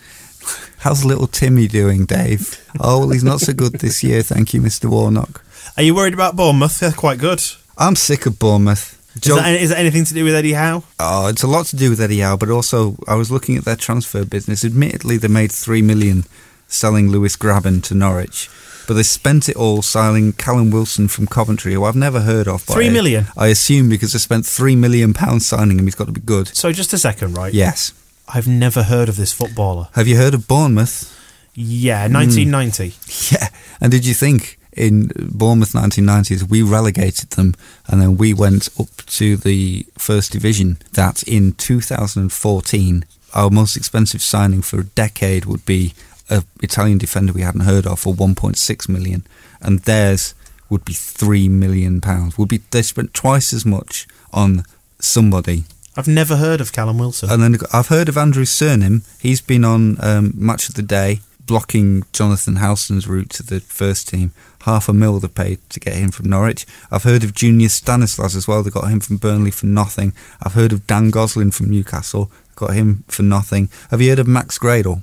How's 0.79 1.05
little 1.05 1.27
Timmy 1.27 1.67
doing, 1.67 2.05
Dave? 2.05 2.59
Oh, 2.79 2.99
well, 2.99 3.09
he's 3.11 3.23
not 3.23 3.39
so 3.39 3.53
good 3.53 3.73
this 3.73 4.03
year, 4.03 4.23
thank 4.23 4.53
you, 4.53 4.61
Mr. 4.61 4.89
Warnock. 4.89 5.43
Are 5.77 5.83
you 5.83 5.93
worried 5.93 6.13
about 6.13 6.35
Bournemouth? 6.35 6.79
They're 6.79 6.91
quite 6.91 7.19
good. 7.19 7.41
I'm 7.77 7.95
sick 7.95 8.25
of 8.25 8.39
Bournemouth. 8.39 8.97
Is, 9.15 9.35
that, 9.35 9.61
is 9.61 9.69
that 9.69 9.77
anything 9.77 10.05
to 10.05 10.13
do 10.13 10.23
with 10.23 10.33
Eddie 10.33 10.53
Howe? 10.53 10.83
Oh, 10.99 11.27
it's 11.27 11.43
a 11.43 11.47
lot 11.47 11.65
to 11.67 11.75
do 11.75 11.89
with 11.89 11.99
Eddie 11.99 12.19
Howe, 12.19 12.37
but 12.37 12.49
also 12.49 12.95
I 13.07 13.15
was 13.15 13.29
looking 13.29 13.57
at 13.57 13.65
their 13.65 13.75
transfer 13.75 14.23
business. 14.23 14.63
Admittedly, 14.63 15.17
they 15.17 15.27
made 15.27 15.51
three 15.51 15.81
million 15.81 16.23
selling 16.67 17.09
Lewis 17.09 17.35
Grabban 17.35 17.83
to 17.83 17.93
Norwich, 17.93 18.49
but 18.91 18.95
they 18.95 19.03
spent 19.03 19.47
it 19.47 19.55
all 19.55 19.81
signing 19.81 20.33
Callum 20.33 20.69
Wilson 20.69 21.07
from 21.07 21.25
Coventry, 21.25 21.71
who 21.73 21.85
I've 21.85 21.95
never 21.95 22.19
heard 22.19 22.45
of. 22.45 22.63
Three 22.63 22.89
I- 22.89 23.25
I 23.37 23.47
assume 23.47 23.87
because 23.87 24.11
they 24.11 24.19
spent 24.19 24.45
three 24.45 24.75
million 24.75 25.13
pounds 25.13 25.45
signing 25.45 25.79
him, 25.79 25.85
he's 25.85 25.95
got 25.95 26.07
to 26.07 26.11
be 26.11 26.19
good. 26.19 26.49
So 26.53 26.73
just 26.73 26.91
a 26.91 26.97
second, 26.97 27.37
right? 27.37 27.53
Yes. 27.53 27.93
I've 28.27 28.49
never 28.49 28.83
heard 28.83 29.07
of 29.07 29.15
this 29.15 29.31
footballer. 29.31 29.87
Have 29.93 30.09
you 30.09 30.17
heard 30.17 30.33
of 30.33 30.45
Bournemouth? 30.45 31.09
Yeah, 31.55 32.05
hmm. 32.09 32.15
1990. 32.15 32.95
Yeah. 33.33 33.47
And 33.79 33.93
did 33.93 34.05
you 34.05 34.13
think 34.13 34.59
in 34.73 35.09
Bournemouth 35.17 35.71
1990s 35.71 36.49
we 36.49 36.61
relegated 36.61 37.29
them 37.29 37.53
and 37.87 38.01
then 38.01 38.17
we 38.17 38.33
went 38.33 38.67
up 38.77 38.89
to 39.05 39.37
the 39.37 39.85
first 39.97 40.33
division 40.33 40.79
that 40.91 41.23
in 41.23 41.53
2014 41.53 43.05
our 43.33 43.49
most 43.49 43.77
expensive 43.77 44.21
signing 44.21 44.61
for 44.61 44.81
a 44.81 44.83
decade 44.83 45.45
would 45.45 45.65
be 45.65 45.93
a 46.31 46.43
Italian 46.63 46.97
defender 46.97 47.33
we 47.33 47.41
hadn't 47.41 47.61
heard 47.61 47.85
of 47.85 47.99
for 47.99 48.13
1.6 48.13 48.89
million 48.89 49.23
and 49.61 49.79
theirs 49.81 50.33
would 50.69 50.85
be 50.85 50.93
3 50.93 51.49
million 51.49 52.01
pounds 52.01 52.37
would 52.37 52.49
be 52.49 52.61
they 52.71 52.81
spent 52.81 53.13
twice 53.13 53.53
as 53.53 53.65
much 53.65 54.07
on 54.33 54.63
somebody 54.99 55.65
I've 55.95 56.07
never 56.07 56.37
heard 56.37 56.61
of 56.61 56.71
Callum 56.71 56.99
Wilson. 56.99 57.29
and 57.29 57.43
then 57.43 57.57
I've 57.73 57.89
heard 57.89 58.07
of 58.07 58.17
Andrew 58.17 58.45
Surman. 58.45 59.01
He's 59.19 59.41
been 59.41 59.65
on 59.65 59.97
um, 60.01 60.31
Match 60.35 60.69
of 60.69 60.75
the 60.75 60.81
Day, 60.81 61.19
blocking 61.45 62.03
Jonathan 62.13 62.55
Howson's 62.57 63.09
route 63.09 63.29
to 63.31 63.43
the 63.43 63.59
first 63.59 64.07
team. 64.07 64.31
Half 64.61 64.87
a 64.87 64.93
mil 64.93 65.19
they 65.19 65.27
paid 65.27 65.59
to 65.71 65.81
get 65.81 65.95
him 65.95 66.11
from 66.11 66.29
Norwich. 66.29 66.65
I've 66.91 67.03
heard 67.03 67.25
of 67.25 67.33
Junior 67.33 67.67
Stanislas 67.67 68.35
as 68.35 68.47
well. 68.47 68.63
They 68.63 68.69
got 68.69 68.89
him 68.89 69.01
from 69.01 69.17
Burnley 69.17 69.51
for 69.51 69.65
nothing. 69.65 70.13
I've 70.41 70.53
heard 70.53 70.71
of 70.71 70.87
Dan 70.87 71.09
Gosling 71.09 71.51
from 71.51 71.69
Newcastle. 71.69 72.31
Got 72.55 72.73
him 72.73 73.03
for 73.09 73.23
nothing. 73.23 73.69
Have 73.89 74.01
you 74.01 74.09
heard 74.09 74.19
of 74.19 74.27
Max 74.27 74.57
Gradel? 74.57 75.01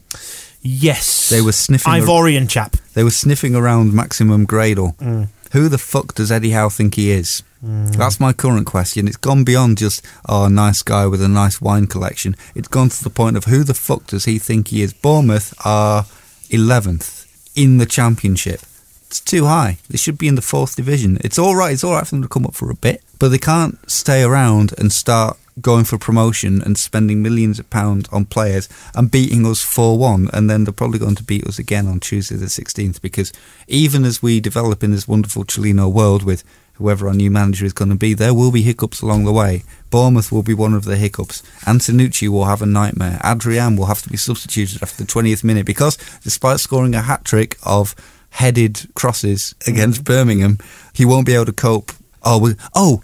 Yes. 0.69 1.31
They 1.31 1.41
were 1.41 1.53
sniffing. 1.53 1.93
Ivorian 1.93 2.49
chap. 2.49 2.77
They 2.93 3.03
were 3.03 3.11
sniffing 3.11 3.55
around 3.55 3.95
maximum 3.95 4.47
Gradel. 4.47 4.97
Mm. 4.99 5.29
Who 5.53 5.71
the 5.71 5.79
fuck 5.79 6.15
does 6.15 6.31
Eddie 6.31 6.51
Howe 6.51 6.69
think 6.69 6.97
he 6.97 7.11
is? 7.11 7.43
Mm. 7.65 7.97
That's 7.97 8.21
my 8.21 8.35
current 8.35 8.67
question. 8.67 9.09
It's 9.09 9.17
gone 9.17 9.45
beyond 9.45 9.79
just, 9.79 10.05
oh, 10.29 10.45
a 10.45 10.51
nice 10.51 10.83
guy 10.83 11.07
with 11.07 11.23
a 11.23 11.29
nice 11.29 11.59
wine 11.61 11.87
collection. 11.87 12.37
It's 12.55 12.69
gone 12.69 12.91
to 12.91 13.03
the 13.03 13.09
point 13.09 13.39
of 13.39 13.45
who 13.45 13.65
the 13.65 13.73
fuck 13.73 14.07
does 14.09 14.27
he 14.27 14.39
think 14.39 14.69
he 14.69 14.83
is? 14.83 14.93
Bournemouth 14.93 15.55
are 15.65 16.03
11th 16.51 17.27
in 17.57 17.79
the 17.79 17.87
championship. 17.87 18.61
It's 19.07 19.21
too 19.21 19.47
high. 19.47 19.79
They 19.89 19.97
should 19.97 20.19
be 20.19 20.29
in 20.29 20.35
the 20.35 20.43
fourth 20.43 20.77
division. 20.77 21.17
It's 21.25 21.39
all 21.39 21.57
right. 21.57 21.73
It's 21.73 21.83
all 21.83 21.95
right 21.95 22.07
for 22.07 22.15
them 22.15 22.23
to 22.23 22.29
come 22.29 22.45
up 22.45 22.55
for 22.55 22.71
a 22.71 22.75
bit, 22.75 23.03
but 23.19 23.31
they 23.31 23.39
can't 23.39 23.79
stay 23.91 24.23
around 24.23 24.75
and 24.77 24.93
start 24.93 25.39
going 25.61 25.85
for 25.85 25.99
promotion 25.99 26.63
and 26.63 26.79
spending 26.79 27.23
millions 27.23 27.59
of 27.59 27.69
pounds 27.71 28.09
on 28.11 28.25
players 28.25 28.69
and 28.95 29.11
beating 29.11 29.47
us 29.47 29.65
4-1 29.65 30.31
and 30.33 30.49
then 30.49 30.65
they're 30.65 30.73
probably 30.73 30.99
going 30.99 31.15
to 31.15 31.23
beat 31.23 31.47
us 31.47 31.59
again 31.59 31.87
on 31.87 32.01
Tuesday 32.01 32.37
the 32.37 32.47
16th 32.47 33.01
because 33.01 33.33
even 33.67 34.05
as 34.05 34.23
we 34.23 34.41
develop 34.41 34.83
in 34.83 34.91
this 34.91 35.09
wonderful 35.09 35.45
Cellino 35.45 35.93
world 35.93 36.23
with 36.23 36.45
whoever 36.75 37.09
our 37.09 37.15
new 37.15 37.31
manager 37.31 37.67
is 37.67 37.73
going 37.73 37.91
to 37.91 37.97
be 37.97 38.15
there 38.15 38.33
will 38.33 38.53
be 38.53 38.63
hiccups 38.63 39.03
along 39.03 39.25
the 39.25 39.33
way. 39.33 39.63
Bournemouth 39.91 40.31
will 40.31 40.45
be 40.45 40.55
one 40.55 40.75
of 40.75 40.85
the 40.85 40.97
hiccups. 40.97 41.43
Antenucci 41.63 42.29
will 42.29 42.45
have 42.45 42.63
a 42.63 42.67
nightmare. 42.67 43.19
Adryan 43.25 43.77
will 43.77 43.87
have 43.87 44.03
to 44.03 44.09
be 44.09 44.17
substituted 44.17 44.83
after 44.83 45.05
the 45.05 45.11
20th 45.11 45.43
minute 45.43 45.67
because 45.67 45.97
despite 46.23 46.61
scoring 46.61 46.95
a 46.95 47.03
hat-trick 47.03 47.57
of 47.65 47.95
headed 48.31 48.89
crosses 48.95 49.55
against 49.67 50.03
mm. 50.03 50.05
Birmingham 50.05 50.59
he 50.95 51.05
won't 51.05 51.27
be 51.27 51.35
able 51.35 51.47
to 51.47 51.53
cope. 51.53 51.93
Oh 52.23 52.55
oh 52.75 53.03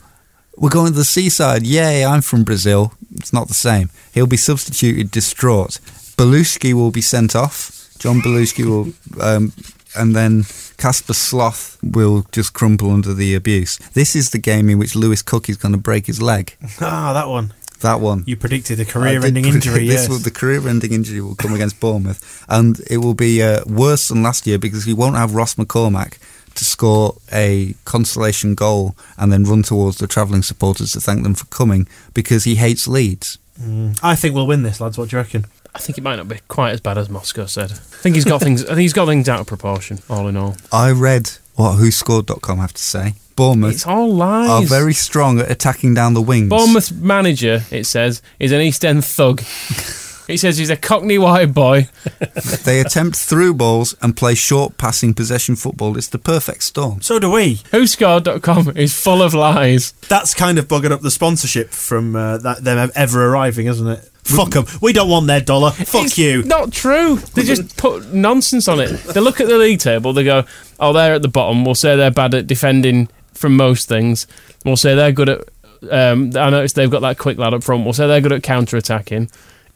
we're 0.57 0.71
going 0.71 0.93
to 0.93 0.99
the 0.99 1.05
seaside. 1.05 1.67
Yay, 1.67 2.05
I'm 2.05 2.23
from 2.23 2.45
Brazil. 2.45 2.93
It's 3.15 3.33
not 3.33 3.49
the 3.49 3.55
same. 3.55 3.91
He'll 4.13 4.27
be 4.27 4.37
substituted 4.37 5.11
distraught. 5.11 5.79
Bellusci 6.17 6.73
will 6.73 6.91
be 6.91 7.01
sent 7.01 7.35
off. 7.35 7.75
John 7.99 8.21
Belushi 8.21 8.65
will, 8.65 8.93
um, 9.23 9.53
and 9.97 10.15
then 10.15 10.45
Casper 10.77 11.15
Sloth 11.15 11.79
will 11.83 12.27
just 12.33 12.53
crumple 12.53 12.91
under 12.91 13.15
the 13.15 13.35
abuse. 13.35 13.79
This 13.95 14.15
is 14.15 14.31
the 14.31 14.39
game 14.39 14.69
in 14.69 14.79
which 14.79 14.95
Lewis 14.95 15.23
Cook 15.23 15.49
is 15.49 15.57
going 15.57 15.73
to 15.73 15.79
break 15.79 16.07
his 16.07 16.21
leg. 16.21 16.57
Ah, 16.81 17.13
that 17.13 17.29
one. 17.29 17.55
That 17.81 18.01
one. 18.01 18.25
You 18.27 18.37
predicted 18.37 18.81
a 18.81 18.85
career-ending 18.85 19.45
injury. 19.45 19.87
This 19.87 20.03
yes. 20.03 20.09
will, 20.09 20.19
the 20.19 20.31
career-ending 20.31 20.93
injury 20.93 21.21
will 21.21 21.35
come 21.35 21.53
against 21.55 21.81
Bournemouth, 21.81 22.45
and 22.49 22.81
it 22.89 22.99
will 22.99 23.15
be 23.15 23.43
uh, 23.43 23.63
worse 23.67 24.09
than 24.09 24.23
last 24.23 24.47
year 24.47 24.59
because 24.59 24.85
he 24.85 24.95
won't 24.95 25.17
have 25.17 25.35
Ross 25.35 25.57
McCormack 25.57 26.19
to 26.55 26.65
score 26.65 27.17
a 27.33 27.75
consolation 27.85 28.55
goal 28.55 28.97
and 29.19 29.33
then 29.33 29.45
run 29.45 29.63
towards 29.63 29.99
the 29.99 30.07
travelling 30.07 30.43
supporters 30.43 30.93
to 30.93 31.01
thank 31.01 31.23
them 31.23 31.35
for 31.35 31.47
coming 31.47 31.87
because 32.13 32.45
he 32.45 32.57
hates 32.57 32.87
Leeds. 32.89 33.39
Mm. 33.61 33.99
I 34.03 34.15
think 34.17 34.35
we'll 34.35 34.47
win 34.47 34.63
this, 34.63 34.81
lads. 34.81 34.99
What 34.99 35.11
do 35.11 35.17
you 35.17 35.23
reckon? 35.23 35.47
I 35.75 35.79
think 35.79 35.99
it 35.99 36.03
might 36.03 36.17
not 36.17 36.29
be 36.29 36.39
quite 36.49 36.71
as 36.71 36.81
bad 36.81 36.99
as 36.99 37.09
Moscow 37.09 37.47
said. 37.47 37.73
I 37.73 37.75
think 37.75 38.15
he's 38.15 38.25
got 38.25 38.41
things. 38.41 38.63
I 38.65 38.69
think 38.69 38.81
he's 38.81 38.93
got 38.93 39.07
things 39.07 39.29
out 39.29 39.41
of 39.41 39.47
proportion. 39.47 39.99
All 40.09 40.29
in 40.29 40.37
all, 40.37 40.57
I 40.73 40.93
read 40.93 41.31
what 41.57 41.79
WhoScored.com 41.79 42.59
have 42.59 42.73
to 42.73 42.83
say. 42.83 43.15
Bournemouth 43.37 43.73
it's 43.75 43.87
all 43.87 44.15
lies. 44.15 44.49
are 44.49 44.63
very 44.63 44.95
strong 44.95 45.41
at 45.41 45.51
attacking 45.51 45.95
down 45.95 46.15
the 46.15 46.23
wings. 46.23 46.49
Bournemouth 46.49 46.93
manager, 46.93 47.63
it 47.73 47.85
says, 47.85 48.23
is 48.39 48.53
an 48.53 48.61
East 48.61 48.85
End 48.85 49.05
thug. 49.05 49.43
He 50.27 50.37
says 50.39 50.57
he's 50.57 50.71
a 50.71 50.77
Cockney 50.77 51.19
white 51.19 51.53
boy. 51.53 51.89
they 52.65 52.81
attempt 52.81 53.17
through 53.17 53.55
balls 53.55 53.95
and 54.01 54.17
play 54.17 54.35
short 54.35 54.79
passing 54.79 55.13
possession 55.13 55.55
football. 55.55 55.97
It's 55.99 56.09
the 56.09 56.19
perfect 56.19 56.63
storm. 56.63 57.03
So 57.03 57.19
do 57.19 57.31
we. 57.31 57.57
WhoScored.com 57.57 58.77
is 58.77 58.95
full 58.99 59.23
of 59.23 59.35
lies. 59.35 59.93
That's 60.09 60.33
kind 60.35 60.59
of 60.59 60.67
buggered 60.67 60.93
up 60.93 61.03
the 61.03 61.11
sponsorship 61.11 61.71
from 61.71 62.17
uh, 62.17 62.39
that, 62.39 62.65
them 62.65 62.91
ever 62.95 63.27
arriving, 63.29 63.67
isn't 63.67 63.87
it? 63.87 64.11
Fuck 64.25 64.51
them. 64.53 64.65
We 64.81 64.95
don't 64.95 65.11
want 65.11 65.27
their 65.27 65.43
dollar. 65.43 65.71
Fuck 65.71 66.07
It's 66.07 66.19
you. 66.19 66.43
Not 66.45 66.73
true. 66.73 67.17
They 67.17 67.43
just 67.43 67.77
put 67.77 68.13
nonsense 68.13 68.69
on 68.69 68.81
it. 68.81 68.89
They 69.05 69.21
look 69.21 69.39
at 69.41 69.49
the 69.49 69.59
league 69.59 69.81
table. 69.81 70.15
They 70.15 70.25
go, 70.25 70.45
"Oh, 70.81 70.95
they're 70.95 71.15
at 71.15 71.21
the 71.21 71.29
bottom." 71.29 71.63
We'll 71.67 71.75
say 71.75 71.95
they're 71.95 72.11
bad 72.11 72.33
at 72.33 72.47
defending 72.47 73.09
from 73.35 73.55
most 73.55 73.87
things. 73.87 74.27
We'll 74.65 74.79
say 74.79 74.95
they're 74.95 75.13
good 75.13 75.29
at. 75.29 75.49
Um, 75.91 76.33
I 76.37 76.49
noticed 76.49 76.75
they've 76.75 76.91
got 76.91 77.01
that 77.01 77.19
quick 77.19 77.37
lad 77.37 77.53
up 77.53 77.63
front. 77.63 77.85
We'll 77.85 77.93
say 77.93 78.07
they're 78.07 78.23
good 78.23 78.33
at 78.33 78.43
counter 78.43 78.79
attacking. 78.79 79.31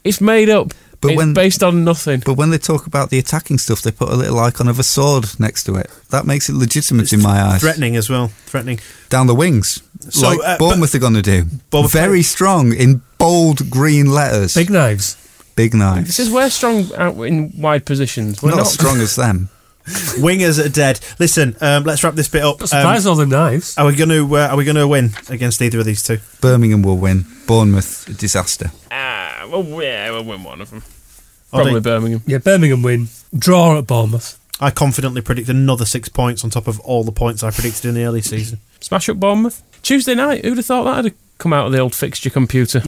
It's 0.09 0.21
made 0.21 0.49
up. 0.51 0.73
But 1.01 1.12
it's 1.12 1.16
when- 1.18 1.33
based 1.35 1.62
on 1.62 1.85
nothing. 1.85 2.23
But 2.27 2.35
when 2.35 2.51
they 2.51 2.59
talk 2.59 2.87
about 2.88 3.11
the 3.11 3.18
attacking 3.21 3.59
stuff, 3.59 3.83
they 3.83 3.92
put 3.92 4.09
a 4.09 4.16
little 4.16 4.38
icon 4.40 4.66
of 4.66 4.81
a 4.81 4.83
sword 4.83 5.27
next 5.38 5.62
to 5.64 5.77
it. 5.77 5.88
That 6.11 6.27
makes 6.27 6.49
it 6.49 6.55
legitimate 6.57 7.12
in 7.12 7.23
my 7.23 7.40
eyes. 7.40 7.61
Threatening 7.61 7.94
as 7.94 8.11
well. 8.11 8.33
Threatening. 8.47 8.81
Down 9.09 9.29
the 9.29 9.35
wings, 9.35 9.81
So, 10.11 10.29
like 10.31 10.38
uh, 10.44 10.59
Bournemouth 10.59 10.92
are 10.97 10.99
going 10.99 11.14
to 11.14 11.23
do. 11.23 11.44
Bournemouth- 11.71 11.92
Very 11.92 12.23
strong 12.23 12.73
in 12.73 13.03
bold 13.18 13.71
green 13.71 14.07
letters. 14.07 14.55
Big 14.55 14.71
knives. 14.71 15.16
Big 15.55 15.73
knives. 15.75 16.07
This 16.09 16.18
is 16.21 16.31
we're 16.31 16.51
strong 16.51 16.88
out 16.97 17.14
in 17.23 17.53
wide 17.57 17.85
positions. 17.85 18.42
We're 18.42 18.51
not, 18.51 18.57
not, 18.59 18.66
as 18.66 18.73
strong 18.73 18.99
as 19.01 19.14
them. 19.16 19.51
Wingers 20.18 20.64
are 20.64 20.68
dead. 20.68 21.01
Listen, 21.18 21.57
um, 21.61 21.85
let's 21.85 22.05
wrap 22.05 22.14
this 22.14 22.29
bit 22.29 22.42
up. 22.42 22.61
Um, 22.61 22.66
Surprised 22.66 23.07
all 23.07 23.16
the 23.16 23.25
knives. 23.27 23.77
are 23.79 23.87
we 23.87 23.94
going 23.97 24.11
to 24.11 24.37
uh, 24.37 24.49
Are 24.49 24.57
we 24.57 24.64
going 24.64 24.77
to 24.77 24.87
win 24.87 25.12
against 25.29 25.62
either 25.62 25.79
of 25.79 25.85
these 25.85 26.03
two? 26.03 26.18
Birmingham 26.40 26.83
will 26.83 26.99
win. 26.99 27.25
Bournemouth, 27.47 28.07
a 28.09 28.12
disaster. 28.12 28.71
Ah, 28.90 29.28
well, 29.51 29.83
yeah, 29.83 30.11
we'll 30.11 30.25
win 30.25 30.45
one 30.45 30.61
of 30.61 30.71
them. 30.71 30.83
Probably 31.51 31.75
they- 31.75 31.81
Birmingham. 31.81 32.23
Yeah, 32.27 32.39
Birmingham 32.39 32.83
win. 32.83 33.09
Draw 33.37 33.79
at 33.79 33.87
Bournemouth. 33.87 34.39
I 34.61 34.71
confidently 34.71 35.21
predict 35.23 35.49
another 35.49 35.85
six 35.85 36.09
points 36.09 36.43
on 36.43 36.51
top 36.51 36.67
of 36.67 36.81
all 36.81 37.05
the 37.05 37.13
points 37.13 37.43
I 37.45 37.51
predicted 37.51 37.85
in 37.85 37.95
the 37.95 38.05
early 38.05 38.23
season. 38.23 38.59
Smash 38.81 39.09
up 39.09 39.19
Bournemouth. 39.19 39.63
Tuesday 39.83 40.15
night. 40.15 40.45
Who'd 40.45 40.57
have 40.57 40.67
thought 40.67 40.85
that 40.85 41.05
had 41.05 41.15
come 41.39 41.53
out 41.53 41.67
of 41.67 41.73
the 41.73 41.79
old 41.79 41.95
fixture 41.95 42.31
computer? 42.31 42.83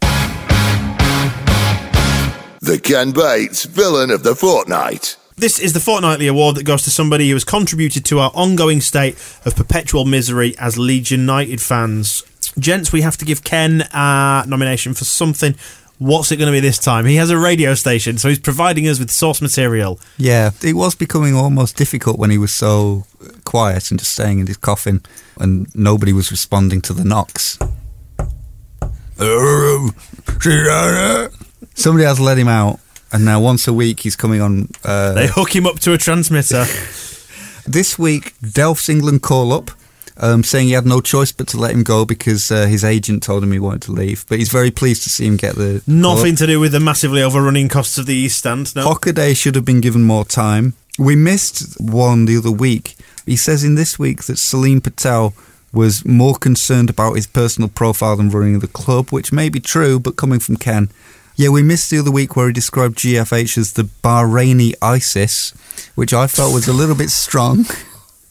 The 2.63 2.79
Ken 2.83 3.13
Bates 3.13 3.65
Villain 3.65 4.11
of 4.11 4.23
the 4.23 4.35
Fortnight. 4.35 5.17
This 5.37 5.59
is 5.59 5.73
the 5.73 5.81
fortnightly 5.81 6.27
award 6.27 6.57
that 6.57 6.65
goes 6.65 6.83
to 6.83 6.91
somebody 6.91 7.29
who 7.29 7.35
has 7.35 7.45
contributed 7.45 8.05
to 8.07 8.19
our 8.19 8.31
ongoing 8.35 8.81
state 8.83 9.15
of 9.47 9.57
perpetual 9.57 10.05
misery 10.05 10.55
as 10.59 10.77
Leeds 10.77 11.11
United 11.11 11.63
fans. 11.63 12.23
Gents, 12.59 12.93
we 12.93 13.01
have 13.01 13.17
to 13.17 13.25
give 13.25 13.43
Ken 13.45 13.83
a 13.93 14.45
nomination 14.47 14.93
for 14.93 15.05
something. 15.05 15.55
What's 16.01 16.33
it 16.33 16.37
going 16.39 16.47
to 16.47 16.53
be 16.53 16.61
this 16.61 16.79
time? 16.79 17.05
He 17.05 17.17
has 17.17 17.29
a 17.29 17.37
radio 17.37 17.75
station, 17.75 18.17
so 18.17 18.31
he's 18.31 18.39
providing 18.39 18.89
us 18.89 18.99
with 18.99 19.11
source 19.11 19.43
material. 19.43 20.01
Yeah, 20.17 20.53
it 20.63 20.73
was 20.75 20.95
becoming 20.95 21.35
almost 21.35 21.77
difficult 21.77 22.19
when 22.19 22.31
he 22.31 22.39
was 22.39 22.53
so 22.53 23.05
quiet 23.45 23.91
and 23.91 24.01
just 24.01 24.15
staying 24.15 24.39
in 24.39 24.47
his 24.47 24.57
coffin 24.57 25.03
and 25.39 25.67
nobody 25.75 26.15
was 26.15 26.31
responding 26.31 26.81
to 26.83 26.95
the 26.95 27.05
knocks. 27.05 27.59
Somebody 31.75 32.05
has 32.07 32.19
let 32.19 32.39
him 32.39 32.49
out, 32.49 32.81
and 33.13 33.27
now 33.27 33.39
once 33.39 33.69
a 33.69 33.73
week 33.75 34.01
he's 34.01 34.17
coming 34.17 34.41
on. 34.41 34.69
Uh, 34.83 35.13
They 35.13 35.27
hook 35.27 35.55
him 35.55 35.67
up 35.67 35.81
to 35.81 35.93
a 35.93 35.99
transmitter. 35.99 36.65
this 37.67 37.99
week, 37.99 38.33
Delph's 38.41 38.89
England 38.89 39.21
call 39.21 39.53
up. 39.53 39.71
Um, 40.23 40.45
saying 40.45 40.67
he 40.67 40.75
had 40.75 40.85
no 40.85 41.01
choice 41.01 41.33
but 41.33 41.49
to 41.49 41.57
let 41.57 41.71
him 41.71 41.83
go 41.83 42.05
because 42.05 42.51
uh, 42.53 42.67
his 42.67 42.85
agent 42.85 43.23
told 43.23 43.43
him 43.43 43.53
he 43.53 43.59
wanted 43.59 43.81
to 43.83 43.93
leave. 43.93 44.27
But 44.29 44.39
he's 44.39 44.51
very 44.51 44.71
pleased 44.71 45.03
to 45.05 45.09
see 45.09 45.27
him 45.27 45.39
get 45.39 45.55
the. 45.55 45.83
Nothing 45.87 46.37
to 46.37 46.47
do 46.47 46.61
with 46.61 46.73
the 46.73 46.81
massively 46.81 47.23
overrunning 47.23 47.71
costs 47.71 47.97
of 47.97 48.05
the 48.05 48.15
East 48.15 48.41
Stand. 48.41 48.77
No. 48.77 48.85
Hockaday 48.85 49.35
should 49.35 49.55
have 49.55 49.65
been 49.65 49.81
given 49.81 50.03
more 50.03 50.27
time. 50.27 50.75
We 50.99 51.17
missed 51.17 51.81
one 51.81 52.27
the 52.27 52.37
other 52.37 52.51
week. 52.51 52.97
He 53.25 53.37
says 53.37 53.65
in 53.65 53.77
this 53.77 53.99
week 53.99 54.25
that 54.25 54.39
Salem 54.39 54.83
Patel 54.83 55.33
was 55.73 56.05
more 56.05 56.35
concerned 56.35 56.91
about 56.91 57.15
his 57.15 57.27
personal 57.27 57.69
profile 57.69 58.17
than 58.17 58.31
running 58.31 58.59
the 58.59 58.67
club, 58.67 59.11
which 59.11 59.33
may 59.33 59.49
be 59.49 59.61
true, 59.61 59.99
but 59.99 60.17
coming 60.17 60.41
from 60.41 60.57
Ken. 60.57 60.91
Yeah, 61.37 61.49
we 61.49 61.63
missed 61.63 61.91
the 61.91 61.99
other 61.99 62.11
week 62.11 62.37
where 62.37 62.49
he 62.49 62.53
described 62.53 62.99
GFH 62.99 63.57
as 63.57 63.73
the 63.73 63.85
Bahraini 63.85 64.75
ISIS, 64.83 65.53
which 65.95 66.13
I 66.13 66.27
felt 66.27 66.53
was 66.53 66.69
a 66.69 66.73
little 66.73 66.97
bit 66.97 67.11
strong, 67.11 67.65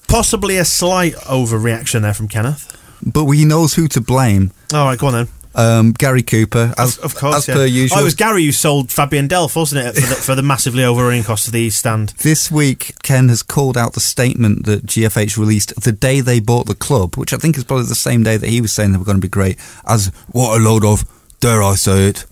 Possibly 0.10 0.58
a 0.58 0.66
slight 0.66 1.14
overreaction 1.16 2.02
there 2.02 2.14
from 2.14 2.28
Kenneth. 2.28 2.76
but 3.06 3.26
he 3.30 3.46
knows 3.46 3.76
who 3.76 3.88
to 3.90 4.02
blame. 4.02 4.52
All 4.74 4.86
right, 4.86 4.98
go 4.98 5.08
on 5.08 5.14
then. 5.14 5.28
Um, 5.56 5.92
Gary 5.94 6.22
Cooper, 6.22 6.74
as, 6.78 6.98
Of 7.00 7.16
course, 7.16 7.36
as 7.38 7.48
yeah. 7.48 7.54
per 7.56 7.66
usual. 7.66 7.98
Oh, 7.98 8.02
it 8.02 8.06
was 8.06 8.16
Gary 8.16 8.46
who 8.46 8.52
sold 8.52 8.92
Fabian 8.92 9.28
Delph, 9.28 9.56
wasn't 9.56 9.86
it, 9.86 9.96
for 10.00 10.08
the, 10.08 10.16
for 10.16 10.36
the 10.36 10.44
massively 10.44 10.84
overrunning 10.84 11.24
costs 11.24 11.48
of 11.48 11.54
the 11.54 11.60
East 11.62 11.80
Stand? 11.80 12.10
This 12.22 12.52
week, 12.52 12.94
Ken 13.04 13.30
has 13.30 13.42
called 13.44 13.76
out 13.78 13.94
the 13.94 14.00
statement 14.00 14.66
that 14.66 14.86
GFH 14.86 15.38
released 15.38 15.74
the 15.82 15.92
day 15.92 16.22
they 16.22 16.40
bought 16.40 16.68
the 16.68 16.76
club, 16.76 17.16
which 17.16 17.34
I 17.34 17.38
think 17.38 17.58
is 17.58 17.64
probably 17.64 17.86
the 17.88 17.96
same 17.96 18.24
day 18.24 18.38
that 18.38 18.50
he 18.50 18.62
was 18.62 18.72
saying 18.74 18.92
they 18.92 18.98
were 19.00 19.06
going 19.06 19.18
to 19.18 19.22
be 19.22 19.28
great, 19.28 19.58
as 19.88 20.12
what 20.32 20.60
a 20.60 20.64
load 20.64 20.86
of, 20.86 21.04
dare 21.40 21.64
I 21.64 21.76
say 21.76 22.08
it, 22.10 22.26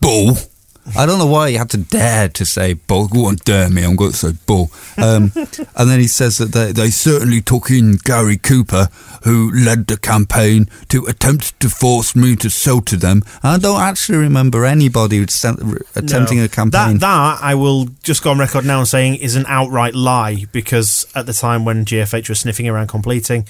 bull. 0.00 0.36
I 0.96 1.06
don't 1.06 1.18
know 1.18 1.26
why 1.26 1.50
he 1.50 1.56
had 1.56 1.70
to 1.70 1.78
dare 1.78 2.28
to 2.30 2.44
say 2.46 2.74
bull. 2.74 3.08
Go 3.08 3.26
on, 3.26 3.36
dare 3.44 3.68
me, 3.68 3.84
I'm 3.84 3.96
going 3.96 4.12
to 4.12 4.16
say 4.16 4.32
bull. 4.46 4.70
Um, 4.96 5.32
and 5.76 5.88
then 5.90 6.00
he 6.00 6.06
says 6.08 6.38
that 6.38 6.52
they, 6.52 6.72
they 6.72 6.90
certainly 6.90 7.40
took 7.40 7.70
in 7.70 7.96
Gary 8.04 8.36
Cooper, 8.36 8.88
who 9.24 9.50
led 9.52 9.86
the 9.86 9.96
campaign 9.96 10.68
to 10.88 11.04
attempt 11.06 11.58
to 11.60 11.68
force 11.68 12.14
me 12.16 12.36
to 12.36 12.50
sell 12.50 12.80
to 12.82 12.96
them. 12.96 13.22
And 13.42 13.52
I 13.52 13.58
don't 13.58 13.80
actually 13.80 14.18
remember 14.18 14.64
anybody 14.64 15.26
sent, 15.28 15.60
attempting 15.94 16.38
No. 16.38 16.44
a 16.44 16.48
campaign. 16.48 16.98
That, 16.98 17.00
that, 17.00 17.38
I 17.42 17.54
will 17.54 17.86
just 18.02 18.22
go 18.22 18.30
on 18.30 18.38
record 18.38 18.64
now 18.64 18.78
and 18.78 18.88
saying 18.88 19.16
is 19.16 19.36
an 19.36 19.44
outright 19.48 19.94
lie 19.94 20.46
because 20.52 21.06
at 21.14 21.26
the 21.26 21.32
time 21.32 21.64
when 21.64 21.84
GFH 21.84 22.28
was 22.28 22.40
sniffing 22.40 22.68
around 22.68 22.88
completing, 22.88 23.46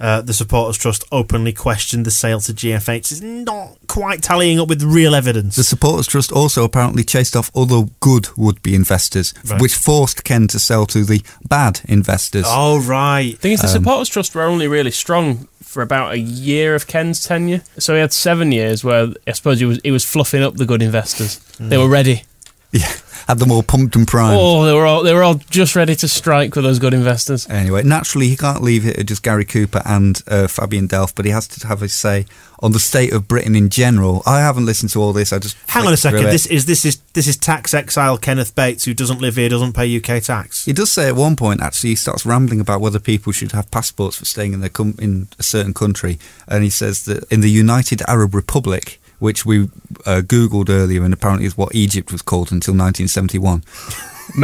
uh, 0.00 0.20
the 0.22 0.32
Supporters 0.32 0.78
Trust 0.78 1.04
openly 1.12 1.52
questioned 1.52 2.06
the 2.06 2.10
sale 2.10 2.40
to 2.40 2.52
GFH 2.52 3.12
is 3.12 3.20
not 3.22 3.76
quite 3.86 4.22
tallying 4.22 4.58
up 4.58 4.68
with 4.68 4.82
real 4.82 5.14
evidence. 5.14 5.56
The 5.56 5.64
Supporters 5.64 6.06
Trust 6.06 6.32
also 6.32 6.64
apparently 6.64 7.04
chased 7.04 7.36
off 7.36 7.50
other 7.54 7.82
good 8.00 8.28
would 8.36 8.62
be 8.62 8.74
investors, 8.74 9.34
Right. 9.44 9.60
which 9.60 9.74
forced 9.74 10.24
Ken 10.24 10.48
to 10.48 10.58
sell 10.58 10.86
to 10.86 11.04
the 11.04 11.22
bad 11.48 11.80
investors. 11.84 12.46
Oh, 12.48 12.80
right. 12.80 13.32
The 13.32 13.36
thing 13.38 13.52
is, 13.52 13.60
the 13.60 13.66
Um, 13.66 13.72
supporters 13.74 14.08
trust 14.08 14.34
were 14.34 14.42
only 14.42 14.66
really 14.68 14.90
strong 14.90 15.48
for 15.62 15.82
about 15.82 16.12
a 16.12 16.18
year 16.18 16.74
of 16.74 16.86
Ken's 16.86 17.22
tenure. 17.24 17.62
So 17.78 17.94
he 17.94 18.00
had 18.00 18.12
seven 18.12 18.50
years 18.52 18.82
where 18.82 19.08
I 19.26 19.32
suppose 19.32 19.60
he 19.60 19.66
was 19.66 19.78
he 19.84 19.90
was 19.90 20.04
fluffing 20.04 20.42
up 20.42 20.56
the 20.56 20.66
good 20.66 20.82
investors. 20.82 21.38
They 21.60 21.76
were 21.78 21.88
ready. 21.88 22.24
Yeah, 22.72 22.92
had 23.26 23.38
them 23.38 23.50
all 23.50 23.62
pumped 23.64 23.96
and 23.96 24.06
primed. 24.06 24.38
Oh, 24.40 24.64
they 24.64 24.72
were 24.72 24.86
all 24.86 25.02
they 25.02 25.12
were 25.12 25.22
all 25.24 25.34
just 25.34 25.74
ready 25.74 25.96
to 25.96 26.06
strike 26.08 26.54
with 26.54 26.64
those 26.64 26.78
good 26.78 26.94
investors. 26.94 27.48
Anyway, 27.50 27.82
naturally, 27.82 28.28
he 28.28 28.36
can't 28.36 28.62
leave 28.62 28.86
it 28.86 28.98
at 28.98 29.06
just 29.06 29.22
Gary 29.22 29.44
Cooper 29.44 29.82
and 29.84 30.22
uh, 30.28 30.46
Fabian 30.46 30.86
Delph, 30.86 31.14
but 31.14 31.24
he 31.24 31.32
has 31.32 31.48
to 31.48 31.66
have 31.66 31.80
his 31.80 31.92
say 31.92 32.26
on 32.60 32.72
the 32.72 32.78
state 32.78 33.12
of 33.12 33.26
Britain 33.26 33.56
in 33.56 33.70
general. 33.70 34.22
I 34.26 34.40
haven't 34.40 34.66
listened 34.66 34.90
to 34.90 35.00
all 35.00 35.12
this. 35.12 35.32
I 35.32 35.38
just 35.38 35.56
Hang 35.68 35.86
on 35.86 35.92
a 35.92 35.96
second. 35.96 36.24
This 36.24 36.46
is 36.46 36.66
this 36.66 36.84
is 36.84 36.98
this 37.14 37.26
is 37.26 37.36
tax 37.36 37.74
exile 37.74 38.16
Kenneth 38.18 38.54
Bates 38.54 38.84
who 38.84 38.94
doesn't 38.94 39.20
live 39.20 39.34
here, 39.36 39.48
doesn't 39.48 39.72
pay 39.72 39.96
UK 39.96 40.22
tax. 40.22 40.64
He 40.64 40.72
does 40.72 40.92
say 40.92 41.08
at 41.08 41.16
one 41.16 41.34
point, 41.34 41.60
actually, 41.60 41.90
he 41.90 41.96
starts 41.96 42.24
rambling 42.24 42.60
about 42.60 42.80
whether 42.80 43.00
people 43.00 43.32
should 43.32 43.52
have 43.52 43.70
passports 43.70 44.16
for 44.18 44.24
staying 44.26 44.52
in 44.52 44.60
their 44.60 44.70
com- 44.70 44.96
in 45.00 45.26
a 45.38 45.42
certain 45.42 45.74
country, 45.74 46.18
and 46.46 46.62
he 46.62 46.70
says 46.70 47.04
that 47.06 47.24
in 47.32 47.40
the 47.40 47.50
United 47.50 48.02
Arab 48.06 48.34
Republic, 48.34 48.99
which 49.20 49.46
we 49.46 49.64
uh, 50.04 50.22
googled 50.26 50.68
earlier, 50.68 51.04
and 51.04 51.14
apparently 51.14 51.46
is 51.46 51.56
what 51.56 51.74
Egypt 51.74 52.10
was 52.10 52.22
called 52.22 52.50
until 52.50 52.74
1971. 52.74 53.62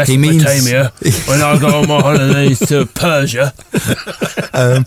He 0.06 0.16
means- 0.18 0.42
Mesopotamia. 0.44 0.92
when 1.28 1.40
I 1.42 1.58
go 1.58 1.80
on 1.80 1.88
my 1.88 2.00
holidays 2.00 2.58
to 2.68 2.86
Persia, 2.86 3.52
um, 4.52 4.84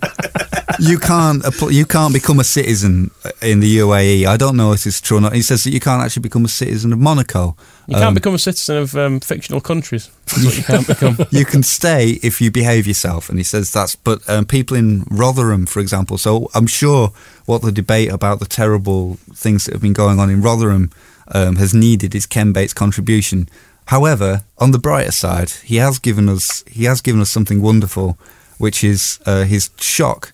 you 0.80 0.98
can't 1.00 1.44
you 1.72 1.86
can't 1.86 2.14
become 2.14 2.40
a 2.40 2.44
citizen 2.44 3.12
in 3.42 3.60
the 3.60 3.78
UAE. 3.80 4.26
I 4.26 4.38
don't 4.38 4.56
know 4.56 4.72
if 4.74 4.86
it's 4.86 5.02
true 5.02 5.18
or 5.18 5.22
not. 5.22 5.34
He 5.34 5.42
says 5.42 5.64
that 5.64 5.72
you 5.72 5.80
can't 5.80 6.02
actually 6.04 6.22
become 6.22 6.46
a 6.46 6.50
citizen 6.50 6.94
of 6.94 7.00
Monaco. 7.00 7.56
you 7.88 7.94
can't 7.96 8.06
Um, 8.06 8.14
become 8.14 8.34
a 8.36 8.40
citizen 8.40 8.78
of 8.78 8.96
um, 8.96 9.20
fictional 9.20 9.62
countries. 9.62 10.10
That's 10.28 10.46
what 10.46 10.58
you 10.58 10.64
can't 10.64 10.88
become. 10.94 11.18
you 11.32 11.46
can 11.46 11.64
stay 11.64 12.20
if 12.24 12.42
you 12.42 12.52
behave 12.52 12.88
yourself, 12.88 13.30
and 13.30 13.38
he 13.40 13.44
says 13.44 13.72
that's. 13.72 13.96
But 13.96 14.28
um, 14.30 14.46
people 14.46 14.78
in 14.78 15.06
Rotherham, 15.10 15.66
for 15.66 15.80
example, 15.80 16.18
so 16.18 16.50
I'm 16.54 16.68
sure 16.68 17.12
what 17.46 17.62
the 17.62 17.72
debate 17.72 18.12
about 18.12 18.40
the 18.40 18.46
terrible 18.46 19.18
things 19.34 19.66
that 19.66 19.74
have 19.74 19.82
been 19.82 19.94
going 19.94 20.20
on 20.20 20.30
in 20.30 20.42
Rotherham 20.42 20.92
um, 21.34 21.56
has 21.58 21.74
needed 21.74 22.16
is 22.16 22.26
Ken 22.26 22.54
Bates' 22.54 22.74
contribution. 22.74 23.48
However, 23.90 24.44
on 24.60 24.70
the 24.70 24.78
brighter 24.78 25.12
side, 25.12 25.50
he 25.64 25.78
has 25.78 25.98
given 25.98 26.30
us 26.30 26.64
he 26.68 26.84
has 26.84 27.02
given 27.02 27.22
us 27.22 27.32
something 27.32 27.60
wonderful, 27.60 28.20
which 28.60 28.84
is 28.84 29.20
uh, 29.26 29.46
his 29.46 29.72
shock 29.80 30.32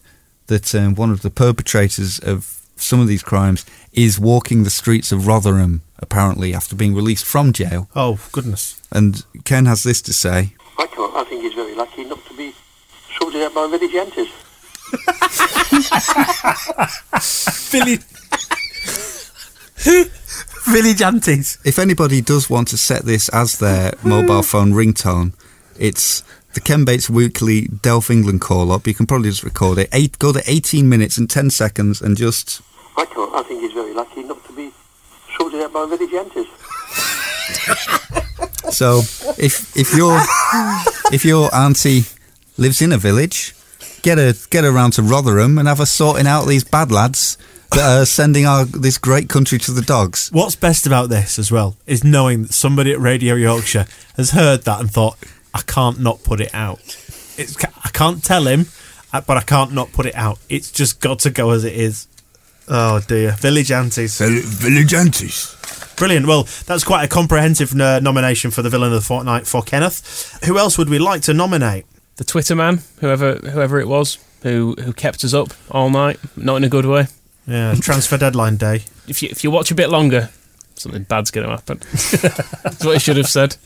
that 0.47 0.75
um, 0.75 0.93
one 0.95 1.09
of 1.09 1.21
the 1.21 1.29
perpetrators 1.29 2.19
of 2.19 2.59
some 2.75 2.99
of 2.99 3.07
these 3.07 3.23
crimes 3.23 3.65
is 3.93 4.19
walking 4.19 4.63
the 4.63 4.69
streets 4.69 5.13
of 5.13 5.25
Rotherham. 5.25 5.83
Apparently, 5.99 6.53
after 6.53 6.75
being 6.75 6.93
released 6.93 7.23
from 7.23 7.53
jail. 7.53 7.87
Oh 7.95 8.19
goodness! 8.33 8.81
And 8.91 9.23
Ken 9.45 9.67
has 9.67 9.83
this 9.83 10.01
to 10.01 10.11
say. 10.11 10.51
I 10.77 10.87
can't. 10.87 11.15
I 11.15 11.23
think 11.23 11.41
he's 11.43 11.53
very 11.53 11.75
lucky 11.75 12.03
not 12.03 12.25
to 12.25 12.35
be 12.35 12.53
sorted 13.17 13.41
out 13.41 13.53
by 13.53 13.67
vigilantes. 13.67 14.27
Billy. 20.73 20.93
aunties. 21.03 21.57
If 21.63 21.79
anybody 21.79 22.21
does 22.21 22.49
want 22.49 22.67
to 22.69 22.77
set 22.77 23.03
this 23.05 23.29
as 23.29 23.59
their 23.59 23.93
mobile 24.03 24.43
phone 24.43 24.73
ringtone, 24.73 25.33
it's 25.77 26.23
the 26.53 26.61
Ken 26.61 26.85
Bates 26.85 27.09
Weekly 27.09 27.63
Delph 27.67 28.09
England 28.09 28.41
call 28.41 28.71
up. 28.71 28.87
You 28.87 28.93
can 28.93 29.05
probably 29.05 29.29
just 29.29 29.43
record 29.43 29.77
it. 29.77 29.89
Eight, 29.93 30.17
go 30.19 30.31
to 30.33 30.41
18 30.45 30.87
minutes 30.87 31.17
and 31.17 31.29
10 31.29 31.49
seconds 31.49 32.01
and 32.01 32.17
just. 32.17 32.61
I 32.97 33.05
can't. 33.05 33.33
I 33.33 33.43
think 33.43 33.61
he's 33.61 33.73
very 33.73 33.93
lucky 33.93 34.23
not 34.23 34.43
to 34.45 34.53
be 34.53 34.71
sorted 35.37 35.61
out 35.61 35.73
by 35.73 35.85
village 35.85 36.13
aunties. 36.13 36.47
So 38.71 38.99
if 39.37 39.77
if 39.77 39.95
your 39.95 40.19
if 41.13 41.23
your 41.23 41.53
auntie 41.55 42.03
lives 42.57 42.81
in 42.81 42.91
a 42.91 42.97
village, 42.97 43.55
get 44.01 44.17
her 44.17 44.33
get 44.49 44.65
around 44.65 44.91
to 44.93 45.01
Rotherham 45.03 45.57
and 45.57 45.67
have 45.67 45.77
her 45.77 45.85
sorting 45.85 46.27
out 46.27 46.45
these 46.45 46.63
bad 46.63 46.91
lads 46.91 47.37
that 47.71 48.01
are 48.01 48.05
sending 48.05 48.45
our 48.45 48.65
this 48.65 48.97
great 48.97 49.29
country 49.29 49.57
to 49.59 49.71
the 49.71 49.81
dogs. 49.81 50.29
What's 50.31 50.55
best 50.55 50.85
about 50.85 51.09
this 51.09 51.39
as 51.39 51.51
well 51.51 51.75
is 51.85 52.03
knowing 52.03 52.43
that 52.43 52.53
somebody 52.53 52.91
at 52.91 52.99
Radio 52.99 53.35
Yorkshire 53.35 53.85
has 54.17 54.31
heard 54.31 54.63
that 54.63 54.79
and 54.79 54.89
thought, 54.89 55.17
I 55.53 55.61
can't 55.61 55.99
not 55.99 56.23
put 56.23 56.41
it 56.41 56.53
out. 56.53 56.79
It's, 57.37 57.55
I 57.63 57.89
can't 57.89 58.23
tell 58.23 58.45
him, 58.47 58.67
uh, 59.11 59.21
but 59.21 59.37
I 59.37 59.41
can't 59.41 59.73
not 59.73 59.91
put 59.91 60.05
it 60.05 60.15
out. 60.15 60.39
It's 60.49 60.71
just 60.71 61.01
got 61.01 61.19
to 61.19 61.29
go 61.29 61.51
as 61.51 61.63
it 61.63 61.73
is. 61.73 62.07
Oh 62.67 62.99
dear, 63.07 63.31
Village 63.33 63.71
Aunties. 63.71 64.19
Village 64.19 64.93
Aunties. 64.93 65.55
Brilliant. 65.97 66.27
Well, 66.27 66.43
that's 66.65 66.83
quite 66.83 67.03
a 67.03 67.07
comprehensive 67.07 67.73
uh, 67.79 67.99
nomination 67.99 68.51
for 68.51 68.61
the 68.61 68.69
villain 68.69 68.91
of 68.91 68.99
the 68.99 69.05
fortnight 69.05 69.47
for 69.47 69.61
Kenneth. 69.61 70.39
Who 70.45 70.57
else 70.57 70.77
would 70.77 70.89
we 70.89 70.99
like 70.99 71.21
to 71.23 71.33
nominate? 71.33 71.85
The 72.17 72.23
Twitter 72.23 72.55
man, 72.55 72.81
whoever 72.99 73.35
whoever 73.35 73.79
it 73.79 73.87
was, 73.87 74.17
who 74.43 74.75
who 74.81 74.93
kept 74.93 75.23
us 75.23 75.33
up 75.33 75.53
all 75.71 75.89
night, 75.89 76.19
not 76.35 76.55
in 76.57 76.63
a 76.63 76.69
good 76.69 76.85
way. 76.85 77.07
Yeah, 77.47 77.75
transfer 77.75 78.17
deadline 78.17 78.57
day. 78.57 78.83
If 79.07 79.21
you 79.21 79.29
if 79.31 79.43
you 79.43 79.51
watch 79.51 79.71
a 79.71 79.75
bit 79.75 79.89
longer, 79.89 80.29
something 80.75 81.03
bad's 81.03 81.31
going 81.31 81.45
to 81.47 81.51
happen. 81.51 81.79
That's 82.63 82.83
what 82.83 82.93
he 82.93 82.99
should 82.99 83.17
have 83.17 83.29
said. 83.29 83.57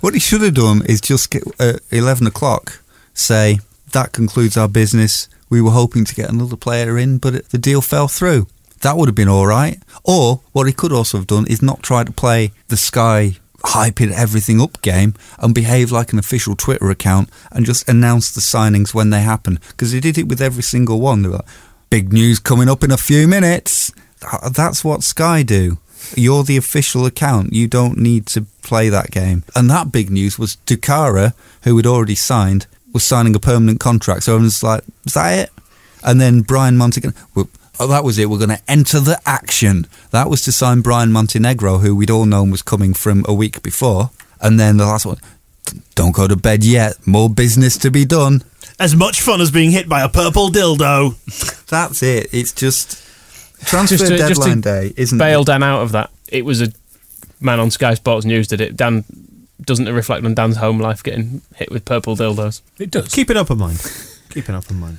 What 0.00 0.14
he 0.14 0.20
should 0.20 0.42
have 0.42 0.54
done 0.54 0.82
is 0.86 1.00
just 1.00 1.30
get 1.30 1.42
at 1.60 1.80
11 1.90 2.26
o'clock 2.26 2.82
say, 3.18 3.58
that 3.92 4.12
concludes 4.12 4.56
our 4.56 4.68
business. 4.68 5.28
We 5.48 5.60
were 5.60 5.70
hoping 5.70 6.04
to 6.04 6.14
get 6.14 6.30
another 6.30 6.56
player 6.56 6.98
in, 6.98 7.18
but 7.18 7.34
it, 7.34 7.48
the 7.50 7.58
deal 7.58 7.80
fell 7.80 8.08
through. 8.08 8.46
That 8.82 8.96
would 8.96 9.08
have 9.08 9.14
been 9.14 9.28
all 9.28 9.46
right. 9.46 9.78
Or 10.04 10.40
what 10.52 10.66
he 10.66 10.72
could 10.72 10.92
also 10.92 11.18
have 11.18 11.26
done 11.26 11.46
is 11.48 11.62
not 11.62 11.82
try 11.82 12.04
to 12.04 12.12
play 12.12 12.52
the 12.68 12.76
Sky 12.76 13.38
hyping 13.58 14.12
everything 14.12 14.60
up 14.60 14.80
game 14.82 15.14
and 15.40 15.52
behave 15.52 15.90
like 15.90 16.12
an 16.12 16.18
official 16.18 16.54
Twitter 16.54 16.90
account 16.90 17.28
and 17.50 17.66
just 17.66 17.88
announce 17.88 18.30
the 18.30 18.40
signings 18.40 18.94
when 18.94 19.10
they 19.10 19.20
happen. 19.22 19.58
Because 19.68 19.90
he 19.90 20.00
did 20.00 20.16
it 20.16 20.28
with 20.28 20.40
every 20.40 20.62
single 20.62 21.00
one. 21.00 21.22
They 21.22 21.28
were 21.28 21.36
like, 21.36 21.48
big 21.90 22.12
news 22.12 22.38
coming 22.38 22.68
up 22.68 22.82
in 22.84 22.90
a 22.90 22.96
few 22.96 23.28
minutes. 23.28 23.92
That's 24.50 24.84
what 24.84 25.02
Sky 25.02 25.42
do. 25.42 25.78
You're 26.14 26.44
the 26.44 26.56
official 26.56 27.06
account. 27.06 27.52
You 27.52 27.66
don't 27.66 27.98
need 27.98 28.26
to 28.28 28.42
play 28.62 28.88
that 28.88 29.10
game. 29.10 29.44
And 29.54 29.68
that 29.70 29.92
big 29.92 30.10
news 30.10 30.38
was 30.38 30.56
Doukara, 30.66 31.34
who 31.64 31.76
had 31.76 31.86
already 31.86 32.14
signed, 32.14 32.66
was 32.92 33.04
signing 33.04 33.34
a 33.34 33.40
permanent 33.40 33.80
contract. 33.80 34.24
So 34.24 34.34
everyone's 34.34 34.62
like, 34.62 34.84
is 35.04 35.14
that 35.14 35.38
it? 35.38 35.50
And 36.04 36.20
then 36.20 36.42
Brian 36.42 36.76
Montenegro, 36.76 37.20
well, 37.34 37.48
oh, 37.80 37.86
that 37.88 38.04
was 38.04 38.18
it. 38.18 38.30
We're 38.30 38.38
going 38.38 38.56
to 38.56 38.62
enter 38.68 39.00
the 39.00 39.20
action. 39.26 39.86
That 40.10 40.30
was 40.30 40.42
to 40.42 40.52
sign 40.52 40.80
Brian 40.80 41.12
Montenegro, 41.12 41.78
who 41.78 41.96
we'd 41.96 42.10
all 42.10 42.26
known 42.26 42.50
was 42.50 42.62
coming 42.62 42.94
from 42.94 43.24
a 43.28 43.34
week 43.34 43.62
before. 43.62 44.10
And 44.40 44.58
then 44.58 44.76
the 44.76 44.86
last 44.86 45.04
one, 45.04 45.18
don't 45.94 46.14
go 46.14 46.28
to 46.28 46.36
bed 46.36 46.64
yet. 46.64 47.06
More 47.06 47.28
business 47.28 47.76
to 47.78 47.90
be 47.90 48.04
done. 48.04 48.42
As 48.78 48.94
much 48.94 49.20
fun 49.22 49.40
as 49.40 49.50
being 49.50 49.70
hit 49.72 49.88
by 49.88 50.02
a 50.02 50.08
purple 50.08 50.50
dildo. 50.50 51.16
That's 51.66 52.02
it. 52.02 52.28
It's 52.32 52.52
just 52.52 53.04
transfer 53.64 53.96
Just 53.96 54.06
to- 54.12 54.18
just 54.18 54.42
to 54.42 54.48
deadline 54.48 54.60
day, 54.60 54.92
isn't 54.96 55.18
bail 55.18 55.40
it? 55.42 55.46
Dan 55.46 55.62
out 55.62 55.82
of 55.82 55.92
that. 55.92 56.10
It 56.28 56.44
was 56.44 56.62
a 56.62 56.68
man 57.40 57.58
on 57.60 57.70
Sky 57.70 57.94
Sports 57.94 58.24
News 58.24 58.46
did 58.48 58.60
it. 58.60 58.76
Dan 58.76 59.04
doesn't 59.64 59.88
it 59.88 59.92
reflect 59.92 60.24
on 60.24 60.34
Dan's 60.34 60.56
home 60.58 60.78
life 60.78 61.02
getting 61.02 61.42
hit 61.56 61.70
with 61.72 61.84
purple 61.84 62.14
dildos. 62.16 62.60
It 62.78 62.90
does. 62.92 63.08
Keep 63.08 63.30
it 63.30 63.36
up 63.36 63.50
in 63.50 63.58
mind. 63.58 63.80
Keep 64.30 64.48
it 64.48 64.54
up 64.54 64.70
in 64.70 64.78
mind. 64.78 64.98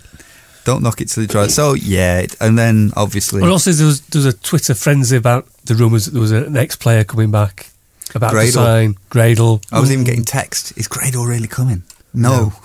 Don't 0.65 0.84
knock 0.84 0.99
it 0.99 1.07
till 1.07 1.23
you 1.23 1.27
try 1.27 1.45
it. 1.45 1.49
So 1.51 1.73
yeah, 1.73 2.25
and 2.41 2.57
then 2.59 2.91
obviously 2.97 3.41
Well, 3.41 3.51
also 3.53 3.71
there 3.71 3.88
was, 3.88 4.01
there 4.01 4.19
was 4.19 4.25
a 4.34 4.38
Twitter 4.38 4.73
frenzy 4.75 5.15
about 5.15 5.47
the 5.65 5.73
rumours 5.75 6.05
that 6.05 6.11
there 6.11 6.21
was 6.21 6.32
an 6.34 6.57
ex-player 6.57 7.05
coming 7.05 7.32
back 7.32 7.69
about 8.13 8.32
to 8.32 8.38
Gradel. 8.38 8.51
sign 8.51 8.95
Gradel. 9.09 9.63
I 9.71 9.80
was 9.80 9.89
even 9.91 10.03
getting 10.03 10.25
text. 10.25 10.77
Is 10.77 10.88
Gradel 10.89 11.25
really 11.27 11.47
coming? 11.47 11.84
No. 12.13 12.53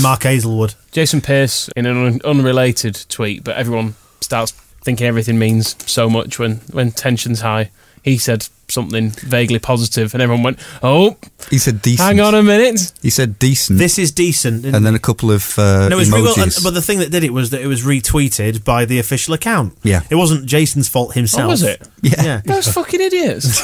Mark 0.00 0.22
Hazelwood. 0.24 0.74
Jason 0.92 1.20
Pearce 1.20 1.68
in 1.76 1.86
an 1.86 1.96
un- 2.06 2.20
unrelated 2.24 3.04
tweet, 3.08 3.44
but 3.44 3.56
everyone 3.56 3.94
starts 4.20 4.52
thinking 4.82 5.06
everything 5.06 5.38
means 5.38 5.76
so 5.90 6.08
much 6.10 6.38
when 6.38 6.56
when 6.72 6.90
tension's 6.92 7.40
high. 7.40 7.70
He 8.02 8.16
said 8.16 8.48
something 8.68 9.10
vaguely 9.10 9.58
positive, 9.58 10.14
and 10.14 10.22
everyone 10.22 10.42
went, 10.42 10.58
"Oh, 10.82 11.18
He 11.50 11.58
said 11.58 11.82
decent. 11.82 12.00
hang 12.06 12.20
on 12.20 12.34
a 12.34 12.42
minute." 12.42 12.92
He 13.02 13.10
said 13.10 13.38
decent. 13.38 13.78
This 13.78 13.98
is 13.98 14.10
decent. 14.10 14.64
and 14.64 14.86
then 14.86 14.94
a 14.94 14.98
couple 14.98 15.30
of 15.30 15.58
uh, 15.58 15.88
no, 15.88 15.96
it 15.96 15.98
was 15.98 16.10
re- 16.10 16.22
well, 16.22 16.34
emojis. 16.34 16.64
but 16.64 16.72
the 16.72 16.80
thing 16.80 17.00
that 17.00 17.10
did 17.10 17.24
it 17.24 17.32
was 17.34 17.50
that 17.50 17.60
it 17.60 17.66
was 17.66 17.82
retweeted 17.84 18.64
by 18.64 18.86
the 18.86 18.98
official 18.98 19.34
account. 19.34 19.76
Yeah. 19.82 20.00
It 20.08 20.14
wasn't 20.14 20.46
Jason's 20.46 20.88
fault 20.88 21.12
himself. 21.14 21.44
Oh, 21.44 21.48
was 21.48 21.62
it? 21.62 21.86
Yeah. 22.00 22.22
Yeah. 22.22 22.40
Those 22.46 22.68
fucking 22.72 23.00
idiots. 23.02 23.60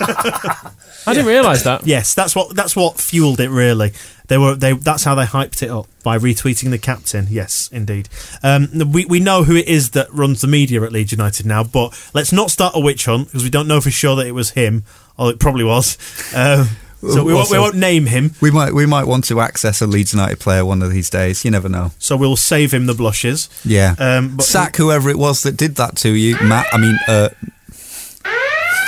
I 0.00 1.14
didn't 1.14 1.26
realise 1.26 1.62
that. 1.62 1.86
Yes, 1.86 2.12
that's 2.14 2.36
what 2.36 2.54
that's 2.54 2.76
what 2.76 2.98
fueled 3.00 3.40
it. 3.40 3.48
Really, 3.48 3.92
they 4.28 4.38
were 4.38 4.54
they. 4.54 4.72
That's 4.72 5.04
how 5.04 5.14
they 5.14 5.24
hyped 5.24 5.62
it 5.62 5.70
up 5.70 5.86
by 6.02 6.18
retweeting 6.18 6.70
the 6.70 6.78
captain. 6.78 7.26
Yes, 7.30 7.68
indeed. 7.72 8.08
Um, 8.42 8.68
we 8.92 9.04
we 9.06 9.20
know 9.20 9.44
who 9.44 9.56
it 9.56 9.66
is 9.66 9.90
that 9.90 10.12
runs 10.12 10.40
the 10.40 10.46
media 10.46 10.82
at 10.82 10.92
Leeds 10.92 11.12
United 11.12 11.46
now, 11.46 11.64
but 11.64 11.98
let's 12.14 12.32
not 12.32 12.50
start 12.50 12.74
a 12.76 12.80
witch 12.80 13.06
hunt 13.06 13.26
because 13.28 13.42
we 13.42 13.50
don't 13.50 13.66
know 13.68 13.80
for 13.80 13.90
sure 13.90 14.16
that 14.16 14.26
it 14.26 14.32
was 14.32 14.50
him. 14.50 14.84
Or 15.18 15.30
it 15.30 15.40
probably 15.40 15.64
was. 15.64 15.98
Um, 16.34 16.68
So 17.00 17.22
we 17.22 17.32
won't, 17.32 17.48
we 17.48 17.58
won't 17.58 17.76
name 17.76 18.06
him. 18.06 18.32
We 18.40 18.50
might 18.50 18.74
we 18.74 18.84
might 18.84 19.06
want 19.06 19.24
to 19.26 19.40
access 19.40 19.80
a 19.80 19.86
Leeds 19.86 20.12
United 20.12 20.40
player 20.40 20.64
one 20.64 20.82
of 20.82 20.90
these 20.90 21.08
days. 21.08 21.44
You 21.44 21.50
never 21.52 21.68
know. 21.68 21.92
So 22.00 22.16
we'll 22.16 22.34
save 22.36 22.74
him 22.74 22.86
the 22.86 22.94
blushes. 22.94 23.48
Yeah. 23.64 23.94
Um, 23.98 24.36
but 24.36 24.44
Sack 24.44 24.76
whoever 24.76 25.08
it 25.08 25.16
was 25.16 25.42
that 25.42 25.56
did 25.56 25.76
that 25.76 25.96
to 25.98 26.10
you, 26.10 26.36
Matt. 26.42 26.66
I 26.72 26.78
mean, 26.78 26.98
uh, 27.06 27.28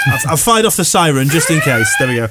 I've, 0.07 0.27
I've 0.29 0.41
fired 0.41 0.65
off 0.65 0.77
the 0.77 0.85
siren 0.85 1.29
just 1.29 1.51
in 1.51 1.61
case. 1.61 1.95
There 1.99 2.09
we 2.09 2.17
go. 2.17 2.29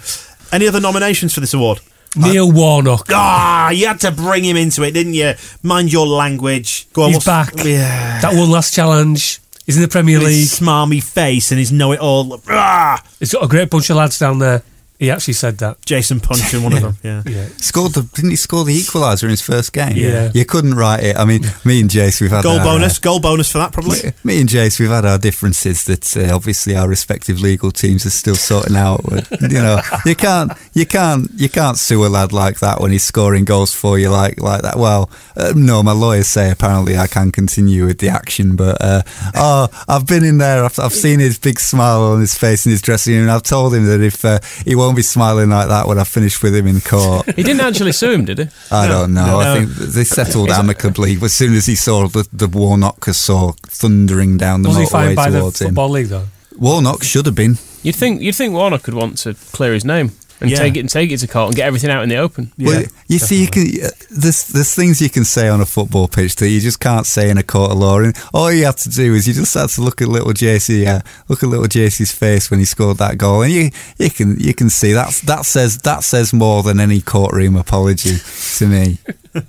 Any 0.52 0.68
other 0.68 0.82
nominations 0.82 1.34
for 1.34 1.40
this 1.40 1.54
award? 1.54 1.80
Neil 2.16 2.52
Warnock. 2.52 3.08
Ah, 3.12 3.70
you 3.70 3.88
had 3.88 4.00
to 4.02 4.12
bring 4.12 4.44
him 4.44 4.58
into 4.58 4.84
it, 4.84 4.92
didn't 4.92 5.14
you? 5.14 5.34
Mind 5.64 5.92
your 5.92 6.08
language. 6.08 6.88
Go 6.94 7.04
on. 7.04 7.08
He's 7.10 7.18
what's- 7.18 7.26
back. 7.26 7.66
Yeah. 7.66 8.20
That 8.22 8.34
one 8.36 8.50
last 8.50 8.74
challenge. 8.74 9.40
He's 9.66 9.76
in 9.76 9.84
the 9.84 9.88
Premier 9.88 10.18
League. 10.20 10.30
his 10.40 10.60
smarmy 10.60 11.04
face 11.04 11.52
and 11.52 11.60
his 11.60 11.72
know-it-all. 11.72 12.42
Ah! 12.50 13.04
He's 13.20 13.32
got 13.32 13.44
a 13.44 13.48
great 13.48 13.70
bunch 13.70 13.90
of 13.92 13.98
lads 13.98 14.18
down 14.18 14.40
there. 14.40 14.64
He 15.00 15.10
actually 15.10 15.36
said 15.36 15.60
that. 15.60 15.84
Jason 15.86 16.20
Puncheon 16.20 16.62
one 16.62 16.74
of 16.74 16.82
them. 16.82 16.98
Yeah. 17.04 17.24
Yeah. 17.26 17.48
scored 17.58 17.94
the 17.94 18.02
didn't 18.14 18.32
he 18.32 18.36
score 18.36 18.66
the 18.66 18.78
equaliser 18.78 19.24
in 19.24 19.30
his 19.30 19.42
first 19.42 19.72
game? 19.72 19.96
Yeah. 19.96 20.32
You 20.34 20.44
couldn't 20.44 20.74
write 20.76 21.02
it. 21.04 21.16
I 21.16 21.24
mean, 21.24 21.44
me 21.64 21.80
and 21.80 21.90
Jace, 21.90 22.20
we've 22.20 22.30
had 22.30 22.44
Goal 22.44 22.60
our, 22.60 22.66
bonus. 22.66 23.00
Goal 23.00 23.22
bonus 23.22 23.50
for 23.50 23.60
that, 23.60 23.72
probably. 23.72 24.00
Me, 24.04 24.12
me 24.24 24.42
and 24.42 24.50
Jace, 24.50 24.80
we've 24.80 24.90
had 24.90 25.06
our 25.06 25.18
differences 25.18 25.86
that 25.86 26.18
uh, 26.18 26.36
obviously 26.36 26.76
our 26.76 26.90
respective 26.90 27.40
legal 27.40 27.72
teams 27.72 28.06
are 28.06 28.10
still 28.10 28.36
sorting 28.36 28.76
out. 28.76 29.02
But, 29.10 29.32
you 29.42 29.62
know, 29.62 29.80
you 30.06 30.16
can't, 30.16 30.52
you 30.74 30.86
can't, 30.86 31.32
you 31.36 31.48
can't 31.48 31.78
sue 31.78 32.06
a 32.06 32.10
lad 32.10 32.34
like 32.34 32.60
that 32.60 32.82
when 32.82 32.92
he's 32.92 33.04
scoring 33.04 33.46
goals 33.46 33.74
for 33.74 33.98
you 33.98 34.10
like 34.10 34.42
like 34.42 34.64
that. 34.64 34.76
Well, 34.76 35.10
uh, 35.38 35.54
no, 35.56 35.82
my 35.82 35.94
lawyers 35.94 36.28
say 36.28 36.52
apparently 36.52 36.98
I 36.98 37.08
can 37.08 37.32
continue 37.32 37.86
with 37.86 38.00
the 38.00 38.10
action, 38.10 38.58
but 38.58 38.78
uh, 38.82 39.04
oh, 39.36 39.70
I've 39.88 40.06
been 40.06 40.26
in 40.26 40.40
there. 40.40 40.66
I've, 40.66 40.78
I've 40.78 40.94
seen 40.94 41.20
his 41.20 41.40
big 41.40 41.60
smile 41.60 42.02
on 42.02 42.20
his 42.20 42.38
face 42.38 42.66
in 42.66 42.72
his 42.72 42.82
dressing 42.82 43.14
room. 43.14 43.24
and 43.24 43.32
I've 43.32 43.44
told 43.44 43.74
him 43.74 43.86
that 43.86 44.02
if 44.02 44.26
uh, 44.26 44.40
he 44.66 44.76
won't 44.76 44.89
be 44.96 45.02
smiling 45.02 45.50
like 45.50 45.68
that 45.68 45.88
when 45.88 45.98
I 46.00 46.04
finish 46.04 46.42
with 46.42 46.56
him 46.56 46.68
in 46.68 46.82
court. 46.82 47.26
He 47.36 47.44
didn't 47.44 47.62
actually 47.62 47.92
sue 47.92 48.12
him, 48.12 48.26
did 48.26 48.40
he? 48.40 48.48
I 48.72 48.88
don't 48.88 49.14
know. 49.14 49.26
No. 49.26 49.40
I 49.40 49.58
think 49.58 49.70
they 49.70 50.04
settled 50.04 50.50
amicably 50.50 51.18
as 51.22 51.34
soon 51.34 51.54
as 51.54 51.66
he 51.66 51.76
saw 51.76 52.08
the, 52.08 52.28
the 52.34 52.48
Warnock 52.48 53.06
saw 53.06 53.54
thundering 53.64 54.38
down 54.38 54.62
the 54.62 54.70
Was 54.70 54.78
he 54.78 54.84
motorway 54.86 54.90
fined 54.90 55.16
by 55.16 55.30
the 55.30 55.40
towards 55.40 55.62
him. 55.62 55.68
Football 55.70 55.90
League, 55.90 56.08
though? 56.08 56.28
Warnock 56.58 57.04
should 57.04 57.26
have 57.26 57.36
been. 57.36 57.58
You'd 57.84 57.96
think 57.96 58.22
you'd 58.22 58.36
think 58.36 58.54
Warner 58.54 58.78
could 58.78 58.94
want 58.94 59.18
to 59.20 59.34
clear 59.34 59.74
his 59.74 59.86
name 59.86 60.12
and 60.42 60.50
Yeah. 60.50 60.58
take 60.60 60.78
it 60.78 60.80
and 60.82 60.90
take 60.90 61.12
it 61.12 61.18
to 61.20 61.28
court 61.28 61.48
and 61.48 61.56
get 61.56 61.66
everything 61.68 61.90
out 61.90 62.02
in 62.04 62.10
the 62.10 62.16
open. 62.18 62.52
well, 62.58 62.84
you 63.08 63.20
see, 63.20 63.42
you 63.42 63.48
can 63.48 63.64
uh, 63.84 63.90
there's 64.10 64.48
there's 64.48 64.74
things 64.74 65.02
you 65.02 65.10
can 65.10 65.26
say 65.26 65.48
on 65.50 65.60
a 65.62 65.66
football 65.66 66.08
pitch 66.08 66.36
that 66.38 66.50
you 66.50 66.62
just 66.62 66.80
can't 66.80 67.06
say 67.06 67.30
in 67.30 67.38
a 67.38 67.44
court 67.44 67.72
of 67.72 67.78
law. 67.78 68.00
And 68.00 68.16
all 68.34 68.52
you 68.52 68.66
have 68.66 68.78
to 68.78 68.90
do 68.90 69.14
is 69.16 69.28
you 69.28 69.34
just 69.34 69.54
have 69.56 69.72
to 69.74 69.82
look 69.82 70.02
at 70.02 70.08
little 70.08 70.32
JC, 70.34 70.88
uh, 70.88 71.02
look 71.28 71.44
at 71.44 71.50
little 71.50 71.66
JC's 71.68 72.12
face 72.12 72.50
when 72.50 72.60
he 72.60 72.66
scored 72.66 72.98
that 72.98 73.18
goal, 73.18 73.42
and 73.42 73.52
you 73.52 73.70
you 73.98 74.10
can 74.10 74.40
you 74.40 74.54
can 74.54 74.70
see 74.70 74.94
that 74.94 75.14
that 75.26 75.46
says 75.46 75.80
that 75.80 76.04
says 76.04 76.32
more 76.34 76.64
than 76.64 76.80
any 76.80 77.02
courtroom 77.02 77.56
apology 77.56 78.18
to 78.58 78.68
me. 78.68 78.98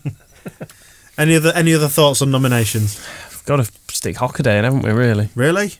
Any 1.18 1.36
other 1.36 1.52
any 1.54 1.74
other 1.74 1.88
thoughts 1.88 2.22
on 2.22 2.30
nominations? 2.30 2.98
We've 3.30 3.44
got 3.44 3.56
to 3.56 3.70
stick 3.94 4.16
Hockaday 4.16 4.56
in, 4.58 4.64
haven't 4.64 4.82
we? 4.82 4.90
Really? 4.90 5.28
Really? 5.34 5.74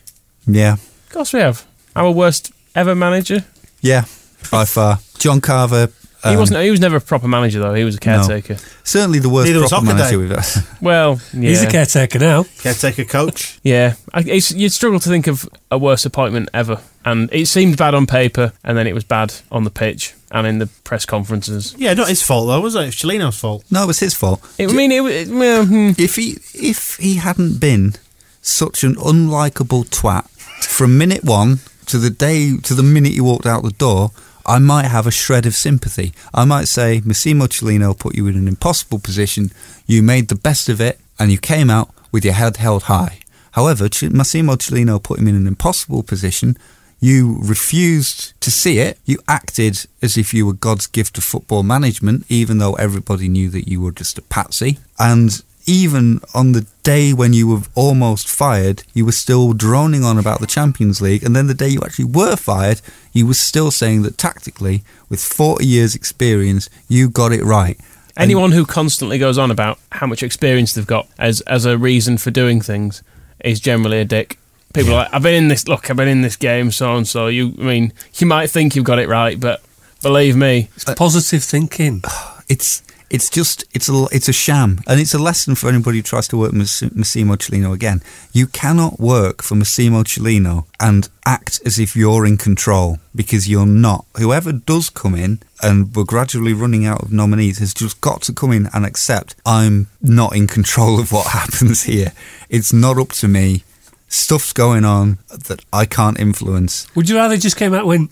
Yeah, 0.45 0.73
Of 0.73 1.09
course 1.09 1.33
we 1.33 1.39
have. 1.39 1.65
Our 1.95 2.11
worst 2.11 2.51
ever 2.75 2.93
manager. 2.95 3.43
yeah, 3.81 4.05
by 4.49 4.65
far. 4.65 4.99
John 5.17 5.41
Carver. 5.41 5.89
he 6.23 6.29
um, 6.29 6.37
wasn't. 6.37 6.63
He 6.63 6.71
was 6.71 6.79
never 6.79 6.97
a 6.97 7.01
proper 7.01 7.27
manager 7.27 7.59
though. 7.59 7.73
He 7.73 7.83
was 7.83 7.95
a 7.95 7.99
caretaker. 7.99 8.57
Certainly 8.83 9.19
the 9.19 9.29
worst 9.29 9.47
Neither 9.47 9.61
was 9.61 9.69
proper 9.69 9.87
Hockaday. 9.87 9.97
manager 9.97 10.19
we've 10.19 10.29
had. 10.29 10.65
Well, 10.81 11.21
yeah. 11.33 11.49
He's 11.49 11.63
a 11.63 11.69
caretaker 11.69 12.19
now. 12.19 12.45
Caretaker 12.59 13.05
coach. 13.05 13.59
Yeah, 13.63 13.93
I, 14.13 14.21
it's, 14.21 14.51
you'd 14.51 14.71
struggle 14.71 14.99
to 14.99 15.09
think 15.09 15.27
of 15.27 15.47
a 15.69 15.77
worse 15.77 16.05
appointment 16.05 16.49
ever. 16.53 16.81
And 17.03 17.31
it 17.33 17.47
seemed 17.47 17.77
bad 17.77 17.95
on 17.95 18.05
paper, 18.05 18.53
and 18.63 18.77
then 18.77 18.85
it 18.87 18.93
was 18.93 19.03
bad 19.03 19.33
on 19.51 19.63
the 19.63 19.71
pitch 19.71 20.13
and 20.31 20.47
in 20.47 20.59
the 20.59 20.67
press 20.83 21.05
conferences. 21.05 21.75
Yeah, 21.77 21.93
not 21.93 22.09
his 22.09 22.21
fault 22.21 22.47
though, 22.47 22.61
was 22.61 22.75
it? 22.75 22.87
It's 22.87 22.97
Cellino's 22.97 23.37
fault. 23.37 23.63
No, 23.69 23.83
it 23.83 23.87
was 23.87 23.99
his 23.99 24.13
fault. 24.13 24.41
It, 24.57 24.69
I 24.69 24.73
mean, 24.73 24.91
it, 24.91 25.03
it, 25.03 25.27
well, 25.29 25.65
hmm. 25.65 25.91
If 25.97 26.15
he 26.15 26.37
if 26.53 26.97
he 26.97 27.15
hadn't 27.15 27.59
been 27.59 27.93
such 28.41 28.83
an 28.83 28.95
unlikable 28.95 29.85
twat 29.85 30.29
from 30.63 30.97
minute 30.97 31.23
one 31.23 31.59
to 31.87 31.97
the 31.97 32.09
day 32.09 32.57
to 32.57 32.73
the 32.73 32.83
minute 32.83 33.11
he 33.11 33.21
walked 33.21 33.45
out 33.45 33.63
the 33.63 33.71
door, 33.71 34.11
I 34.51 34.59
might 34.59 34.87
have 34.87 35.07
a 35.07 35.11
shred 35.11 35.45
of 35.45 35.55
sympathy. 35.55 36.11
I 36.33 36.43
might 36.43 36.67
say, 36.67 37.01
Massimo 37.05 37.45
Cellino 37.45 37.97
put 37.97 38.17
you 38.17 38.27
in 38.27 38.35
an 38.35 38.49
impossible 38.49 38.99
position. 38.99 39.49
You 39.87 40.03
made 40.03 40.27
the 40.27 40.35
best 40.35 40.67
of 40.67 40.81
it, 40.81 40.99
and 41.17 41.31
you 41.31 41.37
came 41.37 41.69
out 41.69 41.89
with 42.11 42.25
your 42.25 42.33
head 42.33 42.57
held 42.57 42.83
high. 42.83 43.19
However, 43.51 43.85
Massimo 44.09 44.55
Cellino 44.57 45.01
put 45.01 45.19
him 45.19 45.29
in 45.29 45.35
an 45.35 45.47
impossible 45.47 46.03
position. 46.03 46.57
You 46.99 47.37
refused 47.41 48.33
to 48.41 48.51
see 48.51 48.79
it. 48.79 48.99
You 49.05 49.19
acted 49.25 49.85
as 50.01 50.17
if 50.17 50.33
you 50.33 50.45
were 50.45 50.67
God's 50.67 50.85
gift 50.85 51.15
to 51.15 51.21
football 51.21 51.63
management, 51.63 52.25
even 52.27 52.57
though 52.57 52.73
everybody 52.73 53.29
knew 53.29 53.49
that 53.51 53.69
you 53.69 53.79
were 53.79 53.93
just 53.93 54.17
a 54.17 54.21
patsy. 54.21 54.79
And 54.99 55.41
even 55.65 56.21
on 56.33 56.51
the 56.51 56.65
day 56.83 57.13
when 57.13 57.33
you 57.33 57.47
were 57.47 57.61
almost 57.75 58.27
fired, 58.27 58.83
you 58.93 59.05
were 59.05 59.11
still 59.11 59.53
droning 59.53 60.03
on 60.03 60.17
about 60.17 60.39
the 60.39 60.47
Champions 60.47 61.01
League. 61.01 61.23
And 61.23 61.35
then 61.35 61.47
the 61.47 61.53
day 61.53 61.69
you 61.69 61.81
actually 61.83 62.05
were 62.05 62.35
fired, 62.35 62.81
you 63.13 63.27
were 63.27 63.33
still 63.33 63.71
saying 63.71 64.01
that 64.03 64.17
tactically, 64.17 64.83
with 65.09 65.23
40 65.23 65.65
years' 65.65 65.95
experience, 65.95 66.69
you 66.87 67.09
got 67.09 67.31
it 67.31 67.43
right. 67.43 67.77
And- 68.17 68.23
anyone 68.23 68.51
who 68.51 68.65
constantly 68.65 69.17
goes 69.17 69.37
on 69.37 69.51
about 69.51 69.79
how 69.91 70.07
much 70.07 70.21
experience 70.23 70.73
they've 70.73 70.85
got 70.85 71.07
as 71.17 71.41
as 71.41 71.65
a 71.65 71.77
reason 71.77 72.17
for 72.17 72.29
doing 72.29 72.59
things 72.59 73.03
is 73.43 73.59
generally 73.59 73.99
a 73.99 74.05
dick. 74.05 74.37
People 74.73 74.93
are 74.93 75.03
like, 75.03 75.13
I've 75.13 75.23
been 75.23 75.33
in 75.35 75.47
this. 75.47 75.67
Look, 75.67 75.89
I've 75.89 75.97
been 75.97 76.07
in 76.07 76.21
this 76.21 76.35
game, 76.37 76.71
so 76.71 76.95
and 76.95 77.07
so. 77.07 77.27
You, 77.27 77.53
I 77.59 77.63
mean, 77.63 77.93
you 78.15 78.27
might 78.27 78.49
think 78.49 78.75
you've 78.75 78.85
got 78.85 78.99
it 78.99 79.09
right, 79.09 79.39
but 79.39 79.61
believe 80.01 80.35
me, 80.35 80.69
It's 80.75 80.85
positive 80.95 81.43
thinking. 81.43 82.03
it's 82.49 82.81
it's 83.11 83.29
just 83.29 83.65
it's 83.73 83.89
a 83.89 84.07
it's 84.13 84.29
a 84.29 84.33
sham, 84.33 84.79
and 84.87 84.99
it's 84.99 85.13
a 85.13 85.19
lesson 85.19 85.53
for 85.53 85.67
anybody 85.67 85.97
who 85.97 86.01
tries 86.01 86.29
to 86.29 86.37
work 86.37 86.53
Mass- 86.53 86.81
Massimo 86.95 87.35
Cellino 87.35 87.73
again. 87.73 88.01
You 88.31 88.47
cannot 88.47 89.01
work 89.01 89.43
for 89.43 89.55
Massimo 89.55 90.03
Cellino 90.03 90.65
and 90.79 91.09
act 91.25 91.59
as 91.65 91.77
if 91.77 91.93
you're 91.93 92.25
in 92.25 92.37
control 92.37 92.99
because 93.13 93.49
you're 93.49 93.65
not. 93.65 94.05
Whoever 94.17 94.53
does 94.53 94.89
come 94.89 95.13
in, 95.13 95.41
and 95.61 95.93
we're 95.93 96.05
gradually 96.05 96.53
running 96.53 96.85
out 96.85 97.01
of 97.03 97.11
nominees, 97.11 97.59
has 97.59 97.73
just 97.73 97.99
got 97.99 98.21
to 98.23 98.33
come 98.33 98.53
in 98.53 98.69
and 98.73 98.85
accept 98.85 99.35
I'm 99.45 99.87
not 100.01 100.33
in 100.33 100.47
control 100.47 100.97
of 100.97 101.11
what 101.11 101.27
happens 101.39 101.83
here. 101.83 102.13
It's 102.49 102.71
not 102.71 102.97
up 102.97 103.09
to 103.09 103.27
me. 103.27 103.65
Stuff's 104.07 104.53
going 104.53 104.85
on 104.85 105.19
that 105.27 105.65
I 105.73 105.85
can't 105.85 106.17
influence. 106.19 106.87
Would 106.95 107.09
you 107.09 107.17
rather 107.17 107.35
just 107.35 107.57
came 107.57 107.73
out 107.73 107.81
and 107.81 107.87
went, 107.87 108.11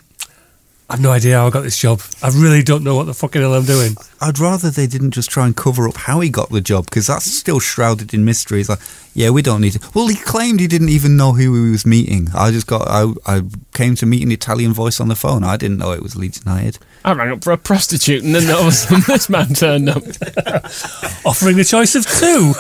I've 0.92 1.00
no 1.02 1.12
idea 1.12 1.38
how 1.38 1.46
I 1.46 1.50
got 1.52 1.62
this 1.62 1.78
job. 1.78 2.02
I 2.24 2.30
really 2.30 2.64
don't 2.64 2.84
know 2.84 2.96
what 2.96 3.06
the 3.06 3.14
fucking 3.14 3.40
hell 3.42 3.54
I'm 3.54 3.66
doing. 3.66 3.96
I'd 4.20 4.40
rather 4.40 4.72
they 4.72 4.88
didn't 4.88 5.12
just 5.12 5.30
try 5.30 5.46
and 5.46 5.56
cover 5.56 5.88
up 5.88 5.96
how 5.98 6.20
he 6.20 6.30
got 6.30 6.50
the 6.50 6.62
job 6.62 6.86
because 6.86 7.06
that's 7.06 7.26
still 7.32 7.60
shrouded 7.60 8.12
in 8.12 8.26
mystery. 8.26 8.60
It's 8.62 8.70
like, 8.70 8.80
yeah, 9.14 9.30
we 9.30 9.44
don't 9.44 9.62
need 9.62 9.74
to. 9.74 9.92
Well, 9.94 10.08
he 10.08 10.16
claimed 10.16 10.60
he 10.60 10.66
didn't 10.66 10.90
even 10.90 11.16
know 11.16 11.34
who 11.34 11.66
he 11.66 11.70
was 11.72 11.86
meeting. 11.86 12.30
I 12.34 12.50
just 12.50 12.66
got, 12.66 12.88
I, 12.88 13.14
I 13.28 13.44
came 13.76 13.94
to 13.98 14.08
meet 14.08 14.24
an 14.24 14.32
Italian 14.32 14.74
voice 14.74 15.00
on 15.00 15.10
the 15.10 15.16
phone. 15.16 15.44
I 15.44 15.58
didn't 15.58 15.78
know 15.78 15.92
it 15.92 16.02
was 16.02 16.16
Leeds 16.16 16.42
United. 16.44 16.80
I 17.06 17.12
rang 17.14 17.34
up 17.34 17.44
for 17.44 17.52
a 17.54 17.58
prostitute, 17.58 18.24
and 18.24 18.34
then 18.34 18.50
all 18.50 18.62
of 18.62 18.68
a 18.68 18.72
sudden 18.72 19.04
this 19.08 19.30
man 19.30 19.54
turned 19.54 19.90
up. 19.90 19.98
Offering 21.24 21.58
the 21.58 21.66
choice 21.68 21.94
of 21.94 22.06
two. 22.08 22.54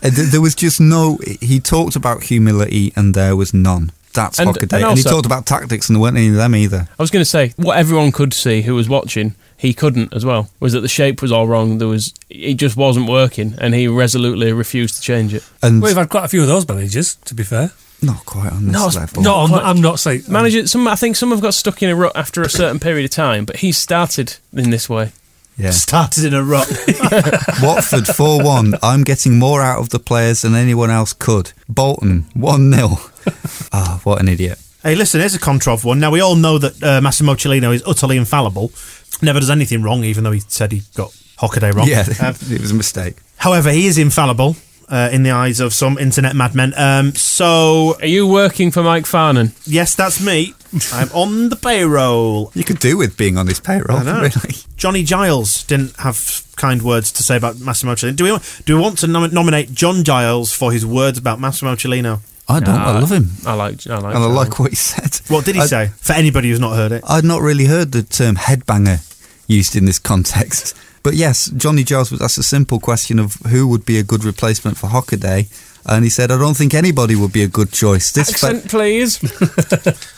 Th- 0.02 0.28
There 0.30 0.40
was 0.42 0.54
just 0.54 0.80
no. 0.80 1.18
He 1.40 1.60
talked 1.60 1.96
about 1.96 2.24
humility, 2.24 2.92
and 2.94 3.14
there 3.14 3.34
was 3.36 3.52
none. 3.54 3.90
That's 4.18 4.38
And- 4.38 4.50
Hockaday. 4.50 4.76
and 4.76 4.84
And, 4.84 4.98
he 4.98 5.04
talked 5.04 5.26
about 5.26 5.46
tactics, 5.46 5.88
and 5.88 5.96
there 5.96 6.00
weren't 6.02 6.16
any 6.16 6.28
of 6.28 6.34
them 6.34 6.54
either. 6.54 6.88
I 6.98 7.02
was 7.02 7.10
going 7.10 7.20
to 7.22 7.28
say 7.30 7.52
what 7.56 7.76
everyone 7.78 8.12
could 8.12 8.34
see 8.34 8.62
who 8.62 8.74
was 8.74 8.88
watching, 8.88 9.34
he 9.56 9.72
couldn't 9.72 10.12
as 10.14 10.24
well. 10.24 10.50
Was 10.60 10.72
that 10.72 10.80
the 10.80 10.88
shape 10.88 11.22
was 11.22 11.32
all 11.32 11.46
wrong? 11.48 11.78
There 11.78 11.88
was 11.88 12.12
it 12.30 12.54
just 12.54 12.76
wasn't 12.76 13.08
working, 13.08 13.54
and 13.60 13.74
he 13.74 13.88
resolutely 13.88 14.52
refused 14.52 14.96
to 14.96 15.00
change 15.00 15.32
it. 15.34 15.42
And 15.62 15.80
We've 15.82 15.96
had 15.96 16.08
quite 16.08 16.24
a 16.24 16.28
few 16.28 16.42
of 16.42 16.48
those 16.48 16.66
managers, 16.68 17.16
to 17.24 17.34
be 17.34 17.42
fair. 17.42 17.72
not 18.02 18.24
quite 18.26 18.52
on 18.52 18.66
this 18.66 18.72
No, 18.72 18.86
level. 19.00 19.22
No, 19.22 19.34
I'm, 19.36 19.52
I'm 19.54 19.80
not 19.80 19.98
saying. 19.98 20.22
Manager, 20.28 20.66
some 20.68 20.86
I 20.86 20.94
think 20.94 21.16
some 21.16 21.30
have 21.30 21.40
got 21.40 21.54
stuck 21.54 21.82
in 21.82 21.90
a 21.90 21.96
rut 21.96 22.12
after 22.14 22.42
a 22.42 22.48
certain 22.50 22.78
period 22.78 23.04
of 23.04 23.10
time, 23.10 23.44
but 23.44 23.56
he 23.56 23.72
started 23.72 24.36
in 24.52 24.70
this 24.70 24.88
way. 24.88 25.10
Yeah. 25.58 25.70
Started 25.88 26.24
in 26.24 26.34
a 26.34 26.42
rut. 26.42 26.68
Watford 27.62 28.06
4 28.06 28.42
1. 28.44 28.74
I'm 28.82 29.04
getting 29.04 29.38
more 29.38 29.60
out 29.62 29.80
of 29.80 29.88
the 29.90 29.98
players 29.98 30.42
than 30.42 30.54
anyone 30.54 30.90
else 30.90 31.12
could. 31.12 31.52
Bolton 31.68 32.26
1 32.34 32.72
0. 32.72 32.88
Ah, 33.72 34.00
what 34.04 34.20
an 34.20 34.28
idiot. 34.28 34.58
Hey, 34.82 34.94
listen, 34.94 35.20
here's 35.20 35.34
a 35.34 35.38
controv 35.38 35.84
one. 35.84 36.00
Now, 36.00 36.10
we 36.10 36.20
all 36.20 36.36
know 36.36 36.56
that 36.56 36.82
uh, 36.82 37.00
Massimo 37.02 37.34
Cellino 37.34 37.74
is 37.74 37.82
utterly 37.86 38.16
infallible, 38.16 38.72
never 39.20 39.38
does 39.40 39.50
anything 39.50 39.82
wrong, 39.82 40.02
even 40.04 40.24
though 40.24 40.30
he 40.32 40.40
said 40.40 40.72
he 40.72 40.82
got 40.94 41.10
Hockaday 41.38 41.74
wrong. 41.74 41.86
Yeah, 41.88 42.06
Um, 42.26 42.34
it 42.50 42.60
was 42.62 42.70
a 42.70 42.74
mistake. 42.74 43.16
however, 43.36 43.70
he 43.70 43.86
is 43.86 43.98
infallible 43.98 44.56
uh, 44.88 45.10
in 45.12 45.24
the 45.24 45.32
eyes 45.32 45.60
of 45.60 45.74
some 45.74 45.98
internet 45.98 46.34
madmen. 46.34 46.72
Um, 46.76 47.14
so, 47.14 47.96
Are 48.00 48.06
you 48.06 48.26
working 48.26 48.70
for 48.70 48.82
Mike 48.82 49.04
Farnan? 49.04 49.52
yes, 49.66 49.94
that's 49.94 50.20
me. 50.24 50.54
I'm 50.92 51.08
on 51.12 51.48
the 51.48 51.56
payroll. 51.56 52.50
You 52.54 52.64
could 52.64 52.78
do 52.78 52.96
with 52.96 53.16
being 53.16 53.36
on 53.38 53.46
this 53.46 53.60
payroll, 53.60 53.98
I 53.98 54.02
know. 54.04 54.20
really. 54.20 54.54
Johnny 54.76 55.02
Giles 55.02 55.64
didn't 55.64 55.96
have 55.96 56.42
kind 56.56 56.82
words 56.82 57.10
to 57.12 57.22
say 57.22 57.36
about 57.36 57.58
Massimo 57.60 57.94
Cellino. 57.94 58.16
Do 58.16 58.24
we, 58.24 58.38
do 58.64 58.76
we 58.76 58.82
want 58.82 58.98
to 58.98 59.06
nom- 59.06 59.32
nominate 59.32 59.72
John 59.72 60.04
Giles 60.04 60.52
for 60.52 60.72
his 60.72 60.84
words 60.84 61.18
about 61.18 61.40
Massimo 61.40 61.74
Cellino? 61.74 62.20
I 62.50 62.60
don't. 62.60 62.74
I 62.74 62.98
love 62.98 63.12
him. 63.12 63.28
I 63.46 63.54
like. 63.54 63.86
I 63.86 63.96
like. 63.98 64.14
and 64.14 64.24
I 64.24 64.26
Giles. 64.26 64.34
like 64.36 64.58
what 64.58 64.70
he 64.70 64.76
said. 64.76 65.16
What 65.30 65.44
did 65.44 65.54
he 65.54 65.60
I- 65.62 65.66
say? 65.66 65.86
For 65.98 66.14
anybody 66.14 66.48
who's 66.50 66.60
not 66.60 66.74
heard 66.76 66.92
it. 66.92 67.04
I'd 67.06 67.24
not 67.24 67.42
really 67.42 67.66
heard 67.66 67.92
the 67.92 68.02
term 68.02 68.36
headbanger 68.36 69.04
used 69.46 69.76
in 69.76 69.84
this 69.84 69.98
context. 69.98 70.76
But 71.02 71.14
yes, 71.14 71.48
Johnny 71.50 71.84
Giles 71.84 72.10
was 72.10 72.20
asked 72.20 72.38
a 72.38 72.42
simple 72.42 72.80
question 72.80 73.18
of 73.18 73.34
who 73.50 73.66
would 73.68 73.84
be 73.86 73.98
a 73.98 74.02
good 74.02 74.24
replacement 74.24 74.76
for 74.76 74.88
Hockaday. 74.88 75.48
And 75.86 76.04
he 76.04 76.10
said, 76.10 76.30
I 76.30 76.36
don't 76.38 76.56
think 76.56 76.74
anybody 76.74 77.14
would 77.16 77.32
be 77.32 77.42
a 77.42 77.48
good 77.48 77.72
choice. 77.72 78.12
This 78.12 78.28
fe- 78.38 78.48
Accent, 78.48 78.68
please. 78.70 79.18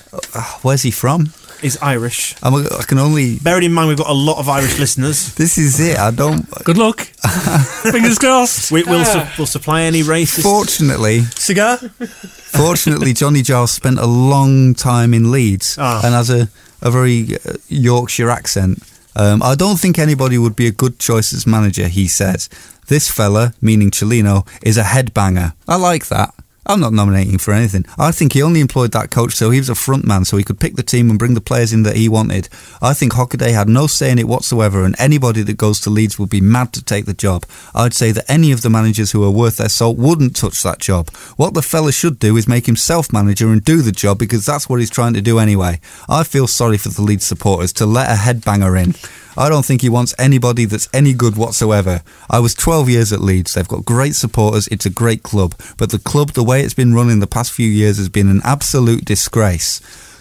Where's 0.62 0.82
he 0.82 0.90
from? 0.90 1.32
He's 1.61 1.76
Irish. 1.82 2.34
I'm, 2.42 2.54
a- 2.54 2.78
I 2.78 2.82
can 2.84 2.98
only. 2.98 3.38
Bearing 3.38 3.64
in 3.64 3.72
mind 3.72 3.88
we've 3.88 3.98
got 3.98 4.08
a 4.08 4.14
lot 4.14 4.38
of 4.38 4.48
Irish 4.48 4.78
listeners. 4.78 5.34
This 5.40 5.58
is 5.58 5.78
it. 5.78 5.98
I 5.98 6.11
don't. 6.11 6.48
Good 6.64 6.78
luck. 6.78 7.00
Fingers 7.82 8.18
crossed. 8.18 8.72
We, 8.72 8.82
we'll, 8.84 9.00
Ah. 9.00 9.04
su- 9.04 9.34
we'll 9.38 9.46
supply 9.46 9.82
any 9.82 10.02
racist. 10.02 10.42
Fortunately, 10.42 11.20
Cigar? 11.36 11.76
fortunately, 11.78 13.12
Johnny 13.12 13.42
Giles 13.42 13.70
spent 13.72 13.98
a 13.98 14.06
long 14.06 14.74
time 14.74 15.12
in 15.14 15.30
Leeds 15.30 15.76
Ah. 15.78 16.00
and 16.04 16.14
has 16.14 16.30
a, 16.30 16.48
a 16.82 16.90
very 16.90 17.36
uh, 17.44 17.54
Yorkshire 17.68 18.30
accent. 18.30 18.82
Um, 19.16 19.42
I 19.42 19.54
don't 19.54 19.78
think 19.78 19.98
anybody 19.98 20.38
would 20.38 20.56
be 20.56 20.66
a 20.66 20.72
good 20.72 20.98
choice 20.98 21.32
as 21.32 21.46
manager, 21.46 21.88
he 21.88 22.08
said. 22.08 22.46
This 22.88 23.11
fella, 23.11 23.52
meaning 23.61 23.90
Cellino, 23.90 24.46
is 24.62 24.76
a 24.78 24.82
headbanger. 24.82 25.52
I 25.68 25.76
like 25.76 26.08
that. 26.08 26.32
I'm 26.71 26.79
not 26.79 26.93
nominating 26.93 27.39
for 27.39 27.53
anything. 27.53 27.85
I 27.99 28.12
think 28.12 28.33
he 28.33 28.45
only 28.45 28.61
employed 28.61 28.93
that 28.93 29.11
coach 29.11 29.33
so 29.33 29.51
he 29.51 29.59
was 29.59 29.68
a 29.68 29.75
front 29.75 30.07
man 30.07 30.25
so 30.25 30.37
he 30.37 30.45
could 30.45 30.61
pick 30.61 30.77
the 30.77 30.85
team 30.85 31.11
and 31.11 31.18
bring 31.18 31.35
the 31.35 31.41
players 31.41 31.73
in 31.73 31.83
that 31.83 31.97
he 31.97 32.09
wanted. 32.09 32.49
I 32.81 32.95
think 32.95 33.12
Hockaday 33.12 33.53
had 33.53 33.68
no 33.68 33.89
say 33.89 34.12
in 34.12 34.21
it 34.21 34.29
whatsoever 34.29 34.85
and 34.85 34.95
anybody 34.97 35.43
that 35.43 35.57
goes 35.57 35.81
to 35.81 35.91
Leeds 35.91 36.16
would 36.16 36.31
be 36.31 36.41
mad 36.41 36.73
to 36.75 36.85
take 36.85 37.07
the 37.07 37.12
job. 37.12 37.45
I'd 37.75 37.93
say 37.93 38.12
that 38.12 38.31
any 38.31 38.53
of 38.53 38.62
the 38.62 38.71
managers 38.71 39.11
who 39.11 39.25
are 39.25 39.33
worth 39.33 39.57
their 39.57 39.68
salt 39.68 39.99
wouldn't 39.99 40.37
touch 40.37 40.62
that 40.62 40.79
job. 40.79 41.11
What 41.37 41.55
the 41.55 41.62
fella 41.62 41.91
should 41.91 42.21
do 42.21 42.37
is 42.37 42.47
make 42.47 42.66
himself 42.66 43.12
manager 43.12 43.49
and 43.49 43.64
do 43.64 43.83
the 43.83 43.91
job 43.91 44.21
because 44.21 44.47
that's 44.47 44.68
what 44.68 44.79
he's 44.79 44.91
trying 44.91 45.14
to 45.14 45.21
do 45.21 45.41
anyway. 45.41 45.81
I 46.09 46.23
feel 46.23 46.47
sorry 46.47 46.79
for 46.79 46.91
the 46.91 47.03
Leeds 47.03 47.27
supporters 47.27 47.73
to 47.73 47.85
let 47.85 48.11
a 48.11 48.14
headbanger 48.14 48.81
in. 48.81 48.95
I 49.37 49.49
don't 49.49 49.64
think 49.64 49.83
he 49.83 49.89
wants 49.89 50.14
anybody 50.18 50.64
that's 50.64 50.89
any 50.93 51.12
good 51.14 51.37
whatsoever. 51.37 52.03
I 52.28 52.41
was 52.41 52.55
12 52.55 52.89
years 52.89 53.12
at 53.12 53.20
Leeds. 53.20 53.55
They've 53.55 53.66
got 53.68 53.85
great 53.85 54.14
supporters. 54.14 54.66
It's 54.68 54.87
a 54.87 54.91
great 54.91 55.22
club. 55.22 55.55
But 55.78 55.91
the 55.91 55.99
club, 55.99 56.33
the 56.33 56.43
way 56.45 56.62
it's 56.62 56.74
been 56.74 56.95
run 56.95 57.11
in 57.11 57.20
the 57.20 57.26
past 57.26 57.53
few 57.53 57.68
years, 57.68 57.97
has 57.99 58.09
been 58.09 58.28
an 58.28 58.41
absolute 58.45 59.05
disgrace. 59.05 59.81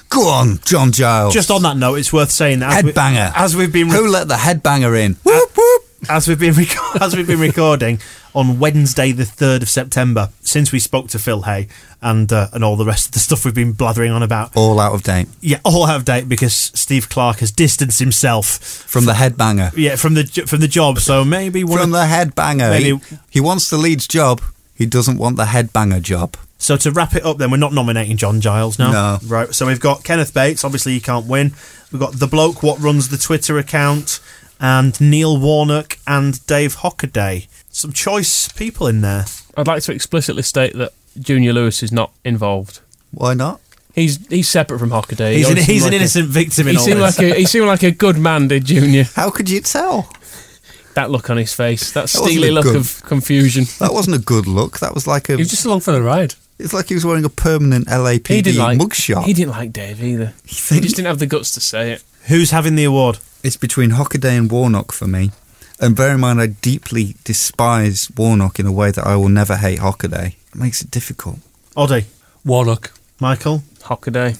Go 0.09 0.27
on, 0.27 0.59
John 0.65 0.91
Giles. 0.91 1.33
Just 1.33 1.51
on 1.51 1.61
that 1.63 1.77
note, 1.77 1.95
it's 1.95 2.11
worth 2.13 2.31
saying 2.31 2.59
that 2.59 2.77
as 2.79 2.83
we- 2.83 2.91
as 3.35 3.55
we've 3.55 3.71
been 3.73 3.89
Who 3.89 4.07
let 4.07 4.27
the 4.27 4.35
headbanger 4.35 4.99
in? 4.99 5.15
Whoop, 5.23 5.51
whoop. 5.55 5.83
as 6.09 6.27
we've 6.27 6.39
been 6.39 6.53
reco- 6.53 7.01
as 7.01 7.15
we've 7.15 7.27
been 7.27 7.39
recording 7.39 7.99
on 8.33 8.59
Wednesday, 8.59 9.11
the 9.11 9.25
third 9.25 9.61
of 9.63 9.69
September, 9.69 10.29
since 10.41 10.71
we 10.71 10.79
spoke 10.79 11.07
to 11.09 11.19
Phil 11.19 11.43
Hay 11.43 11.67
and 12.01 12.31
uh, 12.31 12.47
and 12.53 12.63
all 12.63 12.75
the 12.75 12.85
rest 12.85 13.07
of 13.07 13.11
the 13.13 13.19
stuff 13.19 13.43
we've 13.43 13.53
been 13.53 13.73
blathering 13.73 14.11
on 14.11 14.23
about. 14.23 14.55
All 14.55 14.79
out 14.79 14.93
of 14.93 15.03
date. 15.03 15.27
Yeah, 15.41 15.59
all 15.65 15.85
out 15.85 15.97
of 15.97 16.05
date 16.05 16.29
because 16.29 16.53
Steve 16.53 17.09
Clarke 17.09 17.39
has 17.39 17.51
distanced 17.51 17.99
himself 17.99 18.45
From 18.59 19.05
the 19.05 19.13
headbanger. 19.13 19.71
Yeah, 19.75 19.95
from 19.95 20.13
the 20.13 20.23
from 20.47 20.59
the 20.59 20.67
job. 20.67 20.99
So 20.99 21.25
maybe 21.25 21.63
one 21.63 21.79
From 21.79 21.93
of- 21.93 21.99
the 21.99 22.05
headbanger. 22.05 22.69
Maybe- 22.69 22.97
He, 23.05 23.17
he 23.31 23.39
wants 23.39 23.69
the 23.69 23.77
Leeds 23.77 24.07
job. 24.07 24.41
He 24.75 24.85
doesn't 24.85 25.17
want 25.17 25.35
the 25.35 25.45
headbanger 25.45 26.01
job. 26.01 26.37
So 26.57 26.75
to 26.77 26.91
wrap 26.91 27.15
it 27.15 27.23
up, 27.25 27.37
then 27.37 27.51
we're 27.51 27.57
not 27.57 27.73
nominating 27.73 28.17
John 28.17 28.41
Giles 28.41 28.77
now. 28.79 28.91
No. 28.91 29.19
Right. 29.25 29.53
So 29.55 29.65
we've 29.65 29.79
got 29.79 30.03
Kenneth 30.03 30.33
Bates. 30.33 30.63
Obviously, 30.65 30.91
he 30.93 30.99
can't 30.99 31.25
win. 31.25 31.53
We've 31.91 31.99
got 32.01 32.13
the 32.19 32.27
bloke 32.27 32.61
what 32.63 32.79
runs 32.79 33.09
the 33.09 33.17
Twitter 33.17 33.57
account, 33.57 34.19
and 34.59 34.99
Neil 35.01 35.37
Warnock 35.39 35.97
and 36.05 36.45
Dave 36.47 36.77
Hockaday. 36.77 37.47
Some 37.79 37.93
choice 37.93 38.49
people 38.49 38.87
in 38.87 38.99
there. 38.99 39.23
I'd 39.55 39.67
like 39.67 39.83
to 39.83 39.93
explicitly 39.93 40.43
state 40.43 40.73
that 40.75 40.91
Junior 41.17 41.53
Lewis 41.53 41.81
is 41.81 41.91
not 41.93 42.11
involved. 42.25 42.81
Why 43.11 43.33
not? 43.33 43.61
He's 43.95 44.25
he's 44.27 44.49
separate 44.49 44.79
from 44.79 44.89
Hockaday. 44.89 45.35
He's 45.37 45.45
He 45.47 45.51
an, 45.53 45.57
always 45.57 45.65
he's 45.65 45.65
seemed 45.65 45.77
an 45.77 45.83
like 45.83 45.91
a- 45.93 45.95
innocent 45.95 46.27
victim 46.27 46.67
in 46.67 46.73
He 46.73 46.77
all 46.79 46.85
seemed 46.85 46.99
this. 46.99 47.17
like 47.19 47.31
a 47.31 47.35
he 47.39 47.45
seemed 47.45 47.67
like 47.67 47.83
a 47.83 47.91
good 47.91 48.17
man, 48.17 48.49
did 48.49 48.65
Junior? 48.65 49.03
How 49.15 49.29
could 49.29 49.49
you 49.49 49.61
tell? 49.61 50.11
That 50.95 51.09
look 51.09 51.29
on 51.29 51.37
his 51.37 51.53
face, 51.53 51.93
that 51.93 52.01
That 52.03 52.07
steely 52.09 52.51
look 52.51 52.65
good- 52.65 52.75
of 52.75 53.01
confusion. 53.05 53.63
That 53.79 53.93
wasn't 53.93 54.17
a 54.17 54.19
good 54.19 54.45
look. 54.47 54.79
That 54.79 54.93
was 54.93 55.07
like 55.07 55.29
a. 55.29 55.33
He 55.33 55.37
was 55.37 55.49
just 55.49 55.65
along 55.65 55.79
for 55.79 55.91
the 55.93 56.01
ride. 56.01 56.35
It's 56.59 56.73
like 56.73 56.89
he 56.89 56.93
was 56.95 57.05
wearing 57.05 57.23
a 57.23 57.29
permanent 57.29 57.87
He 57.87 57.95
LAPD 57.95 58.43
didn't 58.43 58.57
like 58.57 58.77
mugshot. 58.77 59.23
He 59.23 59.33
didn't 59.33 59.51
like 59.51 59.71
Dave 59.71 60.03
either. 60.03 60.33
He 60.45 60.81
just 60.81 60.97
didn't 60.97 61.05
have 61.07 61.19
the 61.19 61.25
guts 61.27 61.51
to 61.53 61.61
say 61.61 61.93
it. 61.93 62.03
Who's 62.27 62.51
having 62.51 62.75
the 62.75 62.83
award? 62.83 63.19
It's 63.43 63.55
between 63.55 63.91
Hockaday 63.91 64.37
and 64.37 64.51
Warnock 64.51 64.91
for 64.91 65.07
me. 65.07 65.31
And 65.81 65.95
bear 65.95 66.13
in 66.13 66.19
mind, 66.19 66.41
I 66.41 66.47
deeply 66.47 67.15
despise 67.23 68.09
Warnock 68.15 68.59
in 68.59 68.65
a 68.65 68.71
way 68.71 68.91
that 68.91 69.05
I 69.07 69.15
will 69.15 69.29
never 69.29 69.55
hate 69.55 69.79
Hockaday. 69.79 70.35
It 70.49 70.55
makes 70.55 70.81
it 70.81 70.91
difficult. 70.91 71.37
Oddie, 71.75 72.05
Warnock. 72.45 72.91
Michael. 73.19 73.63
Hockaday. 73.81 74.37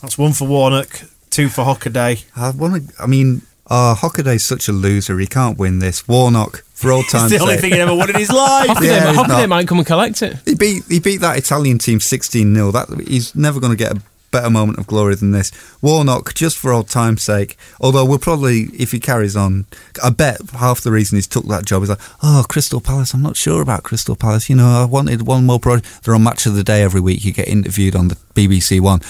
That's 0.00 0.16
one 0.18 0.32
for 0.32 0.46
Warnock, 0.48 1.02
two 1.30 1.48
for 1.48 1.64
Hockaday. 1.64 2.24
I 2.36 2.50
want 2.50 2.88
to. 2.88 3.02
I 3.02 3.06
mean, 3.06 3.42
uh, 3.66 3.94
Hockaday's 3.94 4.44
such 4.44 4.68
a 4.68 4.72
loser. 4.72 5.18
He 5.18 5.26
can't 5.26 5.58
win 5.58 5.78
this. 5.78 6.06
Warnock, 6.08 6.62
for 6.74 6.92
all 6.92 7.00
It's 7.02 7.12
time's 7.12 7.30
the 7.30 7.38
only 7.38 7.54
sake. 7.54 7.60
thing 7.62 7.72
he 7.72 7.80
ever 7.80 7.94
won 7.94 8.10
in 8.10 8.16
his 8.16 8.30
life. 8.44 8.68
Hockaday, 8.68 8.84
Yeah, 8.86 9.12
Hockaday 9.14 9.48
might 9.48 9.66
come 9.68 9.78
and 9.78 9.86
collect 9.86 10.22
it. 10.22 10.36
He 10.44 10.54
beat 10.54 10.82
he 10.88 10.98
beat 11.00 11.18
that 11.22 11.38
Italian 11.38 11.78
team 11.78 12.00
sixteen 12.00 12.54
0 12.54 12.72
That 12.72 12.88
he's 13.06 13.34
never 13.34 13.60
going 13.60 13.72
to 13.72 13.76
get 13.78 13.96
a 13.96 14.00
better 14.34 14.50
moment 14.50 14.78
of 14.78 14.86
glory 14.86 15.14
than 15.14 15.30
this. 15.30 15.52
Warnock, 15.80 16.34
just 16.34 16.58
for 16.58 16.72
old 16.72 16.88
time's 16.88 17.22
sake. 17.22 17.56
Although 17.80 18.04
we'll 18.04 18.18
probably, 18.18 18.64
if 18.76 18.90
he 18.90 18.98
carries 18.98 19.36
on, 19.36 19.66
I 20.02 20.10
bet 20.10 20.40
half 20.50 20.80
the 20.80 20.90
reason 20.90 21.16
he's 21.16 21.26
took 21.26 21.46
that 21.46 21.64
job 21.64 21.84
is 21.84 21.88
like, 21.88 22.00
oh, 22.22 22.44
Crystal 22.48 22.80
Palace. 22.80 23.14
I'm 23.14 23.22
not 23.22 23.36
sure 23.36 23.62
about 23.62 23.84
Crystal 23.84 24.16
Palace. 24.16 24.50
You 24.50 24.56
know, 24.56 24.66
I 24.66 24.84
wanted 24.84 25.22
one 25.22 25.46
more 25.46 25.60
project. 25.60 26.02
They're 26.02 26.14
on 26.14 26.24
Match 26.24 26.46
of 26.46 26.54
the 26.54 26.64
Day 26.64 26.82
every 26.82 27.00
week. 27.00 27.24
You 27.24 27.32
get 27.32 27.46
interviewed 27.46 27.94
on 27.94 28.08
the 28.08 28.16
BBC 28.34 28.80
One. 28.80 29.00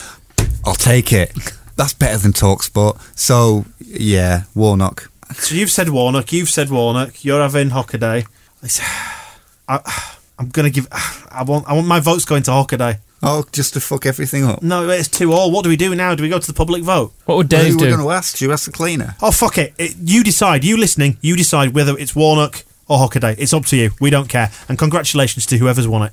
I'll 0.64 0.74
take 0.74 1.12
it. 1.12 1.32
That's 1.76 1.94
better 1.94 2.18
than 2.18 2.32
Talksport. 2.32 3.00
So 3.18 3.64
yeah, 3.80 4.44
Warnock. 4.54 5.10
So 5.32 5.54
you've 5.54 5.70
said 5.70 5.88
Warnock, 5.88 6.32
you've 6.32 6.50
said 6.50 6.70
Warnock, 6.70 7.24
you're 7.24 7.40
having 7.40 7.70
Hockaday. 7.70 8.26
I, 9.68 10.10
I'm 10.38 10.48
gonna 10.48 10.70
give. 10.70 10.88
I 10.90 11.44
want. 11.46 11.68
I 11.68 11.74
want 11.74 11.86
my 11.86 12.00
votes 12.00 12.24
going 12.24 12.42
to 12.44 12.50
Hockaday. 12.50 12.98
Oh, 13.26 13.44
just 13.52 13.72
to 13.72 13.80
fuck 13.80 14.04
everything 14.04 14.44
up. 14.44 14.62
No, 14.62 14.86
it's 14.90 15.08
two 15.08 15.32
all. 15.32 15.50
What 15.50 15.64
do 15.64 15.70
we 15.70 15.76
do 15.76 15.94
now? 15.94 16.14
Do 16.14 16.22
we 16.22 16.28
go 16.28 16.38
to 16.38 16.46
the 16.46 16.52
public 16.52 16.82
vote? 16.82 17.14
What 17.24 17.36
would 17.38 17.50
Who 17.50 17.56
Dave 17.56 17.76
we're 17.76 17.88
going 17.88 18.00
to 18.00 18.10
ask? 18.10 18.38
You 18.42 18.52
ask 18.52 18.66
the 18.66 18.72
cleaner? 18.72 19.16
Oh 19.22 19.30
fuck 19.30 19.56
it. 19.56 19.72
it! 19.78 19.96
You 19.98 20.22
decide. 20.22 20.62
You 20.62 20.76
listening? 20.76 21.16
You 21.22 21.34
decide 21.34 21.74
whether 21.74 21.96
it's 21.96 22.14
Warnock 22.14 22.64
or 22.86 22.98
Hockaday. 22.98 23.36
It's 23.38 23.54
up 23.54 23.64
to 23.66 23.76
you. 23.76 23.92
We 23.98 24.10
don't 24.10 24.28
care. 24.28 24.50
And 24.68 24.78
congratulations 24.78 25.46
to 25.46 25.56
whoever's 25.56 25.88
won 25.88 26.10
it. 26.10 26.12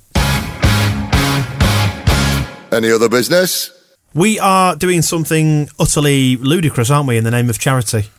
Any 2.72 2.89
other 2.89 3.09
business? 3.09 3.72
We 4.14 4.39
are 4.39 4.78
doing 4.78 5.01
something 5.01 5.70
utterly 5.78 6.38
ludicrous, 6.38 6.89
aren't 6.89 7.09
we, 7.09 7.18
in 7.18 7.26
the 7.26 7.32
name 7.32 7.49
of 7.49 7.59
charity? 7.59 8.09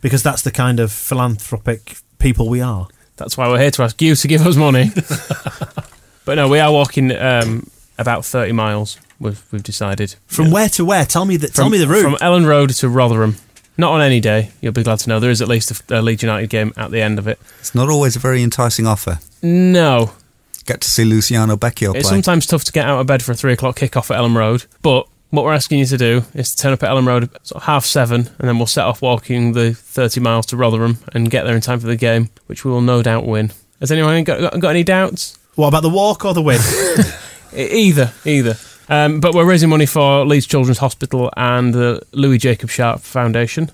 Because 0.00 0.22
that's 0.22 0.40
the 0.40 0.50
kind 0.50 0.80
of 0.80 0.90
philanthropic 0.90 1.98
people 2.18 2.48
we 2.48 2.62
are. 2.62 2.88
That's 3.16 3.36
why 3.36 3.48
we're 3.48 3.60
here 3.60 3.70
to 3.72 3.82
ask 3.82 4.00
you 4.00 4.14
to 4.14 4.28
give 4.28 4.46
us 4.46 4.56
money. 4.56 4.90
but 6.24 6.36
no, 6.36 6.48
we 6.48 6.58
are 6.58 6.72
walking 6.72 7.12
um, 7.12 7.70
about 8.00 8.24
30 8.24 8.52
miles. 8.52 8.98
We've, 9.18 9.42
we've 9.52 9.62
decided 9.62 10.14
From 10.26 10.50
where 10.50 10.68
to 10.70 10.84
where? 10.84 11.04
Tell 11.04 11.24
me 11.26 11.36
the 11.36 11.48
tell 11.48 11.68
me 11.68 11.78
the 11.78 11.86
route. 11.86 12.02
From 12.02 12.14
Elland 12.16 12.46
Road 12.46 12.70
to 12.70 12.88
Rotherham. 12.88 13.36
Not 13.76 13.92
on 13.92 14.00
any 14.00 14.20
day. 14.20 14.50
You'll 14.60 14.72
be 14.72 14.82
glad 14.82 14.98
to 15.00 15.08
know 15.08 15.20
there 15.20 15.30
is 15.30 15.40
at 15.42 15.48
least 15.48 15.70
a, 15.90 16.00
a 16.00 16.02
Leeds 16.02 16.22
United 16.22 16.48
game 16.50 16.72
at 16.76 16.90
the 16.90 17.00
end 17.00 17.18
of 17.18 17.28
it. 17.28 17.38
It's 17.60 17.74
not 17.74 17.88
always 17.88 18.16
a 18.16 18.18
very 18.18 18.42
enticing 18.42 18.86
offer. 18.86 19.18
No, 19.42 20.12
Get 20.66 20.82
to 20.82 20.88
see 20.88 21.04
Luciano 21.04 21.56
Becchio 21.56 21.94
it's 21.96 22.08
play. 22.08 22.16
sometimes 22.16 22.46
tough 22.46 22.64
to 22.64 22.72
get 22.72 22.86
out 22.86 23.00
of 23.00 23.06
bed 23.06 23.22
for 23.22 23.32
a 23.32 23.34
three 23.34 23.52
o'clock 23.52 23.76
kick-off 23.76 24.10
at 24.10 24.18
Elland 24.18 24.36
Road. 24.36 24.66
But 24.82 25.08
what 25.30 25.44
we're 25.44 25.54
asking 25.54 25.78
you 25.80 25.86
to 25.86 25.96
do 25.96 26.22
is 26.34 26.54
to 26.54 26.62
turn 26.62 26.72
up 26.72 26.82
at 26.82 26.90
Elland 26.90 27.06
Road 27.06 27.24
at 27.24 27.46
sort 27.46 27.62
of 27.62 27.66
half 27.66 27.84
seven, 27.84 28.28
and 28.38 28.48
then 28.48 28.56
we'll 28.58 28.66
set 28.66 28.84
off 28.84 29.02
walking 29.02 29.52
the 29.52 29.72
30 29.74 30.20
miles 30.20 30.46
to 30.46 30.56
Rotherham 30.56 30.98
and 31.12 31.30
get 31.30 31.44
there 31.44 31.54
in 31.54 31.60
time 31.60 31.80
for 31.80 31.86
the 31.86 31.96
game, 31.96 32.28
which 32.46 32.64
we 32.64 32.70
will 32.70 32.82
no 32.82 33.02
doubt 33.02 33.26
win. 33.26 33.52
Has 33.80 33.90
anyone 33.90 34.22
got, 34.24 34.40
got, 34.40 34.60
got 34.60 34.68
any 34.70 34.84
doubts? 34.84 35.38
What 35.54 35.68
about 35.68 35.82
the 35.82 35.88
walk 35.88 36.24
or 36.24 36.34
the 36.34 36.42
win? 36.42 36.60
Either, 37.54 38.12
either. 38.24 38.56
Um, 38.88 39.20
but 39.20 39.34
we're 39.34 39.44
raising 39.44 39.68
money 39.68 39.86
for 39.86 40.24
Leeds 40.24 40.46
Children's 40.46 40.78
Hospital 40.78 41.30
and 41.36 41.72
the 41.72 42.02
Louis 42.12 42.38
Jacob 42.38 42.70
Sharp 42.70 43.00
Foundation. 43.00 43.70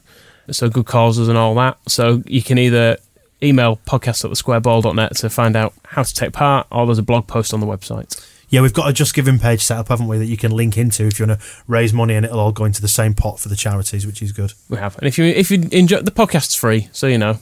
So 0.50 0.68
good 0.68 0.86
causes 0.86 1.28
and 1.28 1.38
all 1.38 1.54
that. 1.56 1.78
So 1.88 2.22
you 2.26 2.42
can 2.42 2.58
either 2.58 2.98
email 3.42 3.80
podcast 3.86 4.24
at 4.24 4.30
thesquareball.net 4.30 5.16
to 5.16 5.30
find 5.30 5.56
out 5.56 5.74
how 5.84 6.02
to 6.02 6.14
take 6.14 6.32
part, 6.32 6.66
or 6.70 6.86
there's 6.86 6.98
a 6.98 7.02
blog 7.02 7.26
post 7.26 7.52
on 7.52 7.60
the 7.60 7.66
website. 7.66 8.20
yeah, 8.48 8.60
we've 8.60 8.72
got 8.72 8.88
a 8.88 8.92
Just 8.92 9.14
Giving 9.14 9.38
page 9.38 9.62
set 9.62 9.78
up, 9.78 9.88
haven't 9.88 10.06
we, 10.06 10.18
that 10.18 10.26
you 10.26 10.36
can 10.36 10.52
link 10.52 10.76
into 10.76 11.06
if 11.06 11.18
you 11.18 11.26
want 11.26 11.40
to 11.40 11.46
raise 11.66 11.92
money, 11.92 12.14
and 12.14 12.24
it'll 12.24 12.38
all 12.40 12.52
go 12.52 12.64
into 12.64 12.80
the 12.80 12.88
same 12.88 13.14
pot 13.14 13.40
for 13.40 13.48
the 13.48 13.56
charities, 13.56 14.06
which 14.06 14.22
is 14.22 14.32
good. 14.32 14.52
We 14.68 14.76
have. 14.76 14.96
And 14.98 15.08
if 15.08 15.18
you 15.18 15.24
if 15.24 15.50
you 15.50 15.66
enjoy 15.72 16.02
the 16.02 16.10
podcast's 16.10 16.54
free, 16.54 16.88
so 16.92 17.06
you 17.06 17.18
know, 17.18 17.38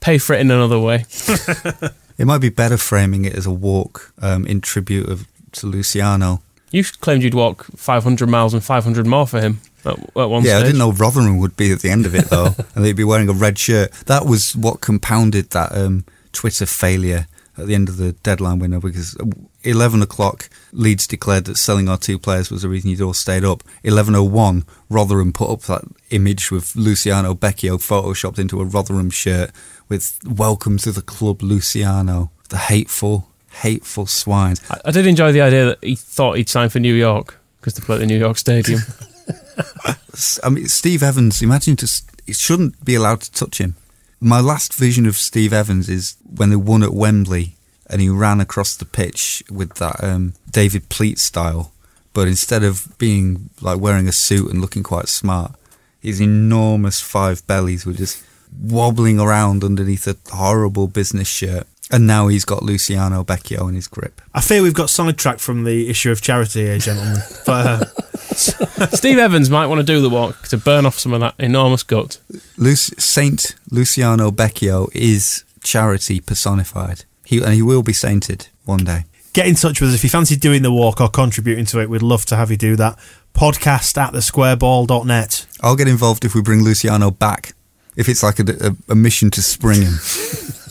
pay 0.00 0.18
for 0.18 0.34
it 0.34 0.40
in 0.40 0.50
another 0.50 0.78
way. 0.78 1.06
It 2.16 2.26
might 2.26 2.38
be 2.38 2.48
better 2.48 2.76
framing 2.76 3.24
it 3.24 3.34
as 3.34 3.44
a 3.46 3.50
walk 3.50 4.12
um, 4.22 4.46
in 4.46 4.60
tribute 4.60 5.08
of 5.08 5.26
to 5.54 5.66
Luciano. 5.66 6.42
You 6.70 6.84
claimed 6.84 7.22
you'd 7.22 7.34
walk 7.34 7.64
500 7.76 8.28
miles 8.28 8.52
and 8.52 8.62
500 8.62 9.06
more 9.06 9.26
for 9.26 9.40
him 9.40 9.60
at, 9.84 9.98
at 9.98 10.30
one 10.30 10.44
yeah, 10.44 10.58
I 10.58 10.62
didn't 10.62 10.78
know 10.78 10.92
Rotherham 10.92 11.38
would 11.38 11.56
be 11.56 11.70
at 11.72 11.80
the 11.80 11.90
end 11.90 12.06
of 12.06 12.14
it 12.14 12.26
though, 12.26 12.54
and 12.74 12.84
they'd 12.84 12.96
be 12.96 13.04
wearing 13.04 13.28
a 13.28 13.32
red 13.32 13.58
shirt. 13.58 13.92
That 14.06 14.26
was 14.26 14.56
what 14.56 14.80
compounded 14.80 15.50
that 15.50 15.72
um, 15.72 16.04
Twitter 16.32 16.66
failure 16.66 17.26
at 17.56 17.66
the 17.66 17.74
end 17.74 17.88
of 17.88 17.96
the 17.96 18.12
deadline 18.12 18.58
window 18.58 18.80
because 18.80 19.16
11 19.62 20.02
o'clock 20.02 20.48
Leeds 20.72 21.06
declared 21.06 21.44
that 21.44 21.56
selling 21.56 21.88
our 21.88 21.96
two 21.96 22.18
players 22.18 22.50
was 22.50 22.62
the 22.62 22.68
reason 22.68 22.90
you'd 22.90 23.00
all 23.00 23.14
stayed 23.14 23.44
up. 23.44 23.62
11.01 23.84 24.64
Rotherham 24.90 25.32
put 25.32 25.50
up 25.50 25.60
that 25.62 25.82
image 26.10 26.50
with 26.50 26.74
Luciano 26.74 27.34
Becchio 27.34 27.76
photoshopped 27.76 28.38
into 28.38 28.60
a 28.60 28.64
Rotherham 28.64 29.10
shirt 29.10 29.50
with 29.88 30.18
welcome 30.26 30.78
to 30.78 30.90
the 30.90 31.02
club 31.02 31.42
Luciano. 31.42 32.30
The 32.48 32.58
hateful, 32.58 33.28
hateful 33.54 34.06
swines. 34.06 34.60
I, 34.70 34.80
I 34.86 34.90
did 34.90 35.06
enjoy 35.06 35.32
the 35.32 35.42
idea 35.42 35.66
that 35.66 35.84
he 35.84 35.94
thought 35.94 36.36
he'd 36.36 36.48
sign 36.48 36.68
for 36.68 36.80
New 36.80 36.94
York 36.94 37.38
because 37.60 37.74
they 37.74 37.84
play 37.84 37.96
at 37.96 38.00
the 38.00 38.06
New 38.06 38.18
York 38.18 38.38
Stadium. 38.38 38.80
I 40.44 40.48
mean, 40.48 40.66
Steve 40.68 41.02
Evans, 41.02 41.42
imagine 41.42 41.76
just, 41.76 42.10
it 42.26 42.36
shouldn't 42.36 42.84
be 42.84 42.94
allowed 42.94 43.22
to 43.22 43.32
touch 43.32 43.58
him. 43.58 43.76
My 44.20 44.40
last 44.40 44.74
vision 44.74 45.06
of 45.06 45.16
Steve 45.16 45.52
Evans 45.52 45.88
is 45.88 46.16
when 46.24 46.50
they 46.50 46.56
won 46.56 46.82
at 46.82 46.92
Wembley 46.94 47.56
and 47.88 48.00
he 48.00 48.08
ran 48.08 48.40
across 48.40 48.76
the 48.76 48.84
pitch 48.84 49.42
with 49.50 49.74
that 49.74 50.02
um, 50.02 50.34
David 50.50 50.88
Pleat 50.88 51.18
style, 51.18 51.72
but 52.12 52.28
instead 52.28 52.64
of 52.64 52.96
being 52.98 53.50
like 53.60 53.80
wearing 53.80 54.08
a 54.08 54.12
suit 54.12 54.50
and 54.50 54.60
looking 54.60 54.82
quite 54.82 55.08
smart, 55.08 55.54
his 56.00 56.20
enormous 56.20 57.00
five 57.00 57.46
bellies 57.46 57.84
were 57.84 57.92
just 57.92 58.24
wobbling 58.58 59.18
around 59.18 59.64
underneath 59.64 60.06
a 60.06 60.16
horrible 60.34 60.86
business 60.86 61.28
shirt. 61.28 61.66
And 61.90 62.06
now 62.06 62.28
he's 62.28 62.44
got 62.44 62.62
Luciano 62.62 63.22
Becchio 63.24 63.68
in 63.68 63.74
his 63.74 63.88
grip. 63.88 64.22
I 64.32 64.40
fear 64.40 64.62
we've 64.62 64.74
got 64.74 64.88
sidetracked 64.90 65.40
from 65.40 65.64
the 65.64 65.88
issue 65.90 66.10
of 66.10 66.22
charity 66.22 66.62
here, 66.62 66.78
gentlemen. 66.78 67.18
but, 67.46 67.66
uh, 67.66 68.86
Steve 68.88 69.18
Evans 69.18 69.50
might 69.50 69.66
want 69.66 69.80
to 69.80 69.84
do 69.86 70.00
the 70.00 70.08
walk 70.10 70.48
to 70.48 70.56
burn 70.56 70.86
off 70.86 70.98
some 70.98 71.12
of 71.12 71.20
that 71.20 71.34
enormous 71.38 71.82
gut. 71.82 72.18
Luc- 72.56 72.78
Saint 72.98 73.54
Luciano 73.70 74.30
Becchio 74.30 74.88
is 74.94 75.44
charity 75.62 76.20
personified. 76.20 77.04
He 77.24 77.42
and 77.42 77.54
he 77.54 77.62
will 77.62 77.82
be 77.82 77.92
sainted 77.92 78.48
one 78.64 78.84
day. 78.84 79.04
get 79.34 79.46
in 79.46 79.54
touch 79.54 79.80
with 79.80 79.90
us 79.90 79.96
if 79.96 80.04
you 80.04 80.10
fancy 80.10 80.36
doing 80.36 80.62
the 80.62 80.72
walk 80.72 81.00
or 81.00 81.08
contributing 81.08 81.64
to 81.66 81.80
it. 81.80 81.90
We'd 81.90 82.02
love 82.02 82.24
to 82.26 82.36
have 82.36 82.50
you 82.50 82.56
do 82.56 82.76
that. 82.76 82.98
Podcast 83.34 83.96
at 83.98 84.12
thesquareball.net. 84.14 85.46
I'll 85.60 85.76
get 85.76 85.88
involved 85.88 86.24
if 86.24 86.34
we 86.34 86.40
bring 86.42 86.62
Luciano 86.64 87.10
back. 87.10 87.52
If 87.96 88.08
it's 88.08 88.22
like 88.22 88.38
a, 88.40 88.44
a, 88.60 88.92
a 88.92 88.94
mission 88.94 89.30
to 89.32 89.42
spring 89.42 89.82
him. 89.82 89.94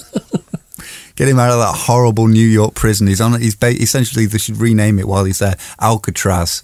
Get 1.15 1.27
him 1.27 1.39
out 1.39 1.51
of 1.51 1.59
that 1.59 1.85
horrible 1.85 2.27
New 2.27 2.45
York 2.47 2.73
prison. 2.73 3.07
He's 3.07 3.21
on. 3.21 3.39
He's 3.39 3.55
ba- 3.55 3.81
essentially 3.81 4.25
they 4.25 4.37
should 4.37 4.57
rename 4.57 4.99
it 4.99 5.07
while 5.07 5.25
he's 5.25 5.39
there. 5.39 5.55
Alcatraz. 5.79 6.63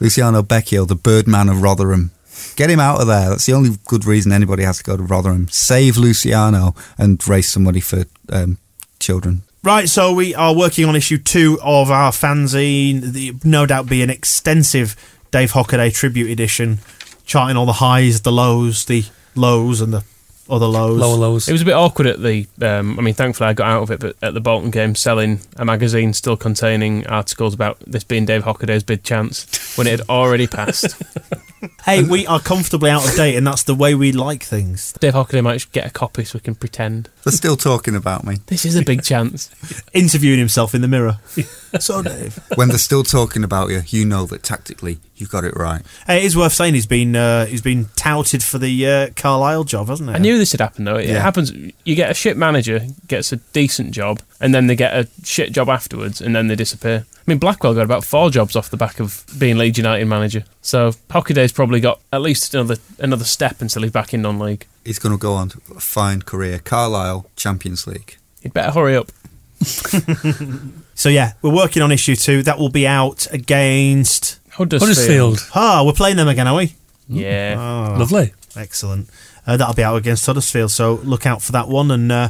Luciano 0.00 0.42
Becchio, 0.42 0.88
the 0.88 0.94
Birdman 0.94 1.48
of 1.50 1.60
Rotherham. 1.62 2.10
Get 2.56 2.70
him 2.70 2.80
out 2.80 3.00
of 3.00 3.06
there. 3.06 3.28
That's 3.28 3.44
the 3.44 3.52
only 3.52 3.76
good 3.86 4.06
reason 4.06 4.32
anybody 4.32 4.62
has 4.62 4.78
to 4.78 4.84
go 4.84 4.96
to 4.96 5.02
Rotherham. 5.02 5.48
Save 5.48 5.98
Luciano 5.98 6.74
and 6.96 7.26
raise 7.28 7.50
some 7.50 7.64
money 7.64 7.80
for 7.80 8.04
um, 8.30 8.56
children. 8.98 9.42
Right, 9.62 9.90
so 9.90 10.14
we 10.14 10.34
are 10.34 10.54
working 10.56 10.86
on 10.86 10.96
issue 10.96 11.18
two 11.18 11.58
of 11.62 11.90
our 11.90 12.12
fanzine. 12.12 13.12
The, 13.12 13.34
no 13.44 13.66
doubt 13.66 13.90
be 13.90 14.02
an 14.02 14.08
extensive 14.08 14.96
Dave 15.30 15.52
Hockaday 15.52 15.92
tribute 15.92 16.30
edition, 16.30 16.78
charting 17.26 17.58
all 17.58 17.66
the 17.66 17.74
highs, 17.74 18.22
the 18.22 18.32
lows, 18.32 18.86
the 18.86 19.04
lows, 19.34 19.82
and 19.82 19.92
the 19.92 20.02
other 20.50 20.66
lows. 20.66 20.98
Lower 20.98 21.16
lows. 21.16 21.48
It 21.48 21.52
was 21.52 21.62
a 21.62 21.64
bit 21.64 21.74
awkward 21.74 22.06
at 22.06 22.22
the. 22.22 22.46
Um, 22.60 22.98
I 22.98 23.02
mean, 23.02 23.14
thankfully 23.14 23.48
I 23.48 23.52
got 23.52 23.68
out 23.68 23.82
of 23.82 23.90
it, 23.90 24.00
but 24.00 24.16
at 24.22 24.34
the 24.34 24.40
Bolton 24.40 24.70
game, 24.70 24.94
selling 24.94 25.40
a 25.56 25.64
magazine 25.64 26.12
still 26.12 26.36
containing 26.36 27.06
articles 27.06 27.54
about 27.54 27.78
this 27.80 28.04
being 28.04 28.24
Dave 28.24 28.44
Hockaday's 28.44 28.82
big 28.82 29.02
chance 29.02 29.76
when 29.76 29.86
it 29.86 29.98
had 29.98 30.08
already 30.08 30.46
passed. 30.46 31.00
Hey, 31.84 32.02
we 32.02 32.26
are 32.26 32.40
comfortably 32.40 32.90
out 32.90 33.06
of 33.06 33.14
date, 33.14 33.36
and 33.36 33.46
that's 33.46 33.64
the 33.64 33.74
way 33.74 33.94
we 33.94 34.12
like 34.12 34.42
things. 34.42 34.92
Dave 34.94 35.12
Hockaday 35.12 35.42
might 35.42 35.70
get 35.72 35.86
a 35.86 35.90
copy 35.90 36.24
so 36.24 36.36
we 36.36 36.40
can 36.40 36.54
pretend 36.54 37.10
They're 37.22 37.32
still 37.32 37.56
talking 37.56 37.94
about 37.94 38.24
me. 38.24 38.36
this 38.46 38.64
is 38.64 38.76
a 38.76 38.84
big 38.84 39.02
chance. 39.02 39.50
Interviewing 39.92 40.38
himself 40.38 40.74
in 40.74 40.80
the 40.80 40.88
mirror. 40.88 41.18
so, 41.80 42.02
Dave. 42.02 42.38
When 42.54 42.68
they're 42.68 42.78
still 42.78 43.02
talking 43.02 43.44
about 43.44 43.68
you, 43.68 43.82
you 43.86 44.06
know 44.06 44.24
that 44.26 44.42
tactically 44.42 44.98
you've 45.20 45.30
got 45.30 45.44
it 45.44 45.54
right. 45.56 45.82
Hey, 46.06 46.18
it 46.18 46.24
is 46.24 46.36
worth 46.36 46.52
saying 46.52 46.74
he's 46.74 46.86
been 46.86 47.14
uh, 47.14 47.46
he's 47.46 47.62
been 47.62 47.86
touted 47.96 48.42
for 48.42 48.58
the 48.58 48.86
uh, 48.86 49.08
Carlisle 49.16 49.64
job, 49.64 49.88
hasn't 49.88 50.08
he? 50.10 50.14
I 50.14 50.18
knew 50.18 50.38
this 50.38 50.52
would 50.52 50.60
happen 50.60 50.84
though. 50.84 50.96
It 50.96 51.08
Yeah. 51.08 51.20
happens. 51.20 51.52
You 51.84 51.94
get 51.94 52.10
a 52.10 52.14
shit 52.14 52.36
manager, 52.36 52.80
gets 53.08 53.32
a 53.32 53.36
decent 53.36 53.92
job, 53.92 54.20
and 54.40 54.54
then 54.54 54.66
they 54.66 54.76
get 54.76 54.92
a 54.94 55.08
shit 55.24 55.52
job 55.52 55.68
afterwards, 55.68 56.20
and 56.20 56.34
then 56.34 56.48
they 56.48 56.56
disappear. 56.56 57.04
I 57.16 57.22
mean, 57.30 57.38
Blackwell 57.38 57.74
got 57.74 57.84
about 57.84 58.04
four 58.04 58.30
jobs 58.30 58.56
off 58.56 58.70
the 58.70 58.76
back 58.76 58.98
of 58.98 59.24
being 59.38 59.56
Leeds 59.58 59.78
United 59.78 60.06
manager. 60.06 60.44
So 60.62 60.92
Hockaday's 61.10 61.52
probably 61.52 61.78
got 61.80 62.00
at 62.12 62.22
least 62.22 62.54
another 62.54 62.76
another 62.98 63.24
step 63.24 63.60
until 63.60 63.82
he's 63.82 63.92
back 63.92 64.12
in 64.14 64.22
non-league. 64.22 64.66
He's 64.84 64.98
going 64.98 65.12
to 65.14 65.18
go 65.20 65.34
on 65.34 65.50
to 65.50 65.60
a 65.76 65.80
fine 65.80 66.22
career. 66.22 66.58
Carlisle, 66.58 67.26
Champions 67.36 67.86
League. 67.86 68.16
He'd 68.42 68.54
better 68.54 68.72
hurry 68.72 68.96
up. 68.96 69.12
So 70.94 71.08
yeah, 71.08 71.32
we're 71.40 71.54
working 71.54 71.80
on 71.82 71.92
issue 71.92 72.14
two. 72.14 72.42
That 72.42 72.58
will 72.58 72.68
be 72.68 72.86
out 72.86 73.26
against 73.32 74.38
Huddersfield. 74.52 74.88
Huddersfield. 74.88 75.40
Ah, 75.54 75.82
we're 75.84 75.92
playing 75.92 76.16
them 76.16 76.28
again, 76.28 76.46
are 76.46 76.56
we? 76.56 76.74
Yeah. 77.08 77.56
Ah, 77.58 77.96
Lovely. 77.98 78.32
Excellent. 78.56 79.08
Uh, 79.46 79.56
that'll 79.56 79.74
be 79.74 79.82
out 79.82 79.96
against 79.96 80.26
Huddersfield, 80.26 80.70
so 80.70 80.94
look 81.04 81.26
out 81.26 81.42
for 81.42 81.52
that 81.52 81.68
one 81.68 81.90
and 81.90 82.10
uh, 82.12 82.28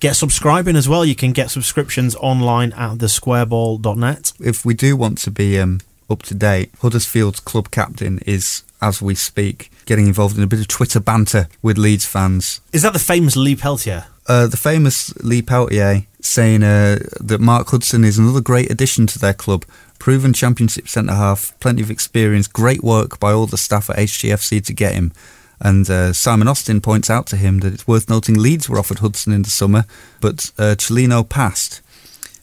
get 0.00 0.16
subscribing 0.16 0.76
as 0.76 0.88
well. 0.88 1.04
You 1.04 1.14
can 1.14 1.32
get 1.32 1.50
subscriptions 1.50 2.14
online 2.16 2.72
at 2.72 2.98
thesquareball.net. 2.98 4.32
If 4.40 4.64
we 4.64 4.74
do 4.74 4.96
want 4.96 5.18
to 5.18 5.30
be 5.30 5.58
um, 5.58 5.80
up 6.08 6.22
to 6.24 6.34
date, 6.34 6.72
Huddersfield's 6.80 7.40
club 7.40 7.70
captain 7.70 8.18
is, 8.26 8.62
as 8.80 9.02
we 9.02 9.14
speak, 9.14 9.70
getting 9.84 10.06
involved 10.06 10.36
in 10.36 10.42
a 10.42 10.46
bit 10.46 10.60
of 10.60 10.68
Twitter 10.68 11.00
banter 11.00 11.48
with 11.62 11.78
Leeds 11.78 12.06
fans. 12.06 12.60
Is 12.72 12.82
that 12.82 12.92
the 12.92 12.98
famous 12.98 13.36
Lee 13.36 13.56
Peltier? 13.56 14.06
Uh, 14.26 14.46
the 14.46 14.56
famous 14.58 15.14
Lee 15.22 15.42
Peltier 15.42 16.04
saying 16.20 16.62
uh, 16.62 16.98
that 17.20 17.40
Mark 17.40 17.68
Hudson 17.68 18.04
is 18.04 18.18
another 18.18 18.40
great 18.40 18.70
addition 18.70 19.06
to 19.08 19.18
their 19.18 19.32
club. 19.34 19.64
Proven 19.98 20.32
championship 20.32 20.88
centre 20.88 21.14
half, 21.14 21.58
plenty 21.60 21.82
of 21.82 21.90
experience, 21.90 22.46
great 22.46 22.82
work 22.82 23.18
by 23.18 23.32
all 23.32 23.46
the 23.46 23.58
staff 23.58 23.90
at 23.90 23.96
HGFC 23.96 24.64
to 24.66 24.72
get 24.72 24.94
him. 24.94 25.12
And 25.60 25.88
uh, 25.90 26.12
Simon 26.12 26.46
Austin 26.46 26.80
points 26.80 27.10
out 27.10 27.26
to 27.28 27.36
him 27.36 27.60
that 27.60 27.74
it's 27.74 27.86
worth 27.88 28.08
noting 28.08 28.38
Leeds 28.38 28.68
were 28.68 28.78
offered 28.78 29.00
Hudson 29.00 29.32
in 29.32 29.42
the 29.42 29.50
summer, 29.50 29.84
but 30.20 30.52
uh, 30.58 30.76
Cellino 30.76 31.28
passed. 31.28 31.80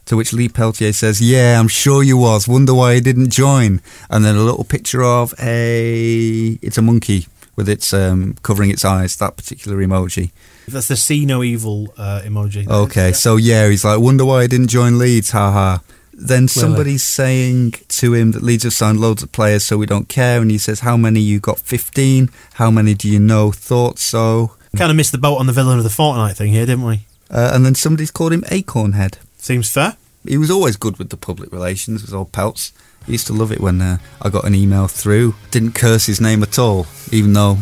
To 0.07 0.15
which 0.15 0.33
Lee 0.33 0.49
Peltier 0.49 0.93
says, 0.93 1.19
Yeah, 1.19 1.59
I'm 1.59 1.67
sure 1.67 2.03
you 2.03 2.15
was. 2.17 2.47
Wonder 2.47 2.75
why 2.75 2.93
he 2.93 3.01
didn't 3.01 3.31
join. 3.31 3.81
And 4.07 4.23
then 4.23 4.35
a 4.35 4.43
little 4.43 4.63
picture 4.63 5.01
of 5.01 5.33
a. 5.39 6.59
It's 6.61 6.77
a 6.77 6.83
monkey 6.83 7.25
with 7.55 7.67
its 7.67 7.93
um, 7.93 8.35
covering 8.43 8.69
its 8.69 8.85
eyes, 8.85 9.15
that 9.17 9.35
particular 9.35 9.77
emoji. 9.77 10.31
That's 10.67 10.87
the 10.89 10.95
see 10.95 11.25
no 11.25 11.41
evil 11.43 11.93
uh, 11.97 12.21
emoji. 12.23 12.67
Okay, 12.67 13.13
so 13.13 13.37
yeah, 13.37 13.67
he's 13.69 13.85
like, 13.85 13.99
wonder 13.99 14.25
why 14.25 14.43
he 14.43 14.47
didn't 14.47 14.67
join 14.67 14.97
Leeds, 14.99 15.31
haha. 15.31 15.79
Then 16.17 16.47
somebody's 16.47 17.03
saying 17.03 17.73
to 17.89 18.13
him 18.13 18.31
that 18.31 18.41
Leeds 18.41 18.63
have 18.63 18.71
signed 18.71 19.01
loads 19.01 19.21
of 19.21 19.33
players, 19.33 19.65
so 19.65 19.77
we 19.77 19.85
don't 19.85 20.07
care. 20.07 20.41
And 20.41 20.49
he 20.49 20.57
says, 20.57 20.79
How 20.79 20.95
many 20.95 21.19
you 21.19 21.41
got? 21.41 21.59
15. 21.59 22.29
How 22.53 22.71
many 22.71 22.93
do 22.93 23.09
you 23.09 23.19
know? 23.19 23.51
Thought 23.51 23.99
so. 23.99 24.55
Kind 24.77 24.91
of 24.91 24.97
missed 24.97 25.11
the 25.11 25.17
boat 25.17 25.37
on 25.37 25.45
the 25.45 25.53
villain 25.53 25.77
of 25.77 25.83
the 25.83 25.89
fortnight 25.89 26.37
thing 26.37 26.53
here, 26.53 26.65
didn't 26.65 26.85
we? 26.85 27.01
Uh, 27.29 27.51
and 27.53 27.65
then 27.65 27.75
somebody's 27.75 28.11
called 28.11 28.31
him 28.31 28.45
Acorn 28.49 28.93
Head. 28.93 29.17
Seems 29.37 29.69
fair. 29.69 29.97
He 30.25 30.37
was 30.37 30.49
always 30.49 30.77
good 30.77 30.97
with 30.97 31.09
the 31.09 31.17
public 31.17 31.51
relations, 31.51 32.01
was 32.01 32.13
old 32.13 32.31
Pelts. 32.31 32.71
He 33.05 33.11
used 33.11 33.27
to 33.27 33.33
love 33.33 33.51
it 33.51 33.59
when 33.59 33.81
uh, 33.81 33.97
I 34.21 34.29
got 34.29 34.45
an 34.45 34.55
email 34.55 34.87
through. 34.87 35.35
Didn't 35.51 35.75
curse 35.75 36.05
his 36.05 36.21
name 36.21 36.41
at 36.43 36.57
all, 36.57 36.87
even 37.11 37.33
though 37.33 37.57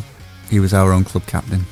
he 0.49 0.59
was 0.59 0.73
our 0.73 0.93
own 0.93 1.03
club 1.03 1.25
captain. 1.25 1.65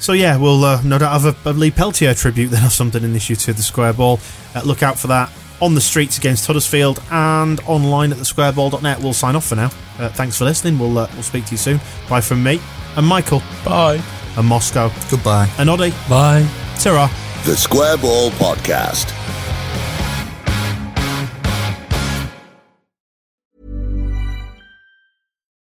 So 0.00 0.12
yeah, 0.12 0.36
we'll 0.36 0.62
uh, 0.64 0.82
no 0.82 0.98
doubt 0.98 1.20
have 1.20 1.46
a, 1.46 1.50
a 1.50 1.52
Lee 1.52 1.70
Peltier 1.70 2.14
tribute 2.14 2.48
then 2.48 2.64
or 2.64 2.70
something 2.70 3.02
in 3.02 3.12
this 3.12 3.30
issue 3.30 3.36
to 3.36 3.52
the 3.52 3.62
Square 3.62 3.94
Ball. 3.94 4.20
Uh, 4.54 4.62
look 4.64 4.82
out 4.82 4.98
for 4.98 5.06
that 5.06 5.30
on 5.60 5.74
the 5.74 5.80
streets 5.80 6.18
against 6.18 6.46
Huddersfield 6.46 7.02
and 7.10 7.60
online 7.66 8.12
at 8.12 8.18
thesquareball.net. 8.18 9.00
We'll 9.00 9.12
sign 9.12 9.36
off 9.36 9.46
for 9.46 9.56
now. 9.56 9.70
Uh, 9.98 10.08
thanks 10.10 10.36
for 10.36 10.44
listening. 10.44 10.78
We'll 10.78 10.98
uh, 10.98 11.08
we'll 11.14 11.22
speak 11.22 11.46
to 11.46 11.52
you 11.52 11.56
soon. 11.58 11.80
Bye 12.08 12.20
from 12.20 12.42
me 12.42 12.60
and 12.96 13.06
Michael. 13.06 13.42
Bye. 13.64 14.02
And 14.36 14.46
Moscow. 14.46 14.90
Goodbye. 15.10 15.48
And 15.58 15.70
Oddy. 15.70 15.90
Bye. 16.08 16.46
Ta-ra. 16.78 17.08
The 17.44 17.56
Square 17.56 17.98
Ball 17.98 18.30
Podcast. 18.32 19.12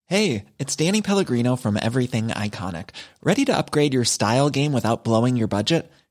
Hey, 0.06 0.46
it's 0.60 0.76
Danny 0.76 1.02
Pellegrino 1.02 1.56
from 1.56 1.78
Everything 1.82 2.28
Iconic. 2.28 2.90
Ready 3.24 3.46
to 3.46 3.58
upgrade 3.58 3.94
your 3.94 4.04
style 4.04 4.50
game 4.50 4.74
without 4.74 5.06
blowing 5.06 5.38
your 5.38 5.48
budget? 5.48 5.90